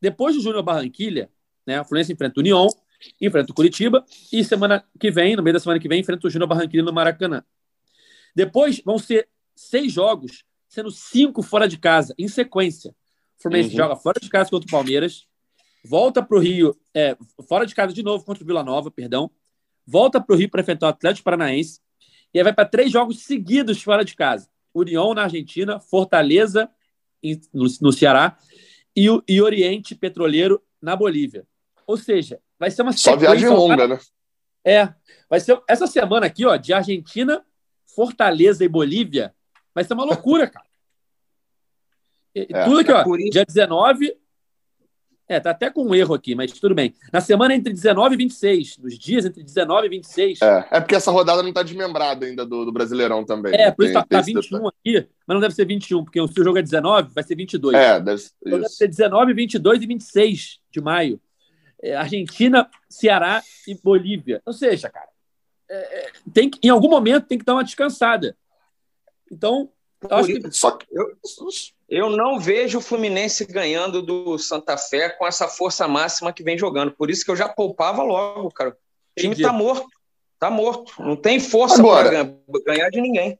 Depois 0.00 0.36
do 0.36 0.40
Júnior 0.40 0.62
Barranquilha, 0.62 1.30
né, 1.66 1.78
a 1.78 1.84
Fluminense 1.84 2.12
enfrenta 2.12 2.38
o 2.38 2.40
União, 2.40 2.68
enfrenta 3.20 3.50
o 3.50 3.54
Curitiba 3.54 4.04
e 4.32 4.44
semana 4.44 4.84
que 4.98 5.10
vem, 5.10 5.36
no 5.36 5.42
meio 5.42 5.54
da 5.54 5.60
semana 5.60 5.80
que 5.80 5.88
vem, 5.88 6.00
enfrenta 6.00 6.26
o 6.26 6.30
Júnior 6.30 6.48
Barranquilha 6.48 6.82
no 6.84 6.92
Maracanã. 6.92 7.44
Depois 8.34 8.80
vão 8.84 8.98
ser 8.98 9.28
seis 9.54 9.92
jogos 9.92 10.44
sendo 10.68 10.90
cinco 10.90 11.42
fora 11.42 11.66
de 11.66 11.78
casa, 11.78 12.14
em 12.18 12.28
sequência. 12.28 12.94
O 13.38 13.42
Fluminense 13.42 13.70
uhum. 13.70 13.76
joga 13.76 13.96
fora 13.96 14.20
de 14.20 14.28
casa 14.28 14.50
contra 14.50 14.66
o 14.66 14.70
Palmeiras, 14.70 15.26
volta 15.84 16.22
para 16.22 16.36
o 16.36 16.40
Rio, 16.40 16.76
é, 16.94 17.16
fora 17.48 17.64
de 17.64 17.74
casa 17.74 17.92
de 17.92 18.02
novo 18.02 18.24
contra 18.24 18.42
o 18.42 18.46
Vila 18.46 18.62
Nova, 18.62 18.90
perdão, 18.90 19.30
volta 19.86 20.20
para 20.20 20.34
o 20.34 20.38
Rio 20.38 20.50
para 20.50 20.60
enfrentar 20.60 20.86
o 20.86 20.90
Atlético 20.90 21.24
Paranaense, 21.24 21.80
e 22.32 22.38
aí 22.38 22.44
vai 22.44 22.52
para 22.52 22.68
três 22.68 22.92
jogos 22.92 23.20
seguidos 23.20 23.82
fora 23.82 24.04
de 24.04 24.14
casa. 24.14 24.48
União 24.74 25.14
na 25.14 25.22
Argentina, 25.22 25.80
Fortaleza 25.80 26.70
no, 27.52 27.66
no 27.80 27.92
Ceará 27.92 28.36
e 28.94 29.08
o 29.08 29.22
e 29.26 29.40
Oriente 29.40 29.94
Petroleiro 29.94 30.62
na 30.80 30.94
Bolívia. 30.94 31.46
Ou 31.86 31.96
seja, 31.96 32.40
vai 32.58 32.70
ser 32.70 32.82
uma 32.82 32.92
Só 32.92 33.16
viagem 33.16 33.48
longa, 33.48 33.88
né? 33.88 33.98
É, 34.64 34.92
vai 35.28 35.40
ser 35.40 35.60
essa 35.66 35.86
semana 35.86 36.26
aqui, 36.26 36.44
ó, 36.44 36.56
de 36.56 36.72
Argentina, 36.72 37.44
Fortaleza 37.86 38.64
e 38.64 38.68
Bolívia, 38.68 39.34
vai 39.78 39.84
ser 39.84 39.94
uma 39.94 40.04
loucura, 40.04 40.48
cara. 40.48 40.66
É, 42.34 42.64
Tudo 42.64 42.80
aqui, 42.80 42.92
ó, 42.92 43.16
dia 43.30 43.44
19, 43.44 44.16
é, 45.28 45.38
tá 45.38 45.50
até 45.50 45.70
com 45.70 45.84
um 45.84 45.94
erro 45.94 46.14
aqui, 46.14 46.34
mas 46.34 46.50
tudo 46.52 46.74
bem. 46.74 46.94
Na 47.12 47.20
semana 47.20 47.54
entre 47.54 47.72
19 47.72 48.14
e 48.14 48.18
26, 48.18 48.78
nos 48.78 48.98
dias 48.98 49.24
entre 49.24 49.42
19 49.42 49.86
e 49.86 49.90
26. 49.90 50.42
É, 50.42 50.68
é 50.70 50.80
porque 50.80 50.94
essa 50.94 51.10
rodada 51.10 51.42
não 51.42 51.52
tá 51.52 51.62
desmembrada 51.62 52.26
ainda 52.26 52.44
do, 52.44 52.64
do 52.64 52.72
Brasileirão 52.72 53.24
também. 53.24 53.54
É, 53.54 53.70
por 53.70 53.84
isso 53.84 53.94
tá, 53.94 54.04
tá 54.08 54.20
21 54.20 54.68
aqui, 54.68 55.06
mas 55.26 55.34
não 55.34 55.40
deve 55.40 55.54
ser 55.54 55.64
21, 55.64 56.04
porque 56.04 56.26
se 56.26 56.40
o 56.40 56.44
jogo 56.44 56.58
é 56.58 56.62
19, 56.62 57.10
vai 57.14 57.22
ser 57.22 57.36
22. 57.36 57.76
É, 57.76 58.00
deve, 58.00 58.22
então 58.44 58.58
deve 58.58 58.72
ser 58.72 58.88
19, 58.88 59.34
22 59.34 59.82
e 59.82 59.86
26 59.86 60.60
de 60.72 60.80
maio. 60.80 61.20
É, 61.80 61.94
Argentina, 61.94 62.68
Ceará 62.88 63.42
e 63.66 63.74
Bolívia. 63.74 64.42
Ou 64.44 64.52
seja, 64.52 64.88
cara, 64.90 65.08
é, 65.70 65.76
é 65.76 66.12
tem 66.34 66.50
que, 66.50 66.58
em 66.66 66.70
algum 66.70 66.88
momento 66.88 67.26
tem 67.26 67.38
que 67.38 67.44
dar 67.44 67.54
uma 67.54 67.64
descansada. 67.64 68.34
Então, 69.30 69.70
eu 70.02 70.16
acho 70.16 70.28
que... 70.28 70.50
Só 70.50 70.72
que 70.72 70.86
eu, 70.90 71.16
eu 71.88 72.10
não 72.10 72.38
vejo 72.38 72.78
o 72.78 72.82
Fluminense 72.82 73.44
ganhando 73.46 74.02
do 74.02 74.38
Santa 74.38 74.76
Fé 74.76 75.08
com 75.08 75.26
essa 75.26 75.48
força 75.48 75.88
máxima 75.88 76.32
que 76.32 76.42
vem 76.42 76.58
jogando. 76.58 76.92
Por 76.92 77.10
isso 77.10 77.24
que 77.24 77.30
eu 77.30 77.36
já 77.36 77.48
poupava 77.48 78.02
logo, 78.02 78.50
cara. 78.50 78.70
O 78.70 79.20
time 79.20 79.34
está 79.34 79.52
morto. 79.52 79.88
Tá 80.38 80.50
morto. 80.50 80.92
Não 81.02 81.16
tem 81.16 81.40
força 81.40 81.82
para 81.82 82.32
ganhar 82.64 82.90
de 82.90 83.00
ninguém. 83.00 83.38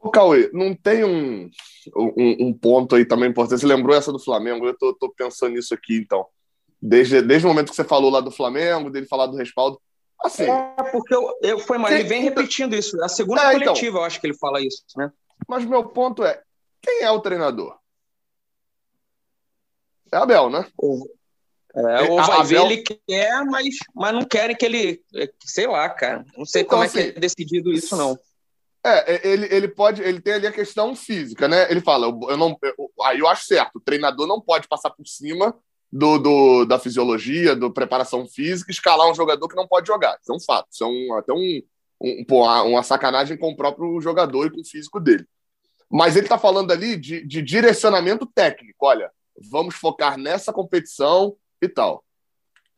O 0.00 0.10
Cauê, 0.10 0.50
não 0.52 0.74
tem 0.74 1.04
um, 1.04 1.48
um, 1.96 2.48
um, 2.48 2.52
ponto 2.52 2.96
aí 2.96 3.04
também 3.04 3.30
importante. 3.30 3.60
Você 3.60 3.66
lembrou 3.66 3.94
essa 3.94 4.10
do 4.10 4.18
Flamengo? 4.18 4.66
Eu 4.66 4.76
tô, 4.76 4.92
tô, 4.92 5.08
pensando 5.08 5.52
nisso 5.52 5.72
aqui, 5.72 5.96
então. 5.96 6.26
Desde, 6.80 7.22
desde 7.22 7.46
o 7.46 7.48
momento 7.48 7.70
que 7.70 7.76
você 7.76 7.84
falou 7.84 8.10
lá 8.10 8.20
do 8.20 8.32
Flamengo, 8.32 8.90
dele 8.90 9.06
falar 9.06 9.26
do 9.26 9.36
respaldo. 9.36 9.80
Assim, 10.20 10.44
é, 10.44 10.90
porque 10.90 11.14
eu, 11.14 11.38
eu 11.42 11.58
foi 11.60 11.78
mais, 11.78 11.94
ele 11.94 12.08
vem 12.08 12.22
repetindo 12.22 12.74
isso. 12.74 13.00
A 13.02 13.08
segunda 13.08 13.42
é, 13.42 13.54
então. 13.54 13.66
coletiva, 13.66 13.90
então, 13.90 14.00
eu 14.00 14.04
acho 14.04 14.20
que 14.20 14.26
ele 14.26 14.36
fala 14.36 14.60
isso, 14.60 14.82
né? 14.96 15.12
Mas 15.48 15.64
meu 15.64 15.84
ponto 15.88 16.24
é: 16.24 16.42
quem 16.80 17.02
é 17.02 17.10
o 17.10 17.20
treinador? 17.20 17.78
É 20.12 20.16
Abel, 20.16 20.50
né? 20.50 20.66
É, 21.74 22.02
ou 22.02 22.16
vai 22.16 22.40
Abel... 22.40 22.44
ver, 22.44 22.72
ele 22.72 22.82
quer, 22.82 23.44
mas, 23.46 23.76
mas 23.94 24.12
não 24.12 24.24
querem 24.24 24.56
que 24.56 24.64
ele. 24.64 25.02
Sei 25.44 25.66
lá, 25.66 25.88
cara. 25.88 26.24
Não 26.36 26.44
sei 26.44 26.62
então, 26.62 26.78
como 26.78 26.82
assim, 26.82 26.98
é 26.98 27.02
que 27.02 27.08
assim, 27.10 27.16
é 27.16 27.20
decidido 27.20 27.72
isso, 27.72 27.96
não. 27.96 28.18
É, 28.84 29.14
é, 29.14 29.28
ele, 29.28 29.46
ele 29.54 29.68
pode, 29.68 30.02
ele 30.02 30.20
tem 30.20 30.34
ali 30.34 30.46
a 30.46 30.52
questão 30.52 30.94
física, 30.96 31.46
né? 31.46 31.70
Ele 31.70 31.80
fala, 31.80 32.08
eu, 32.08 32.18
eu 32.30 32.36
não, 32.36 32.58
eu, 32.62 32.90
aí 33.04 33.20
eu 33.20 33.28
acho 33.28 33.46
certo, 33.46 33.76
o 33.76 33.80
treinador 33.80 34.26
não 34.26 34.40
pode 34.40 34.66
passar 34.66 34.90
por 34.90 35.06
cima 35.06 35.56
do, 35.90 36.18
do, 36.18 36.64
da 36.64 36.80
fisiologia, 36.80 37.54
da 37.54 37.70
preparação 37.70 38.26
física, 38.26 38.72
escalar 38.72 39.08
um 39.08 39.14
jogador 39.14 39.46
que 39.46 39.54
não 39.54 39.68
pode 39.68 39.86
jogar. 39.86 40.18
Isso 40.20 40.32
é 40.32 40.34
um 40.34 40.40
fato, 40.40 40.68
isso 40.72 40.82
é 40.82 40.86
um, 40.86 41.14
até 41.14 41.32
um, 41.32 41.62
um, 42.02 42.24
uma 42.68 42.82
sacanagem 42.82 43.36
com 43.36 43.50
o 43.50 43.56
próprio 43.56 44.00
jogador 44.00 44.46
e 44.46 44.50
com 44.50 44.60
o 44.60 44.64
físico 44.64 44.98
dele. 44.98 45.26
Mas 45.88 46.16
ele 46.16 46.26
está 46.26 46.36
falando 46.36 46.72
ali 46.72 46.96
de, 46.96 47.24
de 47.24 47.40
direcionamento 47.40 48.26
técnico. 48.26 48.86
Olha, 48.86 49.10
vamos 49.50 49.76
focar 49.76 50.18
nessa 50.18 50.52
competição 50.52 51.36
e 51.60 51.68
tal. 51.68 52.04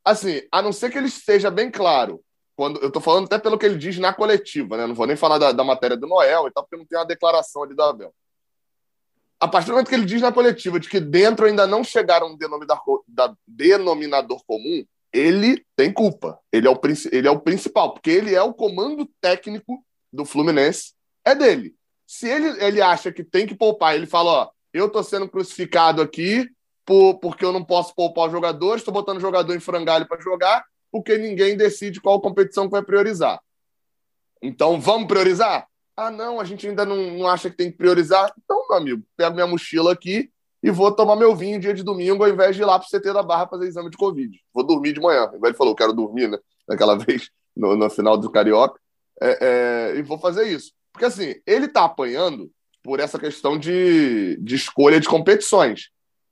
Assim, 0.05 0.43
a 0.53 0.61
não 0.61 0.73
ser 0.73 0.91
que 0.91 0.99
ele 0.99 1.07
esteja 1.07 1.51
bem 1.51 1.71
claro, 1.71 2.23
quando 2.55 2.81
eu 2.81 2.89
estou 2.89 3.01
falando 3.01 3.25
até 3.25 3.39
pelo 3.39 3.59
que 3.59 3.65
ele 3.65 3.79
diz 3.79 3.99
na 3.99 4.13
coletiva, 4.13 4.77
né? 4.77 4.87
Não 4.87 4.95
vou 4.95 5.07
nem 5.07 5.17
falar 5.17 5.39
da, 5.39 5.53
da 5.53 5.65
matéria 5.65 5.97
do 5.97 6.07
Noel 6.07 6.47
e 6.47 6.53
tal, 6.53 6.63
porque 6.63 6.77
não 6.77 6.85
tem 6.85 6.99
uma 6.99 7.07
declaração 7.07 7.63
ali 7.63 7.75
do 7.75 7.83
Abel. 7.83 8.15
A 9.41 9.49
partir 9.49 9.67
do 9.67 9.73
momento 9.73 9.89
que 9.89 9.95
ele 9.95 10.05
diz 10.05 10.21
na 10.21 10.33
coletiva 10.33 10.79
de 10.79 10.89
que 10.89 11.01
dentro 11.01 11.47
ainda 11.47 11.67
não 11.67 11.83
chegaram 11.83 12.29
um 12.29 12.37
denominador, 12.37 13.03
da, 13.09 13.35
denominador 13.47 14.45
comum, 14.47 14.85
ele 15.15 15.65
tem 15.77 15.93
culpa. 15.93 16.39
Ele 16.53 16.67
é, 16.67 16.71
o, 16.71 16.81
ele 17.13 17.29
é 17.29 17.31
o 17.31 17.41
principal, 17.41 17.95
porque 17.95 18.11
ele 18.11 18.35
é 18.35 18.43
o 18.43 18.53
comando 18.53 19.09
técnico 19.21 19.83
do 20.13 20.25
Fluminense, 20.25 20.93
é 21.25 21.35
dele. 21.35 21.75
Se 22.07 22.29
ele, 22.29 22.63
ele 22.63 22.83
acha 22.83 23.13
que 23.13 23.23
tem 23.23 23.47
que 23.47 23.55
poupar, 23.55 23.95
ele 23.95 24.07
fala: 24.07 24.31
ó, 24.31 24.51
eu 24.73 24.91
tô 24.91 25.03
sendo 25.03 25.29
crucificado 25.29 26.03
aqui 26.03 26.51
por, 26.85 27.19
porque 27.21 27.45
eu 27.45 27.53
não 27.53 27.65
posso 27.65 27.95
poupar 27.95 28.27
os 28.27 28.33
jogadores, 28.33 28.81
estou 28.81 28.93
botando 28.93 29.21
jogador 29.21 29.55
em 29.55 29.61
frangalho 29.61 30.07
para 30.07 30.21
jogar, 30.21 30.65
porque 30.91 31.17
ninguém 31.17 31.57
decide 31.57 32.01
qual 32.01 32.21
competição 32.21 32.67
que 32.67 32.73
vai 32.73 32.83
priorizar. 32.83 33.41
Então, 34.43 34.81
vamos 34.81 35.07
priorizar? 35.07 35.67
Ah, 35.97 36.11
não, 36.11 36.41
a 36.41 36.45
gente 36.45 36.67
ainda 36.67 36.85
não, 36.85 36.97
não 36.97 37.29
acha 37.29 37.49
que 37.49 37.57
tem 37.57 37.71
que 37.71 37.79
priorizar. 37.79 38.33
Então, 38.37 38.67
meu 38.69 38.77
amigo, 38.77 39.03
pego 39.17 39.35
minha 39.35 39.47
mochila 39.47 39.93
aqui 39.93 40.31
e 40.65 40.71
vou 40.71 40.91
tomar 40.91 41.15
meu 41.15 41.37
vinho 41.37 41.61
dia 41.61 41.75
de 41.75 41.83
domingo 41.83 42.25
ao 42.25 42.31
invés 42.31 42.57
de 42.57 42.63
ir 42.63 42.65
lá 42.65 42.79
para 42.79 42.87
o 42.87 42.91
CT 42.91 43.13
da 43.13 43.23
Barra 43.23 43.47
fazer 43.47 43.67
exame 43.67 43.91
de 43.91 43.99
Covid. 43.99 44.41
Vou 44.51 44.67
dormir 44.67 44.95
de 44.95 45.01
manhã. 45.01 45.31
Ele 45.45 45.53
falou, 45.53 45.75
quero 45.75 45.93
dormir, 45.93 46.27
né? 46.27 46.39
Naquela 46.67 46.97
vez, 46.97 47.29
no, 47.55 47.77
no 47.77 47.91
final 47.91 48.17
do 48.17 48.31
Carioca. 48.31 48.81
É, 49.21 49.93
é, 49.93 49.99
e 49.99 50.01
vou 50.01 50.19
fazer 50.19 50.49
isso. 50.49 50.73
Porque, 50.91 51.05
assim, 51.05 51.35
ele 51.47 51.67
está 51.67 51.85
apanhando 51.85 52.51
por 52.83 52.99
essa 52.99 53.19
questão 53.19 53.59
de, 53.59 54.39
de 54.41 54.55
escolha 54.55 54.99
de 54.99 55.07
competições. 55.07 55.91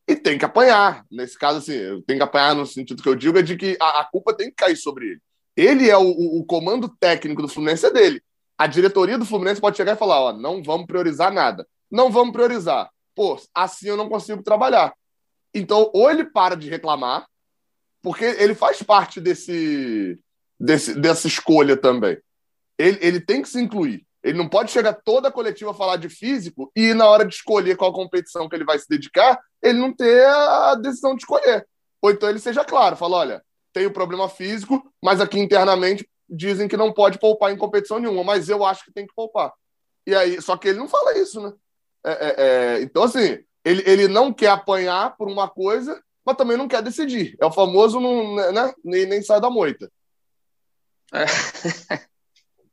E 0.09 0.17
tem 0.17 0.39
que 0.39 0.47
apanhar. 0.47 1.05
Nesse 1.11 1.39
caso, 1.39 1.59
assim, 1.59 2.03
tem 2.07 2.17
que 2.17 2.23
apanhar 2.23 2.55
no 2.55 2.65
sentido 2.65 3.03
que 3.03 3.09
eu 3.11 3.15
digo, 3.15 3.39
é 3.39 3.43
de 3.43 3.55
que 3.55 3.77
a, 3.79 4.01
a 4.01 4.05
culpa 4.11 4.33
tem 4.33 4.49
que 4.49 4.57
cair 4.57 4.77
sobre 4.77 5.09
ele. 5.09 5.21
Ele 5.55 5.91
é 5.91 5.99
o, 5.99 6.09
o, 6.09 6.43
comando 6.47 6.89
técnico 6.89 7.43
do 7.43 7.49
Fluminense, 7.49 7.85
é 7.85 7.91
dele. 7.91 8.23
A 8.57 8.67
diretoria 8.67 9.19
do 9.19 9.27
Fluminense 9.27 9.61
pode 9.61 9.77
chegar 9.77 9.93
e 9.93 9.99
falar: 9.99 10.23
ó, 10.23 10.33
não 10.33 10.63
vamos 10.63 10.87
priorizar 10.87 11.31
nada. 11.31 11.67
Não 11.91 12.11
vamos 12.11 12.33
priorizar. 12.33 12.89
Pô, 13.15 13.41
assim 13.55 13.89
eu 13.89 13.97
não 13.97 14.09
consigo 14.09 14.43
trabalhar. 14.43 14.95
Então, 15.55 15.91
ou 15.93 16.11
ele 16.11 16.25
para 16.25 16.57
de 16.57 16.69
reclamar, 16.69 17.27
porque 18.01 18.25
ele 18.25 18.55
faz 18.55 18.83
parte 18.83 19.21
desse, 19.21 20.19
desse 20.59 20.95
dessa 20.95 21.27
escolha 21.27 21.77
também. 21.77 22.19
Ele, 22.79 22.99
ele 23.01 23.21
tem 23.21 23.43
que 23.43 23.49
se 23.49 23.61
incluir. 23.61 24.07
Ele 24.23 24.39
não 24.39 24.49
pode 24.49 24.71
chegar 24.71 24.95
toda 24.95 25.29
a 25.29 25.33
coletiva 25.33 25.73
a 25.73 25.75
falar 25.75 25.97
de 25.97 26.09
físico 26.09 26.71
e 26.77 26.95
na 26.95 27.07
hora 27.07 27.25
de 27.25 27.35
escolher 27.35 27.77
qual 27.77 27.93
competição 27.93 28.49
que 28.49 28.55
ele 28.55 28.65
vai 28.65 28.79
se 28.79 28.89
dedicar, 28.89 29.39
ele 29.61 29.79
não 29.79 29.95
ter 29.95 30.25
a 30.27 30.75
decisão 30.77 31.15
de 31.15 31.23
escolher. 31.23 31.67
Ou 32.01 32.11
então 32.11 32.29
ele 32.29 32.39
seja 32.39 32.65
claro, 32.65 32.97
fala, 32.97 33.17
olha, 33.19 33.43
tenho 33.73 33.93
problema 33.93 34.29
físico, 34.29 34.83
mas 35.03 35.21
aqui 35.21 35.39
internamente 35.39 36.09
dizem 36.29 36.69
que 36.69 36.77
não 36.77 36.93
pode 36.93 37.19
poupar 37.19 37.53
em 37.53 37.57
competição 37.57 37.99
nenhuma, 37.99 38.23
mas 38.23 38.49
eu 38.49 38.65
acho 38.65 38.85
que 38.85 38.93
tem 38.93 39.07
que 39.07 39.15
poupar. 39.15 39.53
E 40.07 40.15
aí, 40.15 40.41
só 40.41 40.57
que 40.57 40.69
ele 40.69 40.79
não 40.79 40.89
fala 40.89 41.19
isso, 41.19 41.41
né? 41.41 41.53
É, 42.05 42.11
é, 42.11 42.35
é, 42.37 42.83
então, 42.83 43.03
assim, 43.03 43.39
ele, 43.65 43.83
ele 43.87 44.09
não 44.09 44.33
quer 44.33 44.49
apanhar 44.49 45.17
por 45.17 45.29
uma 45.29 45.49
coisa, 45.49 46.03
mas 46.25 46.37
também 46.37 46.57
não 46.57 46.69
quer 46.69 46.83
decidir. 46.83 47.37
É 47.41 47.47
o 47.47 47.53
famoso 47.53 48.01
não, 48.01 48.37
né? 48.53 48.75
nem, 48.85 49.07
nem 49.07 49.23
sai 49.23 49.41
da 49.41 49.51
moita. 49.51 49.91
É. 51.13 51.25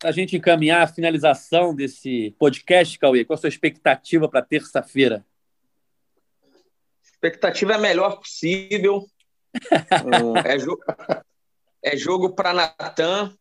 a 0.03 0.11
gente 0.11 0.35
encaminhar 0.35 0.81
a 0.81 0.87
finalização 0.87 1.75
desse 1.75 2.35
podcast, 2.39 2.97
Cauê, 2.97 3.25
qual 3.25 3.35
a 3.35 3.39
sua 3.39 3.49
expectativa 3.49 4.29
para 4.29 4.41
terça-feira? 4.41 5.25
Expectativa 7.03 7.73
é 7.73 7.75
a 7.75 7.79
melhor 7.79 8.17
possível. 8.17 9.05
é, 10.45 10.57
jo 10.59 10.77
é 11.83 11.97
jogo 11.97 12.33
para 12.33 12.53
Natan, 12.53 13.35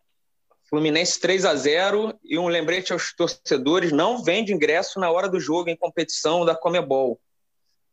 Fluminense 0.69 1.19
3 1.19 1.45
a 1.45 1.55
0 1.55 2.19
e 2.25 2.39
um 2.39 2.49
lembrete 2.49 2.93
aos 2.93 3.13
torcedores: 3.15 3.93
não 3.93 4.23
vende 4.23 4.53
ingresso 4.53 5.01
na 5.01 5.11
hora 5.11 5.29
do 5.29 5.41
jogo 5.41 5.71
em 5.71 5.77
competição 5.77 6.45
da 6.45 6.55
Comebol. 6.55 7.21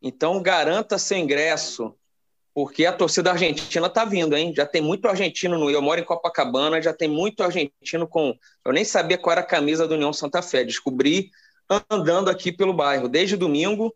Então 0.02 0.42
garanta 0.42 0.98
seu 0.98 1.18
ingresso 1.18 1.96
porque 2.56 2.86
a 2.86 2.94
torcida 2.94 3.32
argentina 3.32 3.90
tá 3.90 4.06
vindo, 4.06 4.34
hein? 4.34 4.54
Já 4.56 4.66
tem 4.66 4.82
muito 4.82 5.10
argentino 5.10 5.58
no. 5.58 5.70
Eu 5.70 5.82
moro 5.82 6.00
em 6.00 6.06
Copacabana, 6.06 6.82
já 6.82 6.94
tem 6.94 7.10
muito 7.10 7.44
argentino 7.44 8.08
com. 8.08 8.34
Eu 8.64 8.72
nem 8.72 8.86
sabia 8.86 9.18
qual 9.18 9.34
era 9.34 9.42
a 9.42 9.46
camisa 9.46 9.86
do 9.86 9.96
União 9.96 10.14
Santa 10.14 10.42
Fé. 10.42 10.64
Descobri 10.64 11.32
andando 11.90 12.30
aqui 12.30 12.54
pelo 12.54 12.74
bairro 12.74 13.10
desde 13.10 13.36
domingo. 13.36 13.94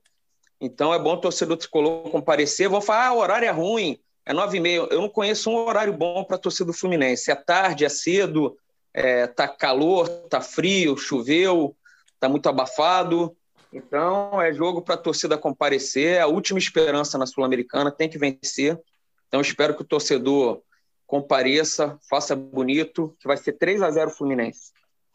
Então 0.60 0.94
é 0.94 1.00
bom 1.00 1.14
o 1.14 1.22
torcedor 1.22 1.56
tricolor 1.56 2.10
comparecer. 2.10 2.68
Vão 2.68 2.82
falar, 2.82 3.08
ah, 3.08 3.14
o 3.14 3.20
horário 3.20 3.48
é 3.48 3.52
ruim, 3.52 3.98
é 4.26 4.34
nove 4.34 4.58
e 4.58 4.60
meia. 4.60 4.88
Eu 4.92 5.00
não 5.00 5.10
conheço 5.10 5.50
um 5.50 5.56
horário 5.56 5.94
bom 5.94 6.26
para 6.26 6.38
do 6.38 6.74
Fluminense. 6.74 7.32
É 7.32 7.36
tarde, 7.36 7.86
é 7.86 7.90
cedo, 7.90 8.58
é, 8.94 9.28
tá 9.28 9.48
calor, 9.48 10.08
tá 10.30 10.42
frio, 10.42 10.98
choveu, 10.98 11.76
tá 12.20 12.28
muito 12.28 12.48
abafado. 12.50 13.36
Então, 13.72 14.42
é 14.42 14.52
jogo 14.52 14.82
para 14.82 14.96
a 14.96 14.98
torcida 14.98 15.38
comparecer, 15.38 16.18
é 16.18 16.22
a 16.22 16.28
última 16.28 16.58
esperança 16.58 17.18
na 17.18 17.26
Sul-Americana, 17.26 17.92
tem 17.92 18.10
que 18.10 18.18
vencer. 18.18 18.80
Então, 19.28 19.42
espero 19.42 19.76
que 19.76 19.84
o 19.84 19.86
torcedor 19.86 20.62
compareça, 21.06 21.98
faça 22.10 22.36
bonito, 22.36 23.16
que 23.20 23.28
vai 23.28 23.38
ser 23.38 23.54
3 23.54 23.82
a 23.82 23.92
0 23.92 24.12
Fluminense. 24.12 24.72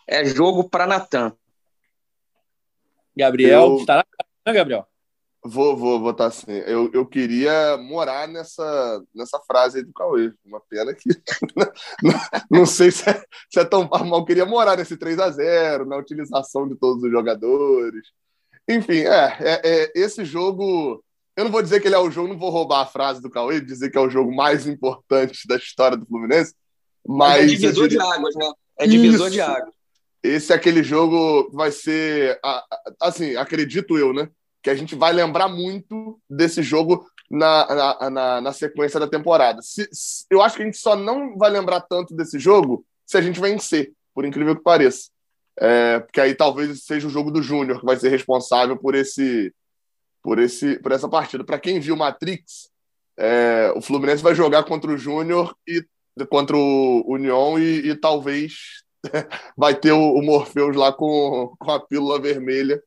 É 0.07 0.25
jogo 0.25 0.69
para 0.69 0.87
Natan. 0.87 1.33
Gabriel, 3.17 3.63
eu... 3.63 3.77
estará, 3.77 4.05
né, 4.47 4.53
Gabriel? 4.53 4.87
Vou, 5.47 5.77
vou, 5.77 6.01
vou 6.01 6.13
estar 6.13 6.25
tá 6.25 6.29
assim. 6.29 6.53
Eu, 6.67 6.91
eu 6.95 7.05
queria 7.05 7.77
morar 7.77 8.27
nessa, 8.27 9.03
nessa 9.15 9.39
frase 9.41 9.79
aí 9.79 9.85
do 9.85 9.93
Cauê. 9.93 10.33
Uma 10.43 10.59
pena 10.59 10.95
que. 10.95 11.11
não, 12.03 12.15
não 12.51 12.67
sei 12.67 12.91
se 12.91 13.11
é, 13.11 13.23
se 13.51 13.61
é 13.61 13.65
tão 13.65 13.87
mal. 13.87 14.21
Eu 14.21 14.25
queria 14.25 14.47
morar 14.47 14.79
nesse 14.79 14.97
3 14.97 15.19
a 15.19 15.31
0 15.31 15.85
na 15.85 15.99
utilização 15.99 16.67
de 16.67 16.75
todos 16.77 17.03
os 17.03 17.11
jogadores. 17.11 18.07
Enfim, 18.67 19.01
é, 19.01 19.37
é, 19.39 19.61
é, 19.63 19.93
esse 19.95 20.25
jogo. 20.25 21.05
Eu 21.37 21.45
não 21.45 21.51
vou 21.51 21.61
dizer 21.61 21.81
que 21.81 21.89
ele 21.89 21.97
é 21.97 21.99
o 21.99 22.11
jogo, 22.11 22.29
não 22.29 22.39
vou 22.39 22.49
roubar 22.49 22.81
a 22.81 22.87
frase 22.87 23.21
do 23.21 23.29
Cauê, 23.29 23.61
dizer 23.61 23.91
que 23.91 23.99
é 23.99 24.01
o 24.01 24.09
jogo 24.09 24.35
mais 24.35 24.67
importante 24.67 25.47
da 25.47 25.57
história 25.57 25.97
do 25.97 26.07
Fluminense, 26.07 26.55
Mas, 27.05 27.43
é 27.43 27.47
divisor 27.47 27.89
diria... 27.89 28.05
de 28.05 28.15
águas, 28.15 28.35
né? 28.37 28.53
É 28.79 28.87
divisor 28.87 29.27
Isso. 29.27 29.35
de 29.35 29.41
águas. 29.41 29.75
Esse 30.23 30.53
é 30.53 30.57
aquele 30.57 30.83
jogo 30.85 31.51
que 31.51 31.57
vai 31.57 31.73
ser, 31.73 32.41
assim, 33.01 33.35
acredito 33.35 33.99
eu, 33.99 34.13
né? 34.13 34.31
Que 34.65 34.71
a 34.71 34.75
gente 34.75 34.97
vai 34.97 35.13
lembrar 35.13 35.47
muito 35.47 36.19
desse 36.29 36.63
jogo 36.63 37.07
na, 37.31 37.67
na, 37.67 38.11
na, 38.11 38.41
na 38.41 38.53
sequência 38.53 38.99
da 38.99 39.07
temporada. 39.07 39.61
Se, 39.63 39.89
se, 39.93 40.25
eu 40.31 40.43
acho 40.43 40.57
que 40.57 40.63
a 40.63 40.65
gente 40.65 40.79
só 40.79 40.97
não 40.97 41.37
vai 41.37 41.51
lembrar 41.51 41.83
tanto 41.83 42.15
desse 42.15 42.39
jogo 42.39 42.85
se 43.07 43.17
a 43.17 43.21
gente 43.21 43.41
vencer, 43.41 43.93
por 44.15 44.25
incrível 44.25 44.57
que 44.57 44.63
pareça. 44.63 45.11
É, 45.61 46.01
porque 46.01 46.21
aí 46.21 46.35
talvez 46.35 46.85
seja 46.85 47.07
o 47.07 47.11
jogo 47.11 47.31
do 47.31 47.43
Júnior 47.43 47.79
que 47.79 47.87
vai 47.87 47.97
ser 47.97 48.09
responsável 48.09 48.77
por 48.77 48.95
esse 48.95 49.55
por 50.21 50.39
esse 50.39 50.79
por 50.81 50.91
essa 50.91 51.09
partida. 51.09 51.45
Para 51.45 51.61
quem 51.61 51.79
viu 51.79 51.97
Matrix, 51.97 52.71
é, 53.17 53.73
o 53.77 53.81
Fluminense 53.81 54.23
vai 54.23 54.35
jogar 54.35 54.65
contra 54.65 54.91
o 54.91 54.99
Júnior 54.99 55.55
e 55.69 55.85
contra 56.29 56.57
o 56.57 57.05
União 57.07 57.59
e, 57.59 57.91
e 57.91 57.97
talvez 57.97 58.83
vai 59.57 59.75
ter 59.75 59.93
o, 59.93 60.15
o, 60.15 60.23
Morpheus 60.23 60.75
lá 60.75 60.93
com, 60.93 61.55
com 61.59 61.71
a 61.71 61.79
pílula 61.79 62.21
vermelha 62.21 62.83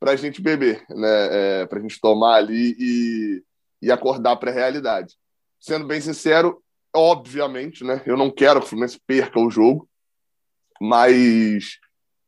para 0.00 0.12
a 0.12 0.16
gente 0.16 0.40
beber, 0.40 0.82
né? 0.88 1.28
É, 1.60 1.66
para 1.66 1.78
a 1.78 1.82
gente 1.82 2.00
tomar 2.00 2.36
ali 2.36 2.74
e, 2.78 3.42
e 3.82 3.92
acordar 3.92 4.36
para 4.36 4.50
a 4.50 4.54
realidade. 4.54 5.14
Sendo 5.60 5.86
bem 5.86 6.00
sincero, 6.00 6.62
obviamente, 6.92 7.84
né? 7.84 8.02
Eu 8.06 8.16
não 8.16 8.30
quero 8.30 8.60
que 8.60 8.66
o 8.66 8.68
Fluminense 8.70 8.98
perca 9.06 9.38
o 9.38 9.50
jogo, 9.50 9.86
mas 10.80 11.78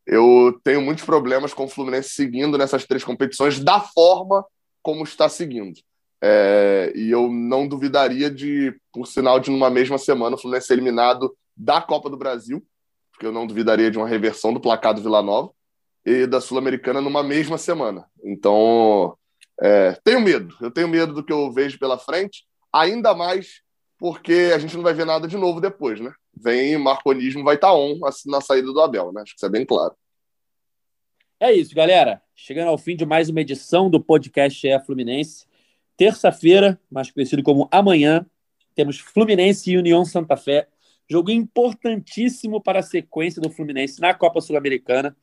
eu 0.07 0.61
tenho 0.63 0.83
muitos 0.83 1.05
problemas 1.05 1.55
com 1.55 1.65
o 1.65 1.69
Fluminense 1.69 2.11
seguindo 2.11 2.59
nessas 2.59 2.85
três 2.85 3.03
competições 3.03 3.59
da 3.59 3.81
forma 3.81 4.45
como 4.83 5.03
está 5.03 5.29
seguindo. 5.29 5.81
É, 6.23 6.93
e 6.95 7.11
eu 7.11 7.29
não 7.29 7.67
duvidaria 7.67 8.31
de, 8.31 8.77
por 8.93 9.07
sinal, 9.07 9.41
de 9.41 9.51
numa 9.51 9.71
mesma 9.71 9.97
semana 9.97 10.37
o 10.37 10.39
Fluminense 10.39 10.67
ser 10.67 10.75
eliminado 10.75 11.35
da 11.57 11.81
Copa 11.81 12.11
do 12.11 12.19
Brasil, 12.19 12.63
porque 13.13 13.25
eu 13.25 13.33
não 13.33 13.47
duvidaria 13.47 13.91
de 13.91 13.97
uma 13.97 14.07
reversão 14.07 14.53
do 14.53 14.61
placar 14.61 14.93
do 14.93 15.03
Vila 15.03 15.23
Nova, 15.23 15.51
e 16.05 16.27
da 16.27 16.41
Sul-Americana 16.41 17.01
numa 17.01 17.23
mesma 17.23 17.59
semana. 17.59 18.07
Então, 18.25 19.17
é, 19.61 19.93
tenho 20.05 20.21
medo. 20.21 20.57
Eu 20.61 20.71
tenho 20.71 20.89
medo 20.89 21.13
do 21.13 21.25
que 21.25 21.33
eu 21.33 21.53
vejo 21.53 21.79
pela 21.79 21.99
frente, 21.99 22.45
ainda 22.73 23.15
mais 23.15 23.63
porque 23.99 24.51
a 24.53 24.59
gente 24.59 24.77
não 24.77 24.83
vai 24.83 24.93
ver 24.93 25.07
nada 25.07 25.29
de 25.29 25.37
novo 25.37 25.61
depois, 25.61 26.01
né? 26.01 26.13
Vem 26.35 26.77
Marconismo, 26.77 27.45
vai 27.45 27.55
estar 27.55 27.69
tá 27.69 27.75
on 27.75 28.01
na 28.27 28.41
saída 28.41 28.73
do 28.73 28.81
Abel, 28.81 29.13
né? 29.13 29.23
Acho 29.23 29.33
que 29.33 29.39
isso 29.39 29.47
é 29.47 29.51
bem 29.51 29.65
claro. 29.65 29.95
É 31.39 31.53
isso, 31.53 31.73
galera. 31.73 32.21
Chegando 32.35 32.69
ao 32.69 32.79
fim 32.79 32.97
de 32.97 33.07
mais 33.07 33.29
uma 33.29 33.41
edição 33.41 33.89
do 33.89 34.03
podcast 34.03 34.67
É 34.67 34.81
Fluminense. 34.81 35.47
Terça-feira, 35.97 36.81
mais 36.91 37.13
conhecido 37.13 37.45
como 37.45 37.69
amanhã, 37.71 38.27
temos 38.75 38.99
Fluminense 38.99 39.71
e 39.71 39.79
União 39.79 40.05
Santa 40.05 40.37
Fé. 40.37 40.67
Jogo 41.09 41.31
importantíssimo 41.31 42.61
para 42.61 42.81
a 42.81 42.83
sequência 42.83 43.41
do 43.41 43.51
Fluminense 43.51 44.01
na 44.01 44.13
Copa 44.15 44.41
Sul-Americana. 44.41 45.17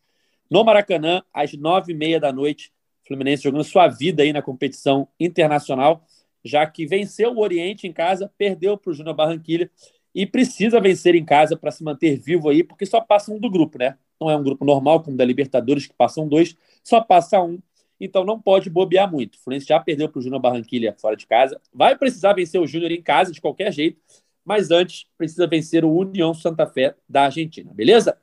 No 0.50 0.64
Maracanã, 0.64 1.24
às 1.34 1.54
nove 1.54 1.94
e 1.94 1.96
meia 1.96 2.20
da 2.20 2.32
noite. 2.32 2.72
Fluminense 3.06 3.44
jogando 3.44 3.64
sua 3.64 3.88
vida 3.88 4.24
aí 4.24 4.32
na 4.32 4.42
competição 4.42 5.08
internacional, 5.20 6.04
já 6.44 6.66
que 6.66 6.86
venceu 6.86 7.32
o 7.32 7.40
Oriente 7.40 7.88
em 7.88 7.94
casa, 7.94 8.32
perdeu 8.38 8.78
para 8.78 8.92
o 8.92 8.94
Júnior 8.94 9.16
Barranquilha 9.16 9.70
e 10.14 10.26
precisa 10.26 10.80
vencer 10.80 11.16
em 11.16 11.26
casa 11.26 11.56
para 11.56 11.72
se 11.72 11.84
manter 11.84 12.20
vivo 12.20 12.50
aí, 12.50 12.64
porque 12.64 12.86
só 12.86 13.02
passa 13.02 13.32
um 13.32 13.40
do 13.40 13.50
grupo, 13.50 13.78
né? 13.78 13.98
Não 14.20 14.30
é 14.30 14.36
um 14.36 14.44
grupo 14.44 14.66
normal 14.66 15.02
como 15.02 15.18
da 15.18 15.26
Libertadores, 15.26 15.88
que 15.88 15.94
passam 15.94 16.28
dois, 16.28 16.56
só 16.84 17.02
passa 17.02 17.42
um 17.42 17.60
então 18.00 18.24
não 18.24 18.40
pode 18.40 18.70
bobear 18.70 19.12
muito. 19.12 19.36
O 19.36 19.40
Fluminense 19.40 19.68
já 19.68 19.80
perdeu 19.80 20.08
para 20.08 20.20
o 20.20 20.22
Júnior 20.22 20.42
Barranquilha 20.42 20.96
fora 20.98 21.18
de 21.18 21.28
casa, 21.28 21.60
vai 21.74 21.98
precisar 21.98 22.34
vencer 22.34 22.60
o 22.62 22.66
Júnior 22.66 22.92
em 22.92 23.02
casa 23.02 23.32
de 23.32 23.42
qualquer 23.42 23.74
jeito, 23.74 24.00
mas 24.46 24.72
antes 24.72 25.06
precisa 25.18 25.46
vencer 25.46 25.84
o 25.84 25.92
União 25.92 26.34
Santa 26.34 26.66
Fé 26.66 26.96
da 27.08 27.24
Argentina, 27.24 27.72
beleza? 27.74 28.18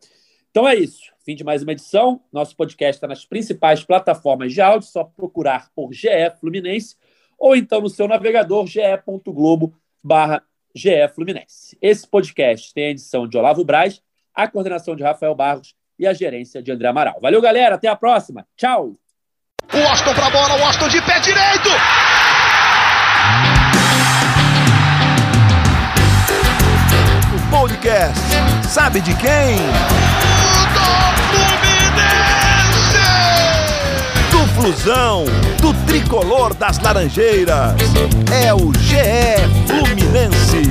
Então 0.57 0.67
é 0.67 0.75
isso. 0.75 1.13
Fim 1.23 1.35
de 1.35 1.45
mais 1.45 1.63
uma 1.63 1.73
edição. 1.73 2.19
Nosso 2.33 2.57
podcast 2.57 2.97
está 2.97 3.07
nas 3.07 3.27
principais 3.27 3.85
plataformas 3.85 4.55
de 4.55 4.63
áudio, 4.63 4.89
só 4.89 5.05
procurar 5.05 5.69
por 5.77 5.93
GE 5.93 6.09
Fluminense 6.41 6.97
ou 7.39 7.55
então 7.55 7.83
no 7.83 7.91
seu 7.91 8.09
navegador 8.09 8.67
ge.globo 8.67 9.79
barra 10.03 10.43
GE 10.75 11.09
Fluminense. 11.15 11.77
Esse 11.83 12.09
podcast 12.09 12.73
tem 12.73 12.87
a 12.87 12.91
edição 12.93 13.29
de 13.29 13.37
Olavo 13.37 13.67
Braz, 13.67 14.01
a 14.35 14.49
coordenação 14.49 14.97
de 14.97 15.03
Rafael 15.03 15.35
Barros 15.35 15.75
e 15.99 16.07
a 16.07 16.15
gerência 16.15 16.63
de 16.63 16.73
André 16.73 16.89
Amaral. 16.89 17.21
Valeu, 17.21 17.43
galera. 17.43 17.75
Até 17.75 17.89
a 17.89 17.95
próxima. 17.95 18.47
Tchau. 18.57 18.97
O 19.75 19.89
Austin 19.91 20.15
pra 20.15 20.31
bola, 20.31 20.59
o 20.59 20.65
Austin 20.65 20.89
de 20.89 21.03
pé 21.05 21.21
direito. 21.21 21.69
O 27.37 27.51
podcast, 27.51 28.25
sabe 28.67 29.03
de 29.03 29.15
quem? 29.19 30.06
flusão 34.57 35.27
do 35.61 35.75
tricolor 35.87 36.55
das 36.55 36.79
Laranjeiras. 36.79 37.75
É 38.43 38.55
o 38.55 38.73
GE 38.73 38.97
Fluminense. 39.67 40.63